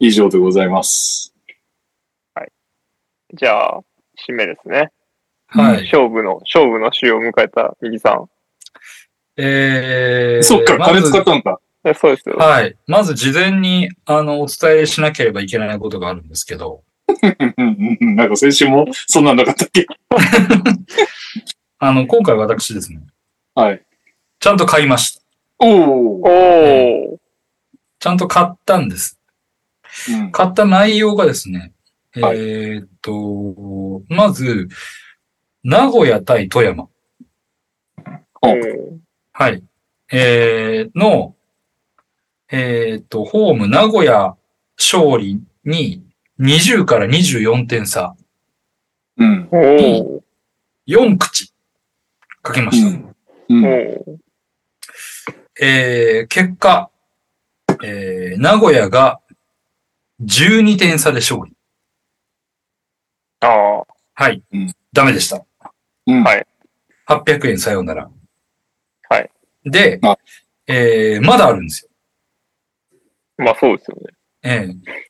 [0.00, 1.34] 以上でございます。
[3.36, 3.80] じゃあ、
[4.28, 4.92] 締めですね。
[5.48, 5.82] はい。
[5.84, 8.28] 勝負の、勝負の週を迎えた右さん。
[9.36, 11.60] えー、そっか、金使ったのか。
[11.84, 12.36] えそうですよ。
[12.36, 12.76] はい。
[12.86, 19.86] まず事前に、あの、お伝えしなければいけないことがあるんですけど、うんうんうんなんか先週もそんなんなかったっけ？
[21.78, 23.00] あの、今回私ですね、
[23.54, 23.84] はい。
[24.40, 25.22] ちゃんと買いました。
[25.58, 27.18] おお、おー。
[27.98, 29.18] ちゃんと買ったんです。
[30.10, 31.72] うん買った内容がですね、
[32.14, 34.68] はいえーっと、まず、
[35.62, 36.88] 名古屋対富山。
[38.42, 38.98] おおー
[39.32, 39.62] はい。
[40.12, 41.33] えー、の、
[42.50, 44.36] えーっと、ホーム名古屋
[44.78, 46.02] 勝利に
[46.40, 48.16] 20から24点差、
[49.16, 49.48] うん。
[49.50, 50.20] おー。
[50.86, 51.52] 4口
[52.42, 52.88] かけました。
[52.88, 53.14] うん
[53.48, 54.20] うん。
[55.60, 56.90] えー、結果、
[57.82, 59.20] えー、名古屋が
[60.22, 61.52] 12点差で勝利。
[63.40, 63.84] ああ。
[64.14, 64.42] はい。
[64.52, 65.44] うんダメでした。
[66.06, 66.46] うんはい
[67.06, 68.10] 800円さようなら。
[69.08, 69.30] はい。
[69.64, 70.16] であ、
[70.66, 71.90] えー、まだあるんですよ。
[73.38, 74.02] まあそうですよね。
[74.42, 74.68] え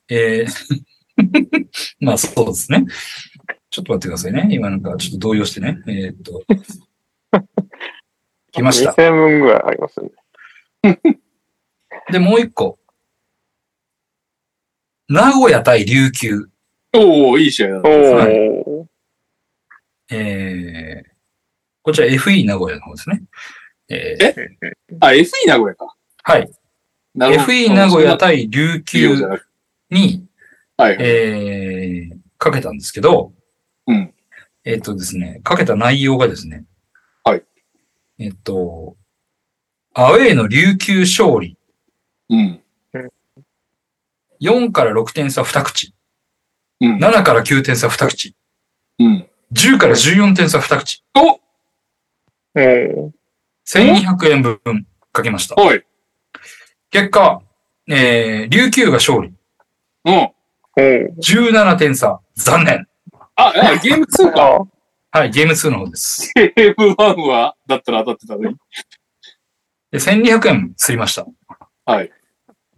[0.08, 0.84] ええー
[2.00, 2.84] まあそうですね。
[3.70, 4.48] ちょっと待ってくださいね。
[4.50, 5.78] 今なんかちょっと動揺してね。
[5.86, 6.42] えーっと。
[8.52, 8.90] 来ました。
[8.92, 10.10] 2000分ぐらいありますよ
[10.82, 11.00] ね。
[12.10, 12.78] で、もう一個。
[15.08, 16.48] 名古屋対琉球。
[16.96, 17.88] おおいい試合だった。
[17.88, 18.88] お。
[20.10, 21.10] えー、
[21.82, 23.22] こちら FE 名古屋の方ですね。
[23.88, 24.76] えーえ？
[25.00, 25.94] あ、FE 名古屋か。
[26.22, 26.50] はい。
[27.16, 29.16] FE 名古屋対琉球
[29.90, 30.26] に、
[30.76, 30.96] はい。
[30.98, 33.32] えー、かけたんですけど、
[33.86, 34.12] うん。
[34.64, 36.64] えっとですね、かけた内容がですね、
[37.22, 37.44] はい。
[38.18, 38.96] えっと、
[39.94, 41.56] アウェーの琉球勝利、
[42.30, 42.60] うん。
[44.40, 45.94] 4から6点差2口、
[46.80, 46.96] うん。
[46.96, 48.34] 7から9点差2口、
[48.98, 49.28] うん。
[49.52, 53.10] 10から14点差2口、おおー。
[53.66, 55.54] 1200円分かけました。
[55.56, 55.84] おい。
[56.94, 57.42] 結果、
[57.88, 59.34] えー、琉球が勝利、
[60.04, 60.14] うん。
[60.14, 61.12] おー。
[61.16, 62.86] 17点差、残念。
[63.34, 64.60] あ、あゲーム2か？
[65.10, 66.32] あはい、ゲーム2の方です。
[66.36, 68.56] ゲーム1は、だったら当たってたのに？
[69.90, 71.26] で、1200円すりました。
[71.84, 72.12] はい。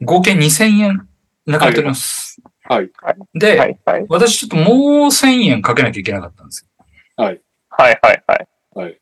[0.01, 1.07] 合計2000円
[1.45, 2.41] なかっております。
[2.65, 2.91] はい。
[3.35, 4.07] で、はいはい。
[4.09, 4.77] 私ちょっともう
[5.09, 6.87] 1000円かけなきゃいけなかったんですよ。
[7.23, 8.49] はいはいはい。
[8.75, 8.99] はい。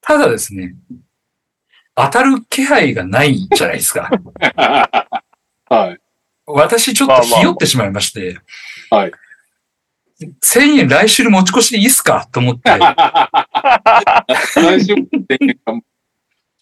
[0.00, 0.76] ただですね、
[1.94, 4.10] 当たる気配がないじゃないですか。
[5.68, 5.98] はい。
[6.46, 8.38] 私ちょっとひよってしまいまして、
[8.90, 9.12] はい。
[10.20, 12.80] 1000円来週の持ち越しでいいっすかと思って、 来
[14.84, 15.82] 週も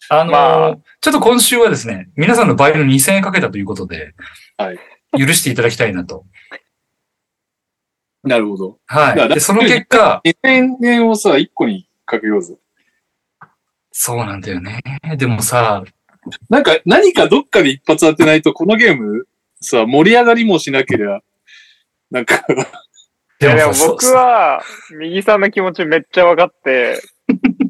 [0.09, 4.13] あのーまあちょっと今週はですね、皆さんの倍の2000円かけたということで、
[4.57, 4.79] はい
[5.17, 6.25] 許していただきたいなと。
[8.23, 8.79] なるほど。
[8.85, 9.15] はい。
[9.15, 12.55] だからで、その結果、2000円をさ、1個にかけようぜ。
[13.91, 14.81] そうなんだよね。
[15.17, 15.83] でもさ、
[16.49, 19.25] なんか、何かどっかで一発当てないと、このゲーム、
[19.59, 21.21] さ、盛り上がりもしなければ、
[22.09, 22.45] なんか、
[23.41, 24.61] いやでもさ僕は、
[24.99, 27.01] 右さんの気持ちめっちゃ分かって、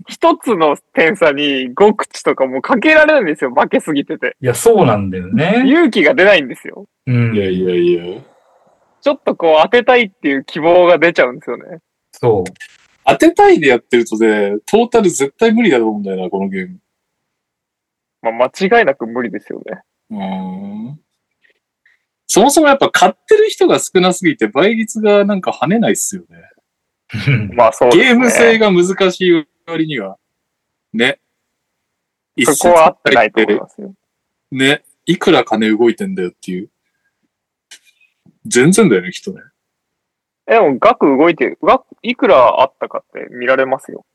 [0.08, 3.52] 一つの点差に5口とかもうかけられるんですよ。
[3.52, 4.36] 負けすぎてて。
[4.42, 5.64] いや、そうなんだよね。
[5.66, 6.88] 勇気が出ないんですよ。
[7.08, 7.40] うんい。
[7.40, 8.22] やいやいや。
[9.02, 11.80] ちょっとこう当てたいっていう希望が出ちゃうんですよね。
[12.12, 12.52] そう。
[13.12, 16.80] 当てたいでやってるとね、トータル絶対無理だと思うんだよな、このゲーム。
[18.22, 19.82] まあ間違いなく無理ですよね。
[20.12, 21.00] うーん。
[22.28, 26.38] そもそもやっぱ買ってる人が少なすぎて倍率がなんか跳ねないっすよね。
[27.56, 28.04] まあそうですね。
[28.06, 30.18] ゲーム性が難しい割には。
[30.94, 31.20] ね。
[32.46, 33.94] そこは合ってないと思いますよ。
[34.52, 34.84] ね。
[35.06, 36.70] いくら金動いてんだよっていう。
[38.46, 39.42] 全然だよね、きっとね。
[40.48, 41.58] え、でも額動いてる。
[41.62, 44.06] 額、いくらあったかって見られますよ。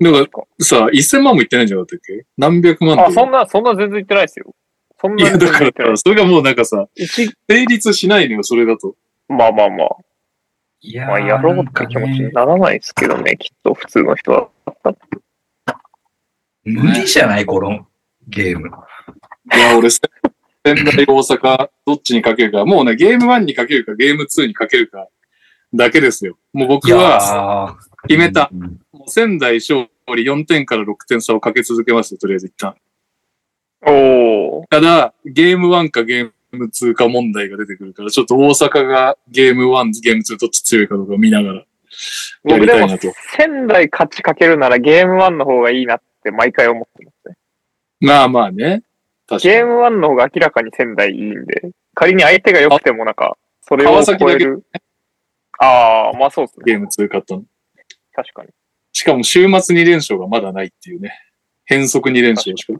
[0.00, 2.24] だからさ、1000万もいってないんじゃなかったっけ？
[2.38, 4.54] 何百万あ、とそんな、そんな全然言ってないですよ。
[5.00, 5.96] そんいや、だから。
[5.96, 8.94] それがもうなんかさ、一、成立しないのよ、それだと。
[9.28, 9.88] まあまあまあ。
[10.82, 14.48] いやーまあやろうって気持ちにならないですけどね、きっと普通の人は。
[16.64, 17.86] 無理じゃないこの
[18.28, 18.68] ゲーム。
[19.54, 20.02] いや、俺、仙
[20.64, 22.64] 台、大阪、どっちにかけるか。
[22.64, 25.08] もうね、ゲーム1にかけるか、ゲーム2にかけるか、
[25.74, 26.36] だけですよ。
[26.52, 27.76] もう僕は、は
[28.06, 28.50] 決めた。
[28.52, 32.74] うんもう仙台勝利4点から6点差をかけ続けますよ、とりあえず一旦。
[33.86, 34.66] おー。
[34.68, 41.64] ただ、ゲーム1かゲーム2か問題が出てくるから、ちょっと大阪がゲーム1、ゲーム2どっち強いかどうかを見ながら、や
[42.44, 43.12] 僕でもりたいなと。
[43.36, 47.36] 仙台勝ちかけるならゲーム1の方がいいなって毎回思ってますね。
[48.00, 48.82] まあまあね。
[49.26, 49.54] 確かに。
[49.54, 54.64] ゲーム1の方が明らかに仙台いいんで、仮に相手が良くてもなんか、それを川崎だけ超える。
[55.60, 56.64] ああ、まあそうですね。
[56.66, 57.44] ゲーム2勝ったの。
[58.14, 58.48] 確かに。
[58.92, 61.12] しかも週末2連勝がまだないっていうね。
[61.64, 62.72] 変則2連勝しか。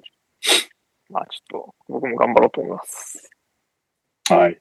[1.11, 3.31] まあちょっと、僕も頑張ろうと思います。
[4.31, 4.59] はい。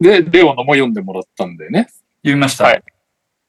[0.00, 1.88] で、レオのも読んでもらったんでね。
[2.22, 2.64] 読みました。
[2.64, 2.82] はい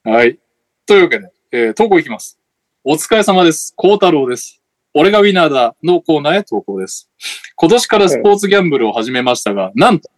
[0.04, 0.40] はい。
[0.86, 2.40] というわけで、えー投稿いきます。
[2.84, 3.74] お疲れ様です。
[3.76, 4.62] 孝太郎です。
[4.94, 7.10] 俺がウィナーだのコーナーへ投稿です。
[7.56, 10.10] 今年からスポーツギャンブルを始めましたが、なんと、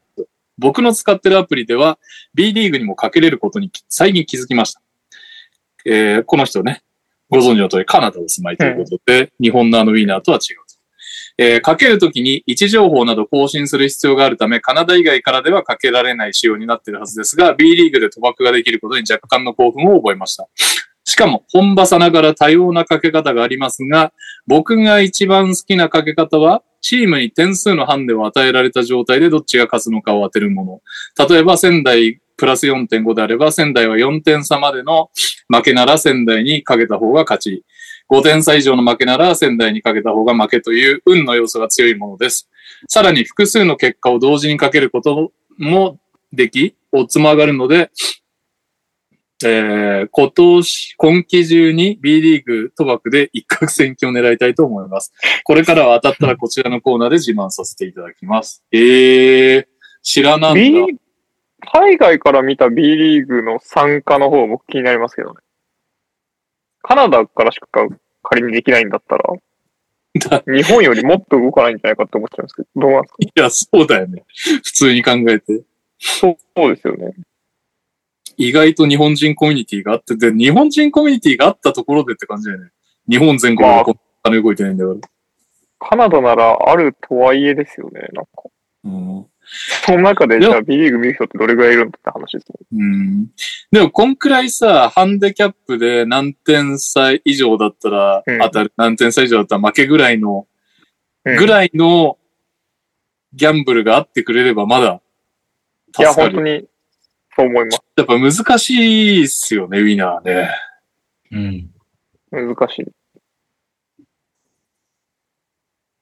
[0.57, 1.97] 僕の使ってるアプリでは
[2.33, 4.81] B リーグにもかけれることに最近気づきました。
[5.85, 6.81] えーこの人ね、
[7.29, 10.57] ご存知の通りカナダお住まいということで、日本のあのウィナーとは違う。
[11.37, 20.47] えーかけるときに位置情報など更新する必要があるため、カナダ以外からではかけられない仕様になっているはずですが、B リーグで賭博ができることに若干の興奮を覚えました。
[21.13, 24.11] しかも、本場さながら多様なかけ方がありますが、
[24.47, 30.81] 僕が一番好きなかけ方は、チームに点数のハンデを与えられた状態でどっちが勝つのかを当てるも
[31.15, 31.27] の。
[31.29, 35.11] 例えば、仙台プラス4.5であれば、仙台は4点差までの
[35.49, 37.63] 負けなら仙台にかけた方が勝ち。
[38.09, 42.49] 5点差以上の負けなら仙台にかけた方が負けという運の要素が強いものです。
[42.89, 45.99] さらに複数の結果を同時にかけることも
[46.31, 47.91] でき、オッズも上がるので、
[49.45, 55.13] えー、今年、今季中に B リーグ賭博で一攫千金を狙いたいと思います。
[55.43, 58.63] これからは当たったらこちらのコーナーで自慢させていただきます。
[58.71, 59.65] えー、
[60.01, 60.61] 知らなんだ。
[60.61, 60.97] B、
[61.71, 65.35] 海外から見た B リーグの参加の方僕気になりますけどね。
[66.81, 67.67] カナダからしか
[68.21, 69.23] 仮にできないんだったら、
[70.15, 73.17] だ日本よりもっと動かないんじゃないかって思っちゃうんですけど、どうなんですか？
[73.21, 74.23] いや、そうだよね。
[74.63, 75.63] 普通に考えて。
[75.97, 77.13] そうそうですよね。
[78.37, 82.69] 意外と日本人コミュニティがあって、で、日本人コミュニティがあったところでって感じだよね。
[83.09, 84.99] 日本全国でこんな金動いてないんだから。
[85.79, 88.01] カナダならあるとはいえですよね。
[88.13, 88.43] なんか。
[88.85, 89.25] うん
[89.85, 92.67] その中でじゃあ B リーグ見る人ってどれぐらいいるんだって話ですよね。
[92.71, 93.27] うん。
[93.71, 100.47] でも、こんくらいさ、ハンデキャップで何点差以上だったらうん当たる、何点差以上だったら負けぐらいの、
[101.25, 102.17] うんぐらいの
[103.33, 105.01] ギャンブルがあってくれればまだ
[105.99, 106.35] いや、助かる。
[106.35, 106.67] 本当に、
[107.35, 107.81] そう思います。
[107.95, 110.49] やっぱ難しいっすよね、ウィナーね。
[111.31, 111.69] うん。
[112.31, 112.85] 難しい。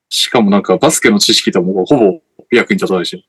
[0.09, 2.21] しかもなんかバスケの知識ともほぼ
[2.51, 3.25] 役に立たないし。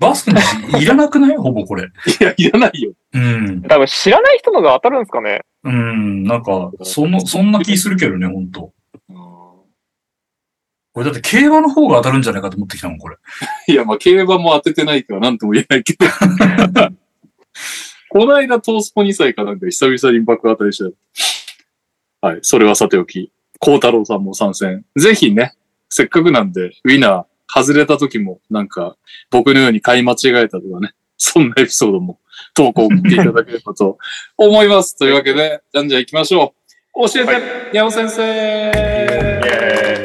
[0.00, 1.36] バスケの話いらなくない？
[1.36, 1.84] ほぼこれ。
[2.20, 2.92] いや、いらないよ。
[3.12, 3.62] うん。
[3.62, 5.42] 多分知らない人のが当たるんですかね。
[5.64, 6.24] うん。
[6.24, 8.72] なんか、その、そんな気するけどね、ほんと。
[9.08, 13.16] これだって競馬の方が当たるんじゃないかと思ってきたもん、これ。
[13.68, 16.06] いや、まあ、競馬も当ててないから何とも言えないけど。
[18.12, 20.92] この間、トースポ2歳かなんか久々に爆当たりしたよ。
[22.20, 22.40] はい。
[22.42, 24.84] それはさておき、孝太郎さんも参戦。
[24.96, 25.54] ぜひね、
[25.88, 27.24] せっかくなんで、ウィナー、
[27.62, 28.96] 外れた時も、なんか、
[29.30, 32.18] 僕のように買い間違えたとかね、そんなエピソードも
[32.52, 33.96] 投稿を送っていただければと
[34.36, 34.94] 思います。
[34.98, 36.54] というわけで、じゃんじゃん行きましょ
[36.94, 37.08] う。
[37.08, 40.02] 教えて、にゃお先生え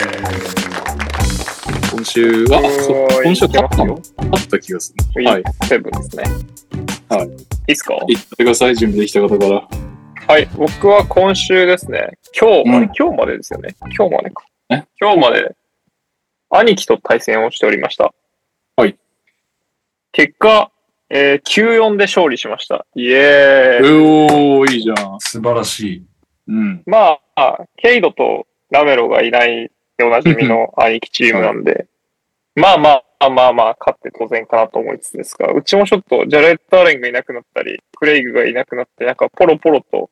[1.91, 3.99] 今週は、今週勝ったの？
[4.31, 5.25] 勝った気がする。
[5.25, 5.43] はい。
[5.43, 6.23] 7ですね。
[7.09, 7.31] はいい
[7.69, 7.97] いっすか？
[8.07, 9.67] 言ってください、準備できた方から。
[10.27, 10.45] はい。
[10.55, 12.11] 僕は今週ですね。
[12.37, 13.75] 今日、うんあれ今日までですよね。
[13.95, 14.83] 今日までかえ？
[14.99, 15.55] 今日まで、
[16.49, 18.13] 兄貴と対戦をしておりました。
[18.75, 18.97] はい。
[20.11, 20.71] 結果、
[21.09, 22.85] えー、9-4で勝利しました。
[22.95, 23.89] イエーイ。
[23.89, 25.19] おー、いいじゃん。
[25.19, 26.05] 素晴らしい。
[26.49, 26.83] うん。
[26.85, 31.87] まあ、ケイドとラメロがいないでおなじみの兄貴チームなんで、
[32.57, 40.09] まあまあまあまあ、勝って当然かなと思いつつですが、うちもちょっとジャレット・アレンがいなくなったり、クレイグがいなくなって、なんかポロポロと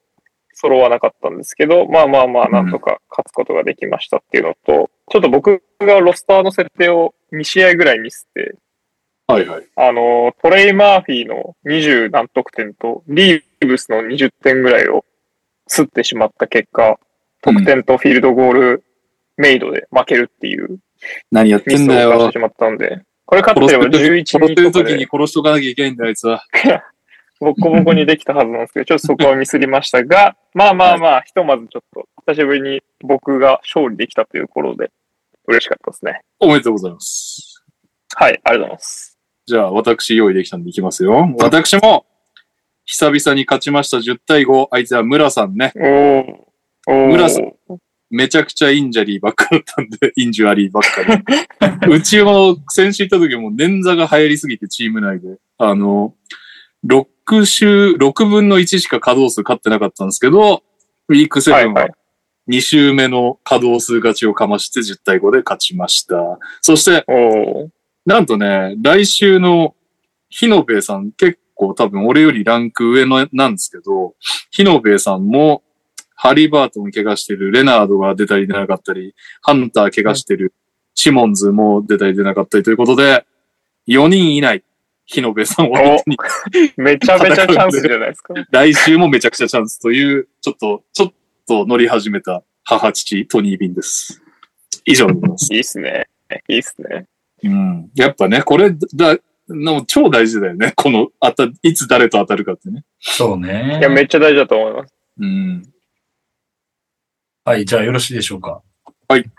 [0.53, 8.55] 揃わなかったんですけど、まあまあまあ、なんとか勝つことができましたっていうのと、ちょっと僕がロスターの設定を2試合ぐらいミスって、
[9.27, 9.65] はいはい。
[9.75, 15.03] あの、トレイ・マーフィーの20何得点と、リーブスの20点ぐらいを
[15.67, 16.99] すってしまった結果、
[17.41, 18.83] 得点とフィールドゴール
[19.37, 20.79] メイドで負けるっていう
[21.31, 22.39] 何やってんだよ犯してし。
[22.39, 26.43] まったんで、これ勝ってれば11殺して時に殺しとかなきゃいけないんだ、あいつは。
[27.39, 34.91] ボコボコにできたはずなんですけど、ちょっとそこはミスりましたが、 まあまあまあ、ひとまずちょっと久しぶりに僕が勝利できたというところで
[35.47, 36.21] 嬉しかったですね。
[36.39, 37.63] おめでとうございます。
[38.15, 39.19] はい、ありがとうございます。
[39.47, 41.27] じゃあ、私用意できたんでいきますよ。
[41.39, 42.05] 私も、
[42.85, 44.67] 久々に勝ちました10対5。
[44.71, 45.73] 相手は村さんね。
[45.75, 46.35] おー。
[46.87, 47.07] おー。
[47.07, 47.53] 村さん
[48.15, 51.03] めちゃくちゃ injury ばっかだったんで、 injury ばっか
[51.87, 51.93] り。
[51.93, 56.15] うちも先週行った時も捻挫が流行りすぎてチーム内で、あの、
[56.85, 60.63] 6週、6分の1しか稼働数勝ってなかったんですけど、
[61.09, 61.91] ウィーク7はいははい
[62.47, 66.15] 2週目の稼働数勝ちをかまして10対5で勝ちました。
[66.61, 67.03] そして。
[68.05, 69.75] なんとね、来週の
[70.29, 74.13] 日野部さん結構多分俺よりランク上のなんですけど、
[74.51, 75.63] 日野部さんも
[76.15, 80.53] ハリーバートン怪我してるレナードが出たり出なかったり、ハンター怪我してる
[80.95, 83.25] シモンズも出たり出なかったりということで、
[83.87, 84.63] 4人以内、
[85.05, 86.17] 日野部さんを相手に
[86.77, 88.33] めちゃめちゃチャンスじゃないですか。
[88.49, 91.13] 来週もめちゃくちゃチャンスという、ちょっと、ちょっ
[91.47, 94.21] と乗り始めた母父トニー・ビンです。
[94.85, 95.53] 以上でございます。
[95.53, 96.07] いいっすね。
[96.47, 97.05] いいっすね。
[97.43, 97.89] うん。
[97.95, 99.17] やっぱね、これ、だ、
[99.47, 100.73] の超大事だよね。
[100.75, 102.83] この、あた、いつ誰と当たるかってね。
[102.99, 103.77] そうね。
[103.79, 104.93] いや、めっちゃ大事だと思います。
[105.19, 105.74] うん。
[107.47, 108.63] はい、じゃあよろしいでしょうか。
[109.07, 109.31] はい。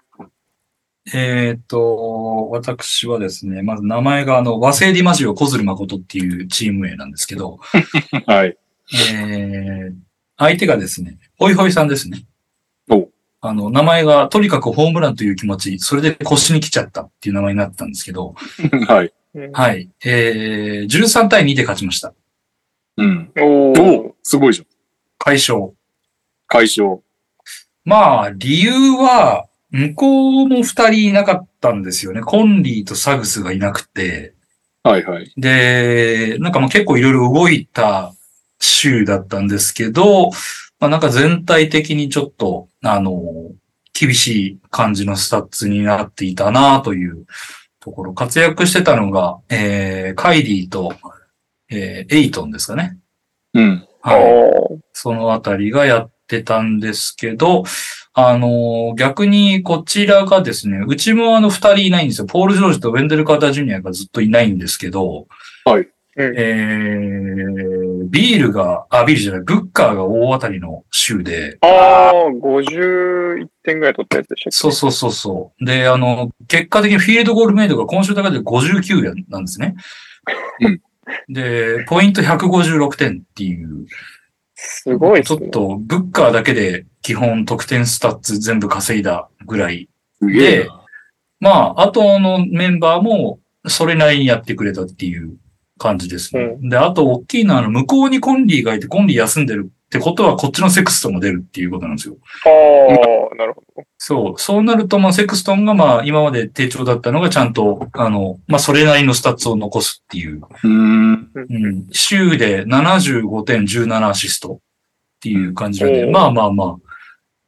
[1.12, 7.58] えーっと、私はですね、まず名前があの、和製ディマジオ小鶴誠っていうチーム名なんですけど、
[8.26, 8.56] はい。
[9.10, 9.94] えー、
[10.36, 12.24] 相手がですね、ホイホイさんですね。
[12.88, 13.08] お
[13.40, 18.36] あの、名前がとにかくホームランという気持ち、それで腰に来ちゃったっていう名前になってたんですけど、
[18.86, 19.12] はい。
[19.34, 19.90] うんはい。
[20.04, 22.14] えー、13対2で勝ちました。
[22.98, 23.32] うん。
[23.36, 24.12] おおー。
[24.22, 24.66] すごいじゃん。
[25.18, 25.72] 解消。
[26.46, 27.02] 解消。
[27.86, 32.20] まあ、理由は、向こうも二人いなかったんですよね。
[32.20, 34.34] コンリーとサグスがいなくて。
[34.82, 35.32] はいはい。
[35.36, 38.12] で、なんかまあ結構いろいろ動いた
[38.60, 40.30] 週だったんですけど、
[40.80, 43.22] まあなんか全体的にちょっと、あの、
[43.92, 47.26] 厳しい感じのスタッツになっていたなという
[47.80, 48.14] ところ。
[48.14, 50.92] 活躍してたのが、えー、カイリーと、
[51.70, 52.98] えー、エイトンですかね。
[53.54, 53.88] うん。
[54.02, 54.80] はい。
[54.92, 57.64] そのあたりがやってたんですけど、
[58.14, 62.26] あの、逆にこちらがですね、うちもあの二人いないんですよ。
[62.26, 65.26] ポール・ジョージとウェンデル・カーター・ジュニアがずっといないんですけど、
[65.64, 65.88] はい。
[66.18, 74.56] うんえー、ビールが、あ、ビールじゃない、ブッカーが大当たりの週で、あー、51点ぐらい取ったやつでしたっけ？
[74.56, 75.64] そうそうそうそう。
[75.64, 79.76] で、あの、結果的にフィールドゴールメイドが今週だけで59なんですね。
[80.60, 80.80] うん
[81.28, 83.86] で、ポイント156点っていう、
[84.56, 85.38] すごいっすね。
[85.38, 89.88] ちょっと、ブッカーだけで基本得点スタッツ全部稼いだぐらい。
[90.20, 90.84] すげえな。
[91.38, 95.36] まあ、あとのメンバーもそれなりにやってくれたっていう
[95.78, 96.56] 感じですね。
[96.62, 102.16] で、あと大きいのは、あの、向こうにコンリーがいて、コンリー休んでるってことは、こっちのセクストンも出るっていうことなんですよ。
[102.44, 103.84] あー、なるほど。
[103.98, 104.40] そう。
[104.40, 110.38] そうなると、まあ、セクストンが、まあ、今まで低調だったのが、ちゃんと、あの、まあ、それなりのスタッツを残すっていう。
[110.38, 111.30] うーん。
[111.34, 111.86] うん。
[111.92, 114.58] 週で75点17アシストっ
[115.20, 116.76] ていう感じなんで、うんまあまあまあ、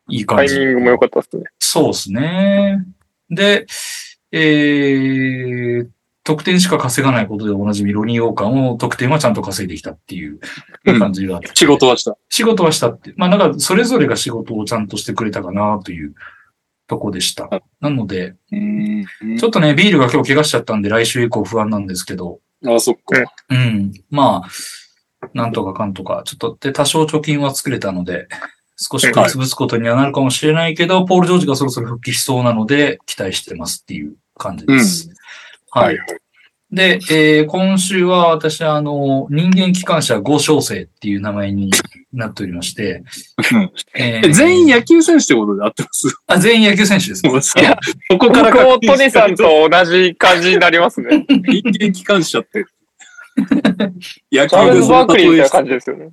[0.09, 0.55] いいタ感じ。
[0.55, 1.45] イミングも良かったですね。
[1.59, 2.85] そうですね。
[3.31, 3.67] で、
[4.31, 5.89] えー、
[6.29, 10.39] 得点しか稼がないことでおなじみロニー・オーカーも得点はちゃんと稼いできたっていう
[10.85, 12.19] 感じがあって、仕事はした。
[12.29, 13.15] 仕事はしたって。
[13.17, 16.15] まあなんかそれぞれが仕事をちゃんとしてくれたかなという
[16.87, 17.49] とこでした。
[17.81, 23.33] なので、うーんちょっとね、ビールが今日怪我しちゃったんで来週以降不安なんですけど、あ、そっか。
[23.49, 23.93] うん。
[24.11, 28.29] まあ、なんとかかんとか、ちょっとで多少貯金は作れたので、
[28.77, 35.11] 少し食い潰すことにはなるかもしれないけど、ポール・ジョージがそろそろ復帰しそうなので、期待してますっていう感じです。
[35.71, 35.99] はい。。
[36.71, 41.71] で、えー今週は私は、あの、人間機関車合唱生っていう名前に
[42.13, 43.03] なっておりまして、
[43.95, 46.09] ええ全員野球選手ってことで合ってます？
[46.27, 47.27] あ、全員野球選手です。
[47.27, 47.59] もうさ
[48.11, 51.25] ここから僕も確認トニさんと同じ感じになりますね。
[51.29, 52.67] 人間機関車って。
[54.31, 56.11] 野球でそバークリーみたいなの例え感じですよね。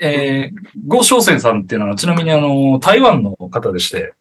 [0.00, 0.56] えー、
[0.86, 4.12] ゴ・ショウセンさんっていうのは、ちなみにあの、台湾の方でして、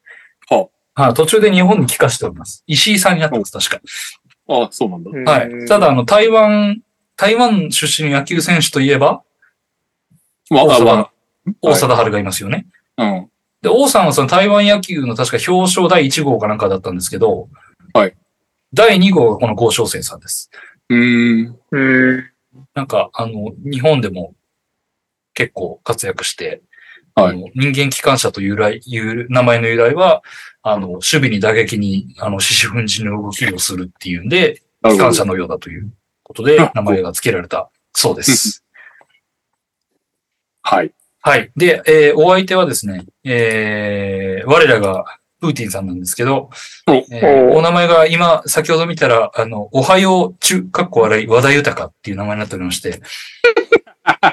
[0.49, 2.63] ははい、途中で日本に帰化しております。
[2.65, 3.81] 石井さんになってます、確か。
[4.47, 5.31] あ、そうなんだ。
[5.31, 5.65] はい。
[5.67, 6.81] ただ、あの、台湾、
[7.15, 9.23] 台湾出身の野球選手といえば、
[10.49, 11.11] まあ、大貞ま
[11.61, 12.67] 大貞治がいますよね。
[12.95, 13.29] あ、うん。
[13.61, 17.49] で、王さんはその台湾野球の確か表彰第1号かなんかだったんですけど、
[17.93, 18.15] はい。
[18.73, 20.49] 第2号がこの郷翔生さんです。
[20.89, 21.59] うーん。
[21.71, 21.79] う
[22.13, 22.31] ん。
[22.73, 24.35] なんか、あの、日本でも
[25.33, 26.61] 結構活躍して、はい
[27.19, 30.21] あの人間機関車という由来、いう名前の由来は、
[30.69, 34.61] あの、守備に打撃に、あの、獅子奮陣の動きをするっていうんで。
[34.83, 35.91] 機関車のようだという
[36.23, 38.63] ことで、名前が付けられたそうです。
[40.61, 40.91] はい。
[41.21, 41.51] はい。
[41.55, 45.05] で、えーお相手はですね、えー我らが
[45.41, 46.49] プーティンさんなんですけど、
[46.87, 53.01] おえーおお名前が今、先ほど見たら、あの、おはよう中、かっこ笑い、和田豊っていう名前になっておりまして、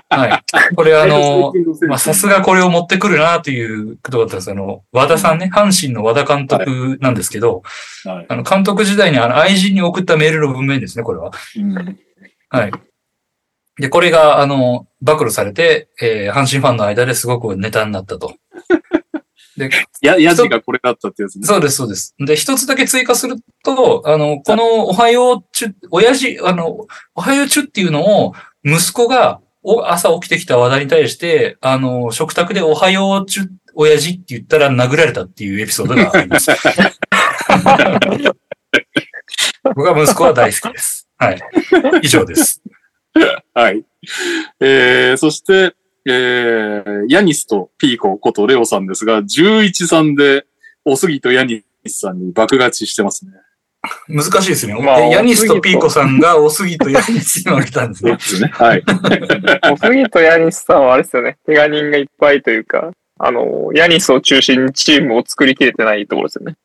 [0.09, 0.75] はい。
[0.75, 1.53] これあの、
[1.89, 7.63] まあ、さすがこれを持ってくるなということだったんですあの、和田さんね、阪神の和田監督なんですけど、
[8.05, 11.33] はいあの、監督時代にあの、愛人に送ったメールの文面ですね、これは。
[11.57, 11.99] うん
[12.51, 12.73] はい。
[13.81, 18.35] で、これが、あの、暴露されて、えー阪神ファンの間ですごくネタになったと。
[19.57, 19.71] で、
[20.01, 21.47] や、ヤジがこれだったってやつね。
[21.47, 22.15] そうです、そうです。
[22.19, 28.35] で、一つだけ追加すると、あの、このおはようちゅ、親父、あの、おはようちゅっていうのを、
[28.65, 36.51] 息子が、お朝起きてきた話題に対して、あの、食卓でおはようちゅ、親父って言ったら殴られたっていうエピソードがあります。
[39.75, 41.09] 僕は息子は大好きです。
[41.17, 41.41] はい。
[42.03, 42.63] 以上です。
[43.55, 43.83] はい。
[44.61, 45.75] えー、そして、
[46.07, 50.45] えー、ヤニスとピーコことレオさんですが、11-3で、
[50.85, 53.33] おすぎとヤニスさんに爆勝ちしてますね。
[54.09, 54.75] 難しいですね。
[54.75, 58.13] まあでヤニスとピーコさんがおすぎとヤニスに負けたんですね。
[58.17, 58.49] ですね。
[58.49, 58.83] はい。
[59.73, 61.39] おすぎとヤニスさんはあれですよね。
[61.47, 66.57] 怪我人がいっぱいというか、あの、ヤニスを中心にチームを作りきれてないところですよね。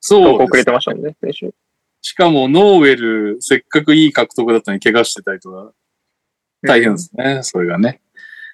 [0.00, 1.54] そうです投稿くれてましたもんね、先週。
[2.00, 5.72] しかも、ノーウェル、せっかくいい獲得だったのに怪我してたりとか、
[6.62, 8.00] 大変ですね、それがね。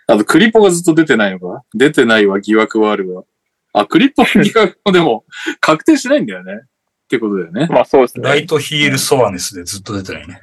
[0.07, 1.63] あと、クリポがずっと出てないのか？
[1.75, 3.25] 出てないわ、疑惑はあるわ。
[3.73, 5.25] あ、クリポの疑惑もでも、
[5.61, 6.63] 確定しないんだよね。
[7.05, 7.67] ってことだよね。
[7.71, 8.29] まあそうですね。
[8.29, 10.41] ライトヒールソアネスでずっと出てないね。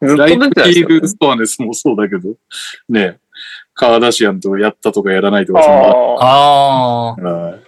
[0.00, 2.34] ずっとライト出てないですよねヒールストアネスもそうだけど、
[2.88, 3.18] ね
[3.74, 5.76] カーダシアンとかやったとかやらないとか、そんあ
[6.26, 7.60] あはい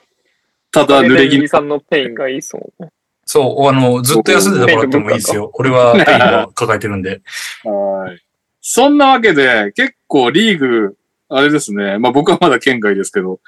[0.70, 0.86] たあ。
[0.86, 2.90] だ、濡れ着さんのペインがいいそうね。
[3.24, 5.50] そう、あの、ずっと休んでてもらってもいいですよ。
[5.54, 7.22] 俺はペインを抱えてるんで。
[7.64, 8.22] はい。
[8.60, 10.96] そんなわけで、結構リーグ、
[11.28, 11.98] あれですね。
[11.98, 13.40] まあ僕はまだ県外ですけど、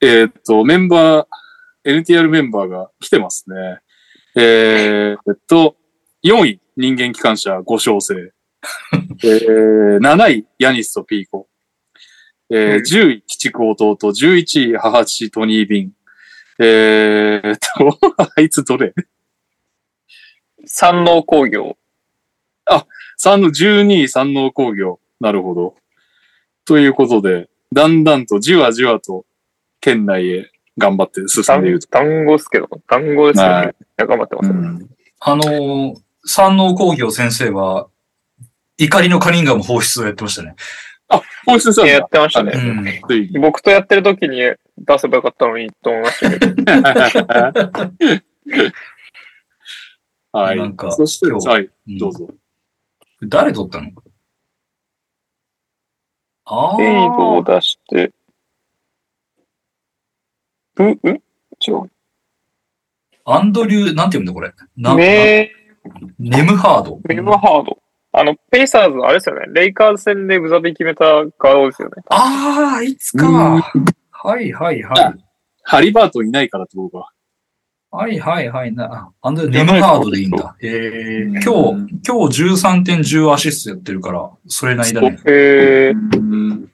[0.00, 3.78] えーっと、メンバー、NTR メンバーが来てますね。
[4.38, 5.76] えーっと、
[6.22, 8.32] 4位、人間機関車5小生。
[9.24, 11.48] えー、7位、ヤニスとピーコ。
[12.50, 13.96] えー、10位、鬼畜弟。
[13.96, 15.92] 11位、母父トニービン。
[16.58, 17.98] えーっと、
[18.36, 18.92] あいつどれ？
[20.66, 21.78] 山王工業。
[23.16, 25.00] 三の12位山王工業。
[25.18, 25.76] なるほど。
[26.66, 29.24] ということで、だんだんとじわじわと
[29.80, 31.88] 県内へ頑張って進んでいると。
[31.90, 34.86] 団子ですけど、団子ですけど、はいね、頑張ってますよね。
[35.20, 35.94] あのー、
[36.24, 37.88] 山王工業先生は、
[38.78, 40.54] 怒りのカリンガム放出をやってましたね。
[41.46, 42.52] 放出さやってましたね。
[42.54, 43.40] うん。
[43.40, 44.58] 僕とやってる時に出
[44.98, 46.46] せばよかったのにと思いましたけ
[47.22, 47.28] ど。
[50.32, 50.58] はい。
[50.58, 52.28] なんかそして、はい、うんどうぞ。
[53.22, 53.90] 誰撮ったの？
[56.44, 57.54] あエイドをあ。
[57.54, 58.12] 出して、
[60.84, 61.90] う、う違う。
[63.24, 64.52] アンドリュー、なんて読むんだこれ？
[64.76, 65.50] なメ
[66.18, 67.00] ネムハード。
[67.04, 67.78] メムハード。
[68.12, 69.46] あの、ペイサーズ、あれですよね。
[69.52, 72.02] レイカーズ戦でブザビ決めたガードですよね。
[72.08, 73.26] ああ、あいつか。
[74.10, 75.24] はいはいはい。
[75.62, 77.10] ハリバートいないからってことか。
[77.90, 79.12] はいはいはいな。
[79.20, 80.56] アンドリュー、ネムハードでいいんだ。
[80.62, 81.42] えー、今日、
[82.06, 85.18] 今日13点10アシストやってるから、それなりだね。
[85.26, 86.18] へー。
[86.18, 86.70] うん。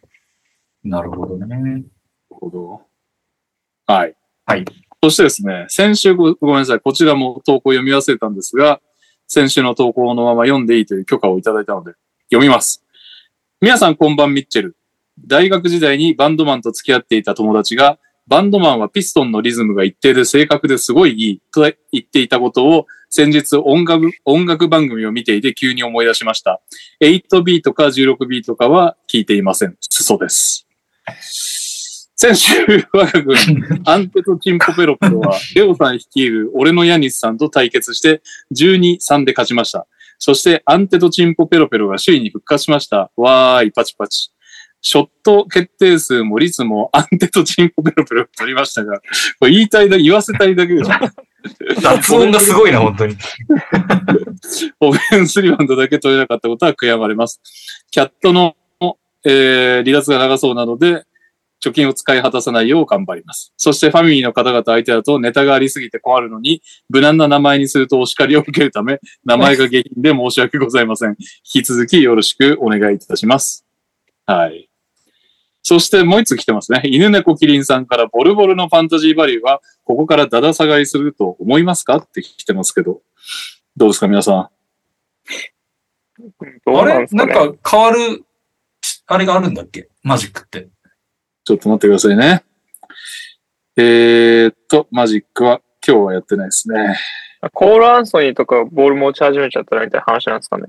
[0.84, 1.84] なるなるほどね。
[2.30, 2.82] ほど。
[3.92, 4.14] はい。
[4.46, 4.64] はい。
[5.02, 6.80] そしてですね、先週ごごめんなさい。
[6.80, 8.80] こちらも投稿読み忘れたんですが、
[9.26, 11.92] 先週の投稿のまま読んでいいという許可をいただいたので、
[12.30, 12.82] 読みます。
[13.60, 14.76] 皆さんこんばんミッチェル。
[15.26, 26.62] 大学時代にバンドマンと付き合っていた友達が、バンドマンはピストンのリズムが一定で正確ですごいいいと言っていたことを先日音楽音楽番組を見ていて急に思い出しました。
[27.02, 29.76] 8ビートか16ビートかは聞いていません。
[29.80, 30.66] 裾です。
[32.22, 32.54] 先週、
[32.92, 33.36] 我が軍、
[33.84, 38.22] アンテとチンポペロペロは、レオさん率いる俺のヤニスさんと対決して、
[38.54, 39.88] 12-3で勝ちました。
[40.20, 43.10] そして、アンテとチンポペロペロが首位に復活しました。
[43.16, 44.30] わーい、パチパチ。
[44.80, 49.00] ショット決定数も率もアンテとチンポペロペロ取りましたが、
[49.40, 50.94] これ言いたいだ、言わせたいだけでしょ。
[51.80, 53.16] 雑音がすごいな、本当に。
[54.78, 57.40] オフェンスリバウンドだけ取れなかったことは悔やまれます。
[57.90, 58.54] キャットの、
[59.24, 61.04] えー離脱が長そうなので、
[61.62, 63.52] 貯金を使い果たさないよう頑張ります。
[63.56, 71.10] そしてファミリーの方々相手だとネタがありすぎて困るのに、無難な名前にするとお叱りを受けるため、名前が下品で申し訳ございません。
[71.10, 73.64] 引き続きよろしくお願いいたします。
[74.26, 74.68] はい。
[75.62, 76.82] そしてもう一つ来てますね。
[76.84, 83.02] 犬猫キリンさんからボルボルのファンタジーバリューは、ここからダダ下がりすると思いますかって来てますけど。
[83.76, 84.48] どうですか皆さん？
[86.66, 87.28] どうあれなん。
[87.28, 88.24] か変わる、
[89.06, 89.88] あれがあるんだっけ？
[90.02, 90.68] マジックって。
[91.44, 92.44] ちょっと待ってくださいね。
[93.76, 96.96] えーっと、マジックは今日はやってないですね。
[97.52, 100.66] コール・アンソニーとかボール持ち始めちゃったらみたいな話なんですかね。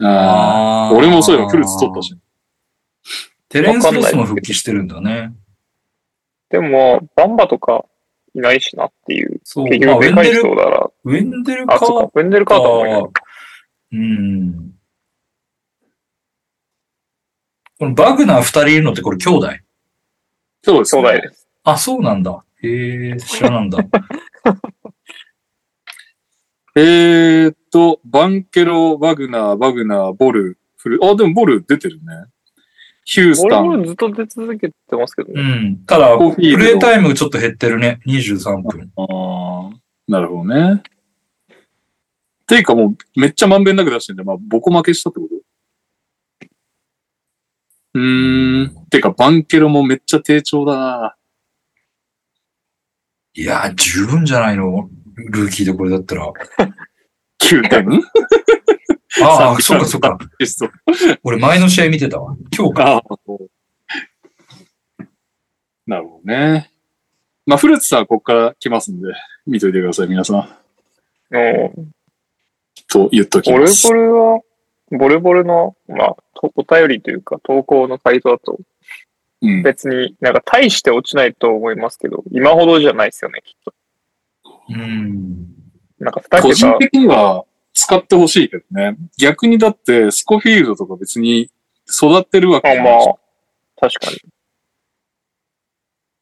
[0.00, 0.94] ああ。
[0.94, 2.16] 俺もそういえばフルーツ取ったし。
[3.50, 5.34] テレンス・ロスも復帰してるんだね。
[6.48, 7.84] でも、バンバとか
[8.34, 9.40] いないしなっていう。
[9.44, 9.66] そう。
[9.66, 11.86] あ、ウ局でかいェンデル、人だら、ウェンデルあ、か。
[11.86, 13.02] そうか、ウェンデルカーターもいない。
[13.92, 14.72] うん。
[17.78, 19.48] このバグナー二人いるのってこれ兄弟？
[20.62, 21.02] そうですね。
[21.02, 21.48] 兄弟です。
[21.64, 22.44] あ、そうなんだ。
[22.62, 23.78] へえ、知らなんだ。
[26.74, 32.02] えーっと、バンケロ、バグナー、バグナー、ボル、フル、あ、でもボル出てるね。
[33.04, 33.66] ヒュースタン。
[33.68, 35.40] 俺もずっと出続けてますけどね。
[35.42, 35.84] うん。
[35.86, 38.00] ただ、プレイタイムちょっと減ってるね。
[38.06, 38.90] 23分。
[38.96, 39.72] あー
[40.08, 40.82] なるほどね。
[42.46, 45.34] ていうかもうめっちゃまんべんなく出してんで、まあ、ボコ負けしたってこと？
[47.94, 48.86] うーん。
[48.90, 51.16] てか、バンケロもめっちゃ低調だな
[53.34, 54.88] いやー、十分じゃないの？
[55.30, 56.32] ルーキーでこれだったら。
[57.40, 58.02] 9点？
[59.22, 60.18] ああ、そうかそうか。
[61.22, 62.34] 俺前の試合見てたわ。
[62.56, 63.02] 今日か。
[65.86, 66.70] なるほどね。
[67.44, 69.08] まあ、フルーツさんはここから来ますんで、
[69.46, 71.36] 見といてください、皆さん。
[71.36, 71.38] う
[71.80, 71.92] ん
[72.88, 73.88] と言っときます。
[73.88, 74.40] ボルは、
[74.98, 78.58] ボルボルの、まあ、とお便りというか、投稿のサイトだと、
[79.40, 79.62] うん。
[79.62, 83.74] 別になんか大して落ちないと思いますけど、今ほどじゃないですよね、きっと。
[84.70, 85.48] うん。
[85.98, 88.96] なんか二個人桁、的には使ってほしいけどね。
[89.18, 91.50] 逆にだって、スコフィールドとか別に
[91.88, 93.14] 育ってるわけあまじゃないしあ、
[93.80, 94.32] 確かに。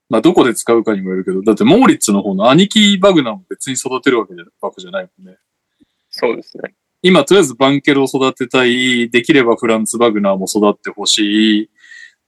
[0.09, 5.38] まあ、どこで使うかにもよるけど、だってモーリッツの方の兄貴バグナーも別に育てるわけじゃわけじゃないもんね。
[6.10, 6.74] そうですね。
[7.02, 11.70] 今、とりあえずバンケルを育てたい、できればフランツ・バグナーも育ってほしい。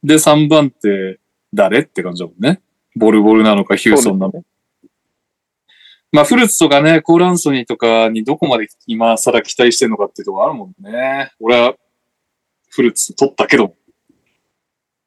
[0.03, 1.19] で、3番手、
[1.53, 2.61] 誰って感じだもんね。
[2.95, 4.39] ボルボルなのか、ヒューソンなのか。
[6.11, 11.31] まあ、フルーツとかね、コールアンソニーとかにどこまで今更期待してるのかっていうところあるもんね。
[11.39, 11.75] 俺は、
[12.69, 13.75] フルーツ取ったけど、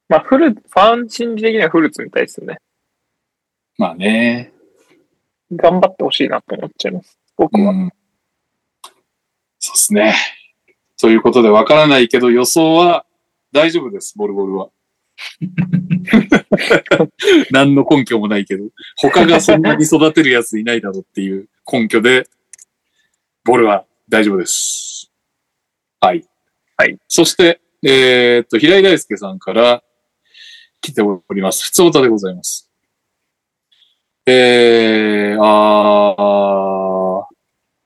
[0.08, 2.58] まあ、フル、ファン心理的にはフルーツみたいですよね。
[3.78, 4.52] まあね。
[5.52, 7.18] 頑張ってほしいなと思っちゃいます。
[7.36, 7.70] 僕は。
[7.70, 7.90] うん。
[9.66, 10.14] そうですね。
[10.96, 13.04] ということで、わからないけど、予想は
[13.50, 14.68] 大丈夫です、ボルボルは。
[17.50, 22.28] 何の根拠もないけど、他がそんなに育てるやついないだろうっていう根拠で、
[23.44, 25.10] ボルは大丈夫です。
[25.98, 26.24] はい。
[26.76, 26.96] はい。
[27.08, 29.82] そして、えーっと、平井大輔さんから
[30.80, 31.64] 来ております。
[31.64, 32.70] 普通歌でございます。
[34.26, 37.05] えー、あー、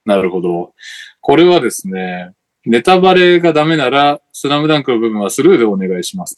[0.05, 0.73] なるほど。
[1.19, 2.33] これはですね、
[2.65, 6.35] ネタバレがダメなら、スラムダンクの部分はスルーでお願いします。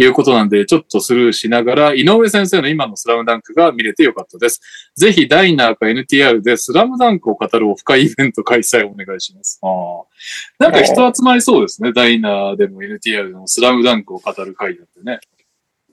[0.00, 4.60] ということなんで、ちょっとスルーしながら、井上先生の今のスラムダンクが見れてよかったです。
[4.96, 9.60] ぜひ、ダイナーか NTR でスラムダンクを語るオフ会イベント開催お願いします。
[9.62, 10.04] あー
[10.58, 11.92] なんか人集まりそうですね。
[11.92, 15.20] ダイナーでも NTR でもスラムダンクを語る会だってね。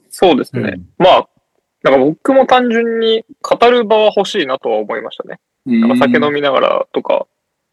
[0.10, 0.80] そうですね。
[0.98, 1.30] まあ、
[1.84, 5.40] なんか僕も単純に語る場は欲しいなとは思いましたね。
[5.68, 7.28] なんか酒飲みながらとか、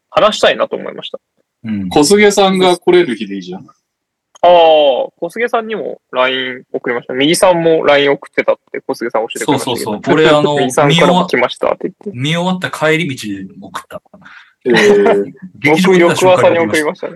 [0.09, 1.19] 話したいなと思いました。
[1.63, 1.89] うん。
[1.89, 3.65] 小菅さんが来れる日でいいじゃん。
[3.65, 7.13] ああ、小菅さんにも LINE 送りました。
[7.13, 9.65] 右さんも LINE 送ってたって小菅さん教えてくれました。
[9.65, 12.11] そうそうそう俺あの 右さんからも来ましたって言って。
[12.13, 14.01] 見終わった帰り道で送った。
[14.65, 15.33] えー、
[15.83, 17.15] 僕、翌朝に送りましたね。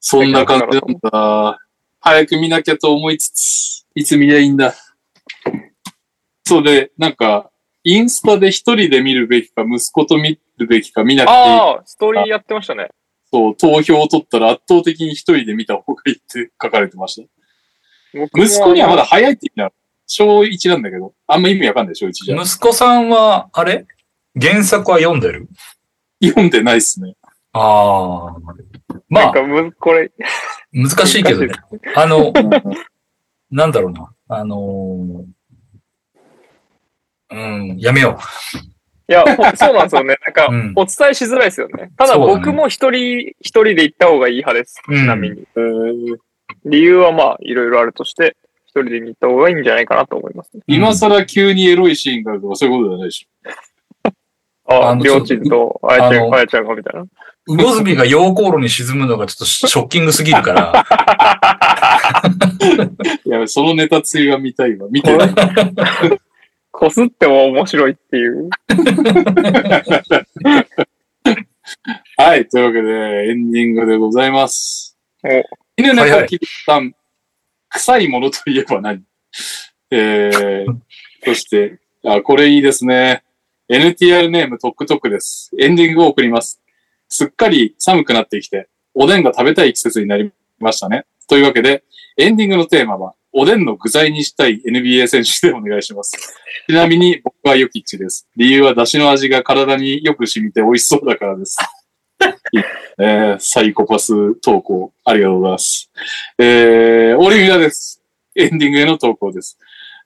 [0.00, 1.58] そんな感じなんだ。
[2.00, 4.74] 早く見なきゃと思いつつ、いつ見りゃいいんだ。
[6.44, 7.50] そうで、なんか、
[7.88, 11.38] インスタで一人で見るべきか、息子と見るべきか、見なくていい。
[11.38, 12.88] ああ、ストーリーやってましたね。
[13.32, 17.28] そう、投票を取ったら圧倒的に一人で見た方がいいって書かれてました。
[18.12, 19.72] 息子にはまだ早いって言うな。
[20.08, 22.42] 小1なんだけど、あんま意味わかんない、小1じゃ。
[22.42, 23.86] 息子さんは、あれ？
[24.40, 25.48] 原作は読んでる？
[26.20, 27.14] 読んでないっすね。
[27.52, 28.36] ああ。
[29.08, 30.10] まあ、なんかむ、これ、
[30.72, 31.54] 難しいけどね。
[31.94, 32.32] あの、
[33.48, 34.12] なんだろうな。
[34.28, 35.35] あのー
[37.30, 38.18] うん、やめよ
[39.08, 40.16] いや、ほそうなんですよね。
[40.26, 40.52] なんかう。
[40.52, 40.72] う、ん。
[40.76, 41.90] お伝えしづらいですよね。
[41.96, 44.82] ただ僕も一人、一人で行った方がいい派です。
[44.88, 45.44] うんちなみに。
[45.56, 46.16] えー
[46.64, 48.36] 理由はまあ、いろいろあるとして、
[48.66, 50.62] 一人で見た方がいいんじゃないかなと思いますね。
[50.66, 53.28] 今更急にエロいシーンがあるとかそういうことじゃないでし
[54.68, 57.06] ああ、あのりょうちんと、あやちゃん、あやちゃんがみたいな。
[57.46, 63.30] 魚住が溶鉱炉に沈むのがちょっとショッキングすぎるから、ょ。
[63.30, 64.88] いや、そのネタついは見たいわ。
[64.90, 65.28] 見てない。
[66.78, 68.50] こすっても面白いっていう。
[72.18, 72.46] はい。
[72.48, 74.94] というわけで、エンディングでございます。
[75.24, 75.28] お
[75.78, 76.28] 犬はいはい
[76.66, 76.94] さん、
[77.70, 79.02] 臭いものといえば何？
[79.90, 80.80] えー、
[81.24, 83.24] そして、あ、これいいですね。
[83.70, 85.50] NTR ネームトックトックです。
[85.58, 86.60] エンディングを送ります。
[87.08, 91.06] すっかり寒くなってきて、おでんが食べたい季節になりましたね。
[91.26, 91.84] というわけで、
[92.18, 96.16] エンディングのテーマは、おでんの具材にしたい NBA 選手でお願いします。
[96.66, 98.26] ちなみに僕はヨキッチです。
[98.34, 101.58] 理由は出汁の味が体によく染みて美味しそうだからです。
[102.98, 105.90] えーサイコパス投稿、ありがとうございます。
[106.38, 108.02] えー、オリミラです。
[108.34, 109.58] エンディングへの投稿です。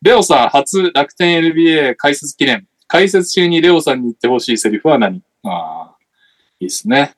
[0.03, 2.67] レオさん、初楽天 NBA 解説記念。
[2.89, 5.23] 解説中にレオさんに言ってほしいセリフは何？
[5.45, 5.97] ああ、
[6.59, 7.15] いいですね。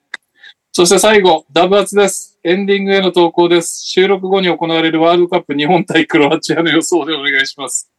[0.75, 2.41] そして最後、ダブアツです。
[2.43, 3.85] エンディングへの投稿です。
[3.85, 7.93] 収録後に行われるワールドカップ日本対クロアチアの予想でお願いします。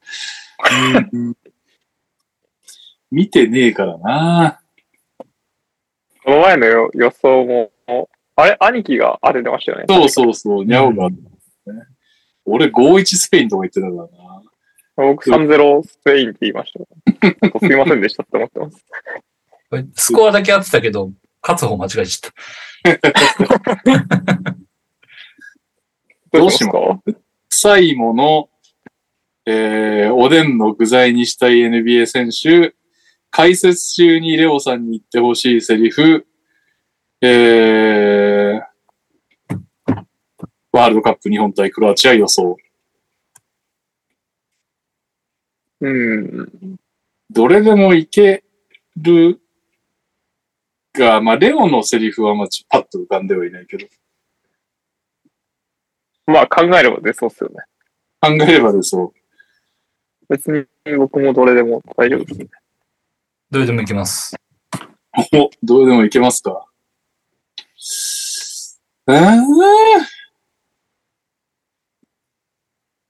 [1.11, 1.37] う ん
[3.11, 4.59] 見てねえからな。
[6.25, 7.71] この前のよ予想も、
[8.35, 9.85] あれ兄貴が当ててましたよね。
[9.87, 11.17] そうそうそう、ニャオが、ね。
[12.43, 14.41] 俺5-1スペインとか言ってたからな。
[14.95, 16.79] 僕3-0スペインって言いました。
[17.59, 18.85] すいませんでしたって思ってます。
[19.93, 21.11] スコアだけ合ってたけど、
[21.43, 23.01] 勝つ方間違えちゃっ
[24.31, 24.57] た。
[26.31, 26.71] どうしま
[27.49, 28.49] 臭いもの、
[29.45, 32.73] えー、おでんの具材にしたい NBA 選手、
[33.29, 36.25] 解説中にレオさんに言ってほしいセリフ、
[37.21, 38.61] えー、
[40.71, 42.57] ワールドカップ日本対クロアチア予想。
[45.81, 46.79] うん。
[47.29, 48.43] どれでもいけ
[48.95, 49.39] る
[50.93, 53.87] が、まあ、レオのセリフはまあ、パッと浮かんではいないけど、
[56.25, 57.55] まあ考えれば出そうっすよね。
[58.21, 59.11] 考えればでそう。
[60.29, 60.65] 別に
[60.97, 62.47] 僕もどれでも大丈夫ですね。
[63.51, 64.35] どれでもいきます。
[65.33, 66.65] お、どれでもいけますか？
[69.07, 69.15] えー、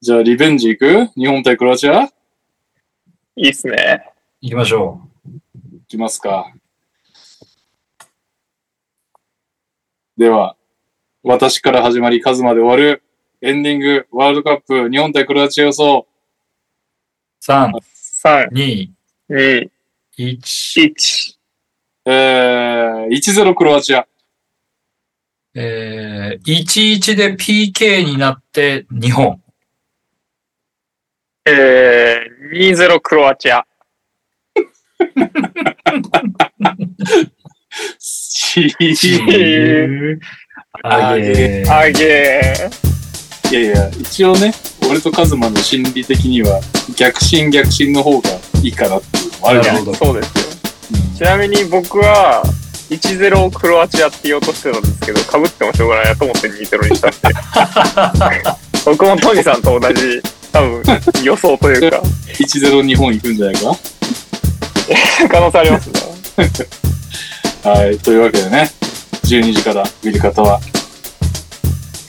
[0.01, 1.05] じゃあ、リベンジ行く？
[1.15, 2.05] 日本対クロアチア？
[3.35, 4.11] いいっすね。
[4.41, 6.51] 行きましょいきますか。
[10.15, 10.55] では、
[11.23, 13.01] 私から始まり、カズまで終わる、
[13.41, 16.05] エンディング、ワールドカップ、日本対クロアチア予想。
[16.05, 17.51] う。
[17.51, 17.71] 3、
[18.23, 18.89] 3、2、
[19.31, 19.69] 2、
[20.19, 20.93] 1。
[20.93, 21.37] 1。
[22.05, 24.05] えー、1-0クロアチア。
[25.55, 29.41] えー、1-1で PK になって日本。
[31.45, 33.65] えー、2-0クロアチア。
[37.99, 40.17] しー
[40.83, 41.71] あげー。
[41.73, 42.83] あげー。
[43.51, 44.53] いやいや、一応ね、
[44.89, 46.59] 俺とカズマの心理的には、
[46.95, 48.29] 逆進逆進の方が
[48.63, 49.75] いいかなっていうのもあるじゃん。
[49.75, 49.97] なるほど。
[49.97, 50.43] そうですよ。
[51.17, 52.43] ちなみに僕は、
[52.89, 57.17] 1-0クロアチアって言おうとしてたんですけど、被ってもしょうがないなと思って2-0にしたんで。
[58.85, 60.21] 僕もトニさんと同じ、
[60.51, 60.83] 多分
[61.23, 62.01] 予想というか、
[62.39, 63.61] 1-0日本行くんじゃないか？
[65.31, 65.93] 可能性ありますね。
[67.63, 67.97] はい。
[67.97, 68.69] というわけでね、
[69.23, 70.59] 12時から見る方は、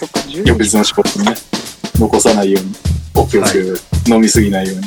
[0.01, 1.35] そっか、10翌日の仕事にね、
[1.97, 2.73] 残さないように、
[3.15, 4.83] お気をつけて、飲みすぎないように。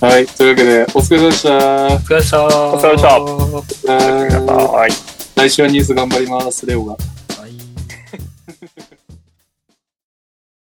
[0.00, 0.26] はい。
[0.26, 1.56] というわけで、お疲れ様でした。
[1.94, 2.48] お疲れ様でした。
[2.48, 4.90] お疲れ様でしたえーはい。
[5.36, 6.96] 来週はニュース頑張ります、レオが。